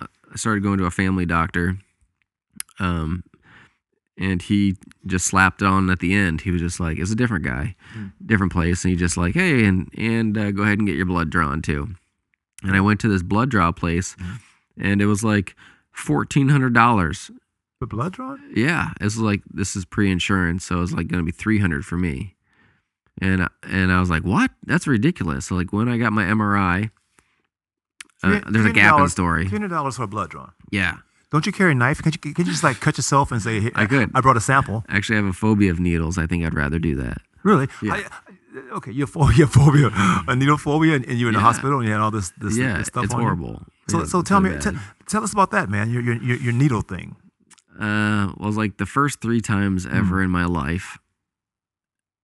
I 0.00 0.36
started 0.36 0.62
going 0.62 0.78
to 0.78 0.84
a 0.86 0.90
family 0.90 1.26
doctor. 1.26 1.76
Um, 2.78 3.24
and 4.18 4.40
he 4.42 4.76
just 5.06 5.26
slapped 5.26 5.62
on 5.62 5.90
at 5.90 5.98
the 6.00 6.14
end. 6.14 6.40
He 6.42 6.50
was 6.50 6.60
just 6.62 6.80
like, 6.80 6.98
it's 6.98 7.10
a 7.10 7.16
different 7.16 7.44
guy, 7.44 7.74
Hmm. 7.92 8.06
different 8.24 8.52
place. 8.52 8.84
And 8.84 8.90
he 8.92 8.96
just 8.96 9.16
like, 9.16 9.34
hey, 9.34 9.64
and, 9.64 9.90
and 9.96 10.36
uh, 10.38 10.50
go 10.52 10.62
ahead 10.62 10.78
and 10.78 10.86
get 10.86 10.96
your 10.96 11.06
blood 11.06 11.30
drawn 11.30 11.60
too. 11.62 11.88
And 12.62 12.74
I 12.74 12.80
went 12.80 13.00
to 13.00 13.08
this 13.08 13.22
blood 13.22 13.50
draw 13.50 13.72
place 13.72 14.16
Mhm. 14.16 14.38
and 14.78 15.02
it 15.02 15.06
was 15.06 15.22
like 15.22 15.54
$1,400 15.96 17.30
The 17.80 17.86
blood 17.86 18.12
drawn? 18.12 18.40
Yeah, 18.54 18.90
this 19.00 19.16
was 19.16 19.22
like 19.22 19.42
this 19.50 19.76
is 19.76 19.84
pre-insurance, 19.84 20.64
so 20.64 20.78
it 20.78 20.80
was 20.80 20.92
like 20.92 21.08
going 21.08 21.22
to 21.22 21.26
be 21.26 21.32
three 21.36 21.58
hundred 21.58 21.84
for 21.84 21.96
me, 21.98 22.34
and 23.20 23.42
I- 23.42 23.48
and 23.64 23.92
I 23.92 24.00
was 24.00 24.08
like, 24.08 24.22
what? 24.24 24.50
That's 24.64 24.86
ridiculous. 24.86 25.46
So 25.46 25.54
like 25.56 25.72
when 25.74 25.88
I 25.88 25.98
got 25.98 26.12
my 26.14 26.24
MRI, 26.24 26.90
uh, 28.22 28.40
there's 28.50 28.64
a 28.66 28.72
gap 28.72 28.94
in 28.98 29.04
$300 29.04 29.10
story. 29.10 29.42
Three 29.44 29.58
hundred 29.58 29.68
dollars 29.68 29.96
for 29.96 30.04
a 30.04 30.06
blood 30.08 30.30
drawn. 30.30 30.52
Yeah, 30.70 30.96
Don't 31.32 31.44
you 31.46 31.52
carry 31.52 31.72
a 31.72 31.74
knife? 31.74 32.02
Can 32.02 32.12
you, 32.12 32.18
can 32.34 32.46
you 32.46 32.52
just 32.52 32.62
like 32.64 32.80
cut 32.80 32.96
yourself 32.96 33.32
and 33.32 33.42
say, 33.42 33.60
"Here, 33.60 33.72
I 33.74 33.86
could. 33.86 34.10
I 34.14 34.20
brought 34.20 34.36
a 34.36 34.40
sample. 34.40 34.84
actually, 34.88 35.16
I 35.18 35.22
have 35.22 35.28
a 35.30 35.32
phobia 35.32 35.70
of 35.72 35.80
needles. 35.80 36.18
I 36.18 36.26
think 36.26 36.44
I'd 36.44 36.54
rather 36.54 36.78
do 36.78 36.94
that. 36.96 37.18
Really? 37.42 37.68
Yeah. 37.82 37.94
I, 37.94 37.96
I- 37.98 38.76
okay, 38.76 38.90
you 38.92 39.00
have 39.02 39.10
phobia, 39.10 39.46
phobia, 39.58 39.90
a 40.28 40.34
needle 40.36 40.56
phobia, 40.56 40.94
and, 40.96 41.04
and 41.06 41.18
you're 41.18 41.28
in 41.28 41.34
the 41.34 41.40
hospital 41.40 41.78
and 41.78 41.86
you 41.86 41.92
had 41.92 42.00
all 42.00 42.10
this 42.12 42.32
this, 42.38 42.56
yeah, 42.56 42.78
this 42.78 42.86
stuff 42.88 43.04
it's 43.04 43.14
on 43.14 43.20
you? 43.20 43.26
horrible. 43.26 43.62
So, 43.88 43.98
Yeah, 43.98 44.04
so 44.06 44.22
tell 44.22 44.40
really 44.40 44.56
me, 44.56 44.62
t- 44.62 44.78
tell 45.08 45.22
us 45.24 45.32
about 45.32 45.50
that, 45.50 45.68
man. 45.68 45.90
Your 45.90 46.02
your 46.02 46.16
your, 46.22 46.36
your 46.38 46.52
needle 46.52 46.80
thing. 46.82 47.16
uh, 47.78 48.32
was 48.38 48.56
like 48.56 48.76
the 48.78 48.86
first 48.86 49.20
three 49.20 49.40
times 49.40 49.84
Hmm. 49.84 49.96
ever 49.96 50.22
in 50.22 50.30
my 50.30 50.44
life. 50.46 50.98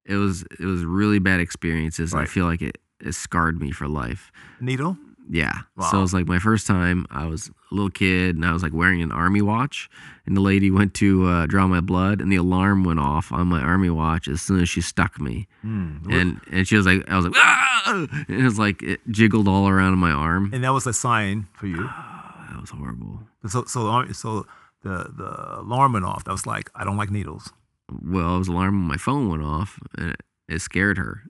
It 0.07 0.17
was 0.17 0.43
it 0.59 0.65
was 0.67 0.85
really 0.85 1.19
bad 1.19 1.41
experiences. 1.41 2.13
and 2.13 2.23
I 2.23 2.25
feel 2.27 2.47
like 2.47 2.63
it, 2.63 2.79
it 3.01 3.13
scarred 3.15 3.61
me 3.61 3.71
for 3.73 3.87
life. 3.89 4.31
Needle. 4.61 4.97
Yeah. 5.31 5.53
So 5.91 5.99
it 5.99 6.01
was 6.01 6.15
like 6.15 6.27
my 6.27 6.39
first 6.39 6.67
time. 6.67 7.07
I 7.11 7.27
was 7.27 7.49
a 7.49 7.75
little 7.75 7.91
kid 7.91 8.37
and 8.37 8.45
I 8.45 8.53
was 8.53 8.63
like 8.63 8.73
wearing 8.73 9.03
an 9.03 9.13
army 9.13 9.43
watch. 9.43 9.89
And 10.27 10.37
the 10.37 10.41
lady 10.41 10.71
went 10.71 10.95
to 10.95 11.27
uh, 11.27 11.47
draw 11.47 11.67
my 11.67 11.81
blood 11.81 12.21
and 12.21 12.31
the 12.31 12.37
alarm 12.37 12.85
went 12.85 13.01
off 13.01 13.33
on 13.33 13.49
my 13.49 13.61
army 13.61 13.91
watch 13.91 14.29
as 14.29 14.41
soon 14.43 14.61
as 14.61 14.69
she 14.69 14.81
stuck 14.81 15.21
me. 15.21 15.49
Mm. 15.65 16.13
And 16.13 16.41
and 16.51 16.69
she 16.69 16.77
was 16.77 16.87
like, 16.87 17.09
I 17.09 17.17
was 17.17 17.27
like, 17.27 17.35
ah! 17.37 18.07
and 18.29 18.41
it 18.41 18.45
was 18.45 18.59
like 18.59 18.83
it 18.83 19.01
jiggled 19.11 19.49
all 19.49 19.69
around 19.69 19.99
my 19.99 20.11
arm. 20.11 20.51
and 20.53 20.63
that 20.65 20.73
was 20.73 20.87
a 20.87 20.93
sign 20.93 21.49
for 21.55 21.67
you. 21.67 21.77
that 22.51 22.61
was 22.61 22.71
horrible. 22.71 23.21
So 23.49 23.65
so 23.65 24.13
so 24.13 24.47
the 24.83 25.11
the 25.17 25.61
alarm 25.61 25.95
went 25.95 26.05
off. 26.05 26.25
That 26.25 26.33
was 26.33 26.47
like 26.47 26.71
I 26.75 26.85
don't 26.85 26.97
like 26.97 27.11
needles. 27.11 27.53
Well, 27.91 28.37
it 28.37 28.39
was 28.39 28.49
alarm 28.49 28.75
on 28.77 28.89
my 28.89 28.97
phone 28.97 29.29
went 29.29 29.43
off 29.43 29.79
and 29.97 30.11
it, 30.11 30.21
it 30.49 30.61
scared 30.61 30.99
her. 30.99 31.25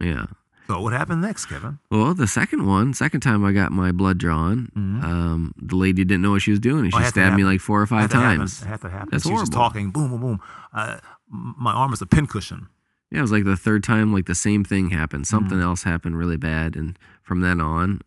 Yeah. 0.00 0.26
So 0.66 0.80
what 0.80 0.92
happened 0.92 1.22
next, 1.22 1.46
Kevin? 1.46 1.78
Well, 1.90 2.12
the 2.14 2.26
second 2.26 2.66
one, 2.66 2.92
second 2.92 3.20
time 3.20 3.44
I 3.44 3.52
got 3.52 3.70
my 3.72 3.92
blood 3.92 4.18
drawn, 4.18 4.70
Mhm. 4.76 5.04
um, 5.04 5.54
the 5.56 5.76
lady 5.76 6.04
didn't 6.04 6.22
know 6.22 6.32
what 6.32 6.42
she 6.42 6.50
was 6.50 6.60
doing. 6.60 6.86
and 6.86 6.94
Oh, 6.94 6.98
She 6.98 7.04
to 7.04 7.10
stabbed 7.10 7.36
me 7.36 7.44
like 7.44 7.60
four 7.60 7.80
or 7.80 7.86
five 7.86 8.10
times. 8.10 8.62
It 8.62 8.66
had 8.68 8.80
to 8.80 8.90
happen. 8.90 9.08
That's 9.12 9.24
she 9.24 9.32
was 9.32 9.42
just 9.42 9.52
talking, 9.52 9.90
boom, 9.90 10.10
boom, 10.10 10.20
boom. 10.20 10.40
Uh, 10.72 10.98
my 11.30 11.72
arm 11.72 11.92
is 11.92 12.02
a 12.02 12.06
pincushion. 12.06 12.66
Yeah, 13.10 13.20
it 13.20 13.22
was 13.22 13.30
like 13.32 13.44
the 13.44 13.56
third 13.56 13.84
time, 13.84 14.12
like 14.12 14.26
the 14.26 14.34
same 14.34 14.64
thing 14.64 14.90
happened. 14.90 15.26
Something 15.28 15.58
Mhm. 15.58 15.62
else 15.62 15.84
happened 15.84 16.18
really 16.18 16.36
bad, 16.36 16.74
and 16.74 16.98
from 17.22 17.40
then 17.40 17.60
on, 17.60 18.00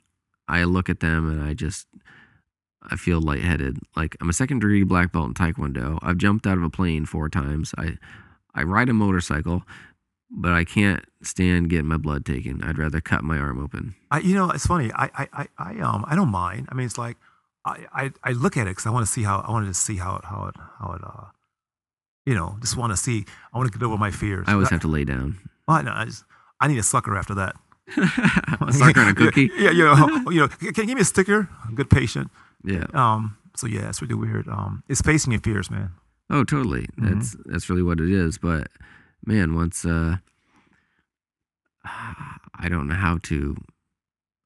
I 0.48 0.66
look 0.66 0.90
at 0.90 1.00
them 1.00 1.30
and 1.30 1.42
I 1.42 1.54
just, 1.54 1.88
I 2.92 2.98
feel 2.98 3.22
lightheaded. 3.22 3.80
Like 3.96 4.18
I'm 4.20 4.28
a 4.30 4.34
second 4.34 4.60
degree 4.60 4.84
black 4.84 5.14
belt 5.14 5.28
in 5.28 5.34
Taekwondo. 5.36 6.00
I've 6.02 6.18
jumped 6.18 6.46
out 6.46 6.58
of 6.58 6.64
a 6.64 6.70
plane 6.70 7.06
four 7.06 7.30
times. 7.30 7.74
I, 7.78 7.98
I 8.54 8.64
ride 8.64 8.90
a 8.90 8.94
motorcycle, 8.94 9.64
but 10.32 10.52
I 10.52 10.64
can't 10.64 11.04
stand 11.24 11.70
getting 11.70 11.88
my 11.88 11.98
blood 11.98 12.26
taken. 12.26 12.64
I'd 12.64 12.78
rather 12.78 13.02
cut 13.02 13.24
my 13.24 13.38
arm 13.38 13.62
open. 13.64 13.96
I, 14.12 14.20
you 14.20 14.36
know, 14.36 14.50
it's 14.52 14.66
funny. 14.68 14.92
I, 14.94 15.06
I, 15.16 15.28
I, 15.34 15.48
I 15.58 15.80
um, 15.80 16.06
I 16.08 16.16
don't 16.16 16.30
mind. 16.30 16.68
I 16.72 16.76
mean, 16.76 16.86
it's 16.86 16.98
like, 16.98 17.18
I, 17.66 17.86
I, 17.94 18.12
I 18.24 18.32
look 18.32 18.56
at 18.58 18.68
it 18.68 18.72
because 18.72 18.86
I 18.86 18.90
want 18.92 19.06
to 19.06 19.12
see 19.12 19.24
how 19.24 19.44
I 19.48 19.52
wanted 19.52 19.68
to 19.68 19.74
see 19.74 19.98
how 19.98 20.16
it, 20.18 20.26
how 20.26 20.46
it, 20.48 20.56
how 20.80 20.94
it, 20.94 21.02
uh, 21.04 21.26
you 22.26 22.36
know, 22.36 22.58
just 22.62 22.78
want 22.78 22.92
to 22.94 22.98
see. 22.98 23.26
I 23.54 23.58
want 23.58 23.72
to 23.72 23.78
get 23.78 23.86
over 23.86 23.98
my 23.98 24.12
fears. 24.12 24.46
I 24.48 24.54
always 24.54 24.68
But- 24.68 24.74
have 24.76 24.82
to 24.82 24.88
lay 24.88 25.04
down. 25.06 25.38
Well, 25.68 25.84
no, 25.84 25.92
I 25.92 26.06
just, 26.06 26.24
I 26.60 26.68
need 26.68 26.78
a 26.80 26.84
sucker 26.84 27.16
after 27.18 27.34
that. 27.36 27.56
a 27.98 28.72
sucker 28.74 29.02
and 29.02 29.10
a 29.10 29.14
cookie. 29.26 29.52
Yeah, 29.58 29.72
you 29.72 29.84
know, 29.84 30.24
you 30.32 30.40
know. 30.42 30.48
Can 30.48 30.68
you 30.68 30.72
give 30.74 30.96
me 30.96 31.02
a 31.02 31.06
sticker? 31.06 31.50
A 31.68 31.72
good 31.74 31.90
patient. 31.90 32.30
Yeah. 32.64 32.86
Um. 32.94 33.38
So 33.56 33.68
yeah, 33.68 33.90
it's 33.90 34.02
really 34.02 34.16
weird. 34.16 34.48
Um. 34.48 34.84
It's 34.88 35.02
facing 35.02 35.32
your 35.34 35.42
fears, 35.42 35.70
man. 35.72 35.92
Oh, 36.30 36.44
totally. 36.44 36.88
Mhm. 37.00 37.14
That's 37.16 37.36
that's 37.46 37.70
really 37.70 37.82
what 37.84 38.00
it 38.00 38.10
is. 38.12 38.38
But 38.38 38.68
man, 39.26 39.56
once 39.56 39.86
uh, 39.86 40.18
I 41.86 42.68
don't 42.70 42.88
know 42.88 42.96
how 42.96 43.18
to 43.24 43.56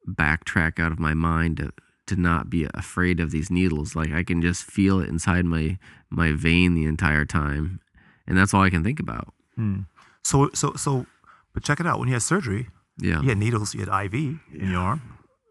backtrack 0.08 0.80
out 0.80 0.92
of 0.92 1.00
my 1.00 1.14
mind 1.14 1.58
to 1.58 1.72
to 2.06 2.16
not 2.18 2.50
be 2.50 2.68
afraid 2.74 3.20
of 3.20 3.32
these 3.32 3.50
needles. 3.50 3.96
Like 3.96 4.12
I 4.12 4.24
can 4.24 4.42
just 4.42 4.64
feel 4.64 5.00
it 5.00 5.10
inside 5.10 5.46
my 5.46 5.78
my 6.10 6.32
vein 6.34 6.76
the 6.76 6.86
entire 6.86 7.26
time, 7.26 7.80
and 8.28 8.38
that's 8.38 8.54
all 8.54 8.62
I 8.62 8.70
can 8.70 8.84
think 8.84 9.00
about. 9.00 9.34
Hmm. 9.56 9.82
So 10.24 10.50
so 10.54 10.74
so, 10.76 11.06
but 11.54 11.64
check 11.64 11.80
it 11.80 11.88
out. 11.88 12.00
When 12.00 12.08
you 12.10 12.14
had 12.16 12.22
surgery, 12.22 12.68
Yeah. 13.00 13.22
you 13.22 13.30
had 13.30 13.38
needles. 13.38 13.74
You 13.74 13.86
had 13.86 14.06
IV 14.06 14.14
in 14.14 14.40
your 14.72 14.80
arm. 14.82 15.02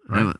Right? 0.09 0.37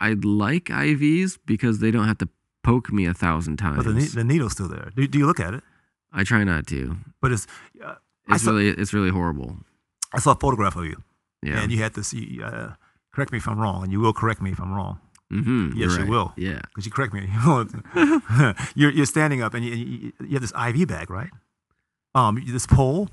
I, 0.00 0.10
I 0.10 0.16
like 0.22 0.64
IVs 0.66 1.38
because 1.46 1.78
they 1.80 1.90
don't 1.90 2.06
have 2.06 2.18
to 2.18 2.28
poke 2.62 2.92
me 2.92 3.06
a 3.06 3.14
thousand 3.14 3.56
times. 3.58 3.84
But 3.84 3.94
the, 3.94 4.00
the 4.14 4.24
needle's 4.24 4.52
still 4.52 4.68
there. 4.68 4.90
Do, 4.94 5.06
do 5.06 5.18
you 5.18 5.26
look 5.26 5.40
at 5.40 5.54
it? 5.54 5.62
I 6.12 6.24
try 6.24 6.44
not 6.44 6.66
to. 6.68 6.96
But 7.20 7.32
it's. 7.32 7.46
Uh, 7.82 7.94
It's 8.30 8.44
saw- 8.44 8.50
really 8.52 8.68
it's 8.68 8.92
really 8.92 9.10
horrible. 9.10 9.56
I 10.12 10.18
saw 10.20 10.32
a 10.32 10.38
photograph 10.40 10.76
of 10.76 10.84
you, 10.84 11.02
Yeah. 11.42 11.60
and 11.62 11.72
you 11.72 11.78
had 11.82 11.92
this. 11.94 12.12
You, 12.12 12.44
uh, 12.44 12.74
correct 13.14 13.32
me 13.32 13.38
if 13.38 13.46
I'm 13.48 13.58
wrong, 13.58 13.82
and 13.84 13.92
you 13.92 14.00
will 14.00 14.12
correct 14.12 14.40
me 14.42 14.50
if 14.50 14.60
I'm 14.60 14.72
wrong, 14.72 14.98
mm-hmm. 15.32 15.72
Yes, 15.76 15.96
you 15.98 16.06
will. 16.06 16.32
Yeah. 16.36 16.60
because 16.68 16.84
you 16.86 16.92
correct 16.92 17.12
me. 17.14 17.24
you're 18.74 18.90
you're 18.92 19.06
standing 19.06 19.40
up, 19.42 19.54
and 19.54 19.64
you, 19.64 19.72
you, 19.74 20.12
you 20.28 20.32
have 20.36 20.42
this 20.42 20.52
IV 20.52 20.86
bag, 20.88 21.08
right? 21.10 21.30
Um, 22.14 22.36
this 22.46 22.66
pole. 22.66 23.08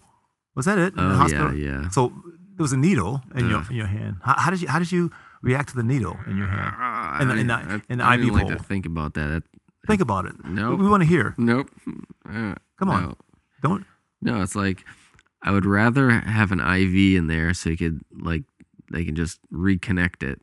Was 0.56 0.66
that 0.66 0.78
it? 0.80 0.93
in 0.96 1.10
the 1.10 1.16
Oh 1.24 1.28
yeah, 1.28 1.52
yeah. 1.54 1.89
So 1.89 2.12
there 2.56 2.64
was 2.64 2.74
a 2.74 2.78
needle 2.78 3.22
in 3.36 3.50
your 3.50 3.64
in 3.70 3.76
your 3.76 3.88
hand. 3.88 4.16
How, 4.24 4.36
how 4.38 4.50
did 4.52 4.62
you 4.62 4.68
how 4.68 4.80
did 4.80 4.91
you 4.91 5.12
react 5.41 5.70
to 5.70 5.76
the 5.76 5.84
needle 5.84 6.18
in 6.28 6.38
your 6.38 6.48
hand? 6.48 6.74
Ah, 6.78 7.22
in 7.22 7.28
the- 7.28 7.34
I 7.36 7.39
in 7.39 7.48
the- 7.48 7.82
in 7.91 7.98
the 8.00 8.04
I 8.06 8.14
IV 8.16 8.22
didn't 8.22 8.34
like 8.39 8.48
to 8.48 8.56
pole. 8.56 8.66
think 8.68 8.86
about 8.86 9.14
that. 9.16 9.28
that 9.28 9.43
Think 9.88 10.02
about 10.02 10.26
it. 10.26 10.34
Nope. 10.43 10.80
We, 10.80 10.88
want 10.89 11.04
to 11.04 11.10
hear. 11.16 11.36
nope. 11.38 11.70
Uh, 12.28 12.56
Come 12.78 12.89
on. 12.89 13.03
no. 13.03 13.15
Don't. 13.61 13.86
No, 14.21 14.41
it's 14.41 14.55
like 14.55 14.84
I 15.41 15.51
would 15.51 15.65
rather 15.65 16.09
have 16.11 16.51
an 16.51 16.59
IV 16.59 17.17
in 17.17 17.28
there 17.28 17.53
so 17.53 17.69
you 17.69 17.78
could 17.78 18.01
like 18.11 18.43
they 18.91 19.03
can 19.05 19.15
just 19.15 19.39
reconnect 19.51 20.23
it 20.23 20.41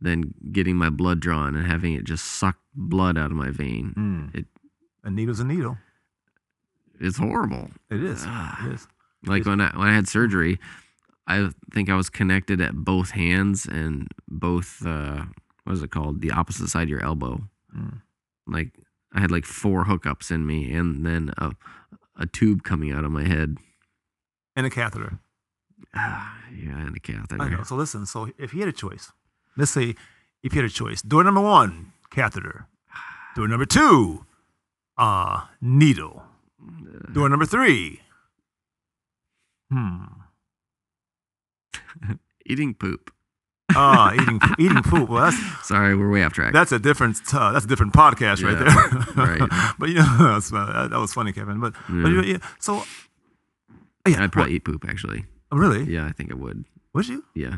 than 0.00 0.34
getting 0.52 0.76
my 0.76 0.90
blood 0.90 1.20
drawn 1.20 1.54
and 1.54 1.66
having 1.66 1.94
it 1.94 2.04
just 2.04 2.24
suck 2.24 2.56
blood 2.74 3.16
out 3.16 3.30
of 3.30 3.36
my 3.36 3.50
vein. 3.50 3.94
Mm. 3.96 4.34
It- 4.40 4.46
a 5.04 5.10
needle's 5.10 5.40
a 5.40 5.44
needle. 5.44 5.76
It's 7.00 7.18
horrible. 7.18 7.70
It 7.90 8.02
is. 8.02 8.24
It 8.24 8.72
is. 8.72 8.86
Like 9.26 9.44
when 9.46 9.60
I 9.60 9.70
when 9.76 9.88
I 9.88 9.94
had 9.94 10.08
surgery, 10.08 10.58
I 11.26 11.50
think 11.72 11.90
I 11.90 11.94
was 11.96 12.08
connected 12.08 12.60
at 12.60 12.74
both 12.74 13.10
hands 13.10 13.66
and 13.66 14.08
both 14.28 14.84
uh 14.86 15.24
what 15.64 15.72
is 15.74 15.82
it 15.82 15.90
called? 15.90 16.20
The 16.20 16.30
opposite 16.30 16.68
side 16.68 16.84
of 16.84 16.88
your 16.88 17.02
elbow. 17.04 17.42
Mm. 17.76 18.00
Like 18.46 18.72
I 19.14 19.20
had 19.20 19.30
like 19.30 19.44
four 19.44 19.84
hookups 19.84 20.30
in 20.30 20.46
me 20.46 20.72
and 20.72 21.06
then 21.06 21.32
a 21.38 21.52
a 22.16 22.26
tube 22.26 22.62
coming 22.62 22.92
out 22.92 23.04
of 23.04 23.10
my 23.10 23.26
head. 23.26 23.58
And 24.56 24.66
a 24.66 24.70
catheter. 24.70 25.18
Ah, 25.94 26.38
yeah, 26.54 26.78
and 26.78 26.96
a 26.96 27.00
catheter. 27.00 27.42
I 27.42 27.48
know. 27.48 27.62
So 27.62 27.76
listen. 27.76 28.06
So 28.06 28.30
if 28.38 28.52
you 28.54 28.60
had 28.60 28.68
a 28.68 28.72
choice, 28.72 29.12
let's 29.56 29.70
say 29.70 29.94
if 30.42 30.54
you 30.54 30.62
had 30.62 30.70
a 30.70 30.72
choice, 30.72 31.02
door 31.02 31.24
number 31.24 31.40
one, 31.40 31.92
catheter. 32.10 32.66
Door 33.34 33.48
number 33.48 33.66
two, 33.66 34.24
uh, 34.96 35.46
needle. 35.60 36.22
Door 37.12 37.30
number 37.30 37.46
three. 37.46 38.00
Hmm. 39.72 40.04
Eating 42.46 42.74
poop. 42.74 43.10
Ah, 43.74 44.12
eating 44.14 44.40
eating 44.58 44.82
poop. 44.82 45.08
Well, 45.08 45.24
that's 45.30 45.66
Sorry, 45.66 45.96
we're 45.96 46.10
way 46.10 46.22
off 46.22 46.32
track. 46.32 46.52
that's 46.52 46.70
a 46.72 46.78
different 46.78 47.18
uh, 47.32 47.52
that's 47.52 47.64
a 47.64 47.68
different 47.68 47.92
podcast 47.92 48.44
right 48.44 48.58
there. 48.58 49.24
right. 49.26 49.74
but 49.78 49.88
you 49.88 49.96
know 49.96 50.16
that's, 50.34 50.52
uh, 50.52 50.66
that, 50.66 50.90
that 50.90 50.98
was 50.98 51.12
funny, 51.14 51.32
Kevin. 51.32 51.60
But 51.60 51.72
but 51.88 51.94
Yeah. 51.94 52.08
you, 52.08 52.22
yeah, 52.22 52.38
so 52.60 52.84
yeah, 54.06 54.22
I'd 54.22 54.32
probably 54.32 54.54
eat 54.54 54.64
poop 54.64 54.84
actually. 54.88 55.24
what- 55.48 55.58
really 55.58 55.84
Yeah, 55.84 56.06
I 56.06 56.12
think 56.12 56.30
I 56.30 56.34
would. 56.34 56.64
would 56.92 57.08
you? 57.08 57.24
Yeah. 57.34 57.56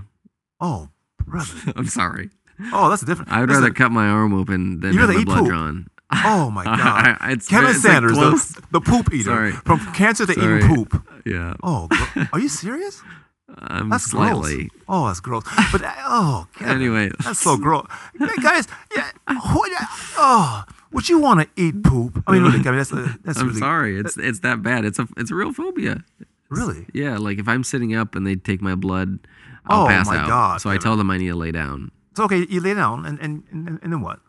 Oh, 0.60 0.90
brother. 1.26 1.52
I'm 1.76 1.86
sorry. 1.88 2.30
Oh, 2.72 2.88
that's 2.88 3.02
a 3.02 3.06
different. 3.06 3.30
I 3.32 3.40
listen, 3.42 3.62
rather 3.62 3.74
cut 3.74 3.90
my 3.92 4.06
arm 4.08 4.32
open 4.32 4.80
than 4.80 4.96
have 4.96 5.08
my 5.10 5.16
eat 5.20 5.26
blood 5.26 5.38
poop. 5.40 5.48
drawn. 5.48 5.88
Oh 6.24 6.50
my 6.50 6.64
God. 6.64 7.16
it's, 7.24 7.48
Kevin 7.48 7.66
like 7.66 7.76
Sanders, 7.76 8.12
close. 8.12 8.48
the, 8.50 8.62
the 8.70 8.80
poop 8.80 9.12
eater, 9.12 9.24
Sorry. 9.24 9.52
from 9.52 9.80
cancer 9.92 10.24
to 10.24 10.32
Sorry. 10.32 10.58
eating 10.64 10.74
poop. 10.76 11.02
Yeah. 11.26 11.54
Oh, 11.62 11.88
are 12.32 12.38
you 12.38 12.48
serious? 12.48 13.02
I'm 13.48 13.90
That's 13.90 14.10
slightly. 14.10 14.68
gross. 14.68 14.82
Oh, 14.88 15.06
that's 15.06 15.20
gross. 15.20 15.44
But 15.70 15.82
uh, 15.84 15.92
oh, 16.04 16.46
Kevin, 16.56 16.74
Anyway. 16.76 17.10
that's 17.22 17.40
so 17.40 17.56
gross. 17.56 17.86
Hey, 18.18 18.26
guys, 18.42 18.66
yeah, 18.94 19.10
oh, 19.28 20.64
would 20.92 21.08
you 21.08 21.18
want 21.18 21.40
to 21.40 21.62
eat 21.62 21.82
poop? 21.84 22.22
I 22.26 22.32
mean, 22.32 22.42
really, 22.42 22.58
Kevin, 22.62 22.78
that's 22.78 22.92
uh, 22.92 23.12
that's 23.24 23.38
I'm 23.40 23.48
really 23.48 23.60
sorry. 23.60 23.98
It's 23.98 24.16
it's 24.16 24.40
that 24.40 24.62
bad. 24.62 24.84
It's 24.84 24.98
a 24.98 25.06
it's 25.16 25.30
a 25.30 25.34
real 25.34 25.52
phobia. 25.52 26.04
really. 26.48 26.86
Yeah, 26.92 27.18
like 27.18 27.38
if 27.38 27.46
I'm 27.48 27.62
sitting 27.64 27.94
up 27.94 28.14
and 28.16 28.26
they 28.26 28.34
take 28.36 28.60
my 28.60 28.74
blood, 28.74 29.20
I'll 29.66 29.84
Oh, 29.84 29.88
pass 29.88 30.06
my 30.06 30.18
out. 30.18 30.28
God, 30.28 30.60
so 30.60 30.70
I 30.70 30.76
tell 30.78 30.96
them 30.96 31.10
I 31.10 31.16
need 31.18 31.28
to 31.28 31.36
lay 31.36 31.52
down, 31.52 31.90
So 32.16 32.24
okay, 32.24 32.46
you 32.48 32.60
lay 32.60 32.74
down, 32.74 33.06
and 33.06 33.18
and 33.20 33.44
and, 33.52 33.78
and 33.82 33.92
then 33.92 34.00
what? 34.00 34.20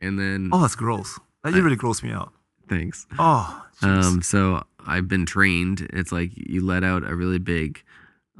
and 0.00 0.18
then 0.18 0.48
Oh, 0.52 0.60
that's 0.62 0.74
gross. 0.74 1.18
That 1.44 1.52
really 1.54 1.76
grossed 1.76 2.02
me 2.02 2.12
out. 2.12 2.32
thanks. 2.68 3.06
Oh, 3.18 3.62
jeez. 3.82 4.04
Um, 4.04 4.22
so 4.22 4.62
I've 4.86 5.06
been 5.08 5.26
trained. 5.26 5.86
It's 5.92 6.12
like 6.12 6.30
you 6.34 6.64
let 6.64 6.82
out 6.84 7.02
a 7.08 7.14
really 7.16 7.38
big, 7.38 7.82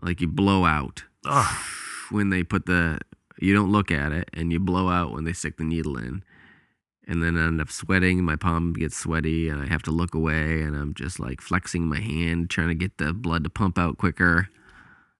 like 0.02 0.20
you 0.20 0.28
blow 0.28 0.64
out 0.64 1.04
Ugh. 1.24 1.54
when 2.10 2.30
they 2.30 2.42
put 2.42 2.66
the. 2.66 2.98
You 3.40 3.54
don't 3.54 3.72
look 3.72 3.90
at 3.90 4.12
it, 4.12 4.28
and 4.34 4.52
you 4.52 4.60
blow 4.60 4.88
out 4.88 5.12
when 5.12 5.24
they 5.24 5.32
stick 5.32 5.56
the 5.56 5.64
needle 5.64 5.96
in, 5.96 6.22
and 7.08 7.22
then 7.22 7.36
I 7.36 7.46
end 7.46 7.60
up 7.60 7.70
sweating. 7.70 8.22
My 8.24 8.36
palm 8.36 8.72
gets 8.72 8.96
sweaty, 8.96 9.48
and 9.48 9.60
I 9.60 9.66
have 9.66 9.82
to 9.84 9.90
look 9.90 10.14
away, 10.14 10.62
and 10.62 10.76
I'm 10.76 10.94
just 10.94 11.18
like 11.18 11.40
flexing 11.40 11.88
my 11.88 11.98
hand, 11.98 12.50
trying 12.50 12.68
to 12.68 12.74
get 12.74 12.98
the 12.98 13.12
blood 13.12 13.42
to 13.44 13.50
pump 13.50 13.78
out 13.78 13.98
quicker. 13.98 14.48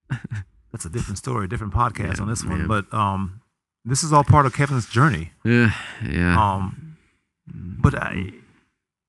that's 0.70 0.85
a 0.85 0.91
different 0.91 1.18
story, 1.18 1.49
different 1.49 1.72
podcast 1.72 2.16
Yeah, 2.18 2.22
on 2.22 2.28
this 2.28 2.45
one. 2.45 2.61
yeah. 2.61 2.66
But 2.66 2.93
um, 2.95 3.41
this 3.85 4.05
is 4.05 4.12
all 4.12 4.22
part 4.24 4.47
of 4.47 4.55
Kevin's 4.55 4.89
journey. 4.89 5.33
Ugh, 5.45 5.70
yeah. 6.09 6.37
Um, 6.55 6.97
but 7.47 7.95
I, 7.97 8.35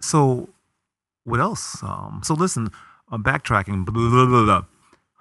so 0.01 0.49
what 1.24 1.39
else? 1.39 1.84
Um, 1.84 2.21
so 2.24 2.34
listen, 2.34 2.69
I'm 3.11 3.24
backtracking. 3.24 3.86
Blah, 3.86 3.93
blah, 4.09 4.26
blah, 4.26 4.43
blah. 4.45 4.65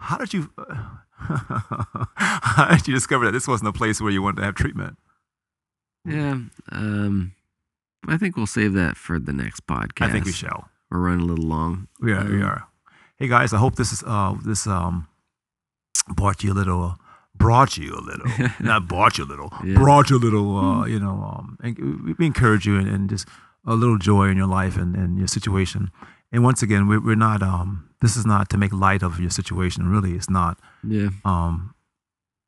How 0.02 0.18
did 0.18 0.34
you? 0.34 0.50
how 1.16 2.68
did 2.76 2.88
you 2.88 2.94
discover 2.94 3.24
that 3.26 3.32
this 3.32 3.46
wasn't 3.48 3.68
a 3.68 3.72
place 3.72 4.00
where 4.00 4.10
you 4.10 4.22
wanted 4.22 4.38
to 4.38 4.44
have 4.44 4.54
treatment? 4.54 4.96
Yeah. 6.04 6.38
Um, 6.70 7.32
I 8.08 8.16
think 8.16 8.36
we'll 8.36 8.46
save 8.46 8.72
that 8.74 8.96
for 8.96 9.18
the 9.20 9.32
next 9.32 9.66
podcast. 9.66 10.06
I 10.06 10.10
think 10.10 10.24
we 10.24 10.32
shall. 10.32 10.68
We're 10.90 10.98
running 11.00 11.20
a 11.22 11.26
little 11.32 11.46
long. 11.46 11.88
We 12.00 12.12
are. 12.12 12.24
We 12.24 12.42
Um, 12.42 12.48
are. 12.48 12.66
Hey 13.16 13.28
guys, 13.28 13.52
I 13.52 13.58
hope 13.58 13.76
this 13.76 13.92
is 13.92 14.02
uh 14.06 14.34
this 14.44 14.66
um 14.66 15.06
brought 16.08 16.42
you 16.42 16.52
a 16.52 16.54
little. 16.54 16.82
Uh, 16.82 16.94
brought 17.34 17.76
you 17.78 17.94
a 17.94 18.00
little, 18.00 18.26
not 18.60 18.86
bought 18.86 19.16
you 19.18 19.24
a 19.24 19.30
little, 19.32 19.50
Yeah. 19.64 19.74
brought 19.74 20.10
you 20.10 20.16
a 20.16 20.22
little, 20.26 20.56
uh, 20.58 20.84
you 20.86 21.00
know, 21.00 21.14
um, 21.34 21.56
and 21.62 21.76
we- 22.04 22.12
we 22.12 22.26
encourage 22.26 22.66
you 22.66 22.76
and, 22.78 22.86
and 22.86 23.08
just 23.08 23.26
a 23.64 23.74
little 23.74 23.96
joy 23.98 24.28
in 24.28 24.36
your 24.36 24.46
life 24.46 24.76
and, 24.76 24.94
and 24.94 25.18
your 25.18 25.26
situation. 25.26 25.90
And 26.30 26.44
once 26.44 26.62
again, 26.62 26.86
we're, 26.86 27.00
we're 27.00 27.16
not, 27.16 27.42
um, 27.42 27.88
this 28.02 28.16
is 28.16 28.26
not 28.26 28.50
to 28.50 28.58
make 28.58 28.72
light 28.72 29.02
of 29.02 29.18
your 29.20 29.30
situation. 29.30 29.88
Really, 29.88 30.12
it's 30.12 30.28
not. 30.28 30.58
Yeah. 30.86 31.08
Um, 31.24 31.74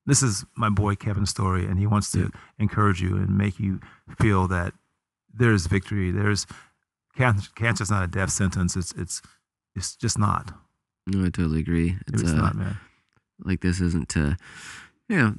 this 0.07 0.23
is 0.23 0.45
my 0.57 0.69
boy 0.69 0.95
Kevin's 0.97 1.31
story, 1.31 1.65
and 1.65 1.79
he 1.79 1.87
wants 1.87 2.11
to 2.13 2.19
Yeah. 2.21 2.29
encourage 2.59 3.01
you 3.01 3.17
and 3.17 3.39
make 3.39 3.59
you 3.59 3.81
feel 4.21 4.47
that 4.49 4.75
there's 5.33 5.67
victory. 5.67 6.11
There's 6.11 6.47
cancer. 7.17 7.49
Cancer's 7.55 7.91
not 7.91 8.05
a 8.05 8.07
death 8.09 8.31
sentence. 8.31 8.77
It's 8.77 8.93
it's 8.93 9.23
it's 9.75 9.97
just 9.97 10.19
not. 10.19 10.53
No, 11.07 11.21
I 11.25 11.31
totally 11.31 11.61
agree. 11.61 11.97
It's, 12.09 12.23
It's, 12.23 12.33
uh, 12.33 12.37
not, 12.37 12.55
man. 12.55 12.77
like 13.45 13.61
this 13.61 13.81
isn't 13.81 14.09
to, 14.11 14.37
yeah, 15.09 15.33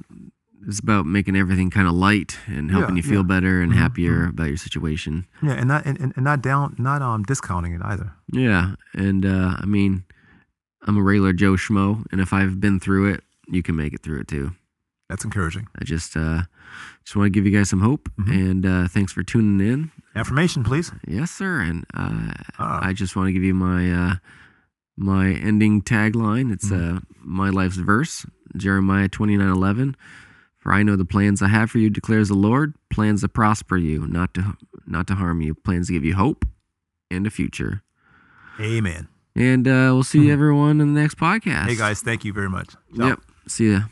it's 0.66 0.78
about 0.80 1.06
making 1.06 1.36
everything 1.36 1.70
kind 1.70 1.86
of 1.88 1.94
light 1.94 2.38
and 2.46 2.70
helping 2.70 2.96
Yeah, 2.96 3.02
you 3.02 3.08
feel 3.08 3.20
yeah. 3.20 3.26
better 3.26 3.60
and 3.62 3.72
Mhm, 3.72 3.76
happier 3.76 4.26
about 4.28 4.48
your 4.48 4.56
situation. 4.56 5.26
Yeah, 5.42 5.52
and 5.52 5.68
not 5.68 5.84
and, 5.86 5.98
and 6.00 6.24
not 6.24 6.42
down, 6.42 6.74
not 6.78 7.02
um 7.02 7.22
discounting 7.24 7.74
it 7.74 7.82
either. 7.84 8.12
Yeah. 8.32 8.74
And, 8.94 9.24
uh, 9.26 9.56
I 9.60 9.66
mean, 9.66 10.04
I'm 10.86 10.96
a 10.96 11.02
regular 11.02 11.32
Joe 11.32 11.52
Schmo, 11.54 12.04
and 12.12 12.20
if 12.20 12.32
I've 12.32 12.60
been 12.60 12.80
through 12.80 13.12
it, 13.12 13.24
you 13.48 13.62
can 13.62 13.76
make 13.76 13.92
it 13.92 14.02
through 14.02 14.20
it 14.20 14.28
too. 14.28 14.52
That's 15.08 15.24
encouraging. 15.24 15.68
I 15.80 15.84
just, 15.84 16.16
uh, 16.16 16.42
just 17.04 17.14
want 17.16 17.26
to 17.26 17.30
give 17.30 17.46
you 17.46 17.56
guys 17.56 17.68
some 17.70 17.80
hope, 17.80 18.08
Mhm. 18.18 18.30
and 18.50 18.66
uh, 18.66 18.88
thanks 18.88 19.12
for 19.12 19.22
tuning 19.22 19.60
in. 19.66 19.90
Affirmation, 20.16 20.64
please. 20.64 20.90
Yes, 21.06 21.30
sir. 21.30 21.60
And 21.60 21.84
uh, 21.94 22.32
Uh, 22.58 22.80
I 22.82 22.92
just 22.92 23.14
want 23.14 23.28
to 23.28 23.32
give 23.32 23.44
you 23.44 23.54
my 23.54 23.92
uh, 23.92 24.14
my 24.96 25.28
ending 25.32 25.82
tagline. 25.82 26.50
It's 26.52 26.70
Mhm. 26.70 26.96
uh, 26.96 27.00
my 27.22 27.50
life's 27.50 27.76
verse, 27.76 28.26
Jeremiah 28.56 29.08
twenty 29.08 29.36
nine 29.36 29.50
eleven. 29.50 29.94
For 30.66 30.72
I 30.72 30.82
know 30.82 30.96
the 30.96 31.04
plans 31.04 31.42
I 31.42 31.46
have 31.46 31.70
for 31.70 31.78
you, 31.78 31.88
declares 31.90 32.26
the 32.26 32.34
Lord, 32.34 32.74
plans 32.90 33.20
to 33.20 33.28
prosper 33.28 33.76
you, 33.76 34.04
not 34.08 34.34
to 34.34 34.56
not 34.84 35.06
to 35.06 35.14
harm 35.14 35.40
you, 35.40 35.54
plans 35.54 35.86
to 35.86 35.92
give 35.92 36.04
you 36.04 36.16
hope 36.16 36.44
and 37.08 37.24
a 37.24 37.30
future. 37.30 37.82
amen. 38.58 39.06
And 39.36 39.68
uh, 39.68 39.94
we'll 39.94 40.02
see 40.02 40.22
Mhm. 40.26 40.30
everyone 40.30 40.80
in 40.80 40.92
the 40.92 41.00
next 41.00 41.18
podcast. 41.18 41.66
Hey 41.68 41.76
guys, 41.76 42.00
thank 42.02 42.24
you 42.24 42.32
very 42.32 42.50
much. 42.50 42.70
Ciao. 42.96 43.06
Yep. 43.10 43.20
See 43.46 43.70
ya. 43.70 43.82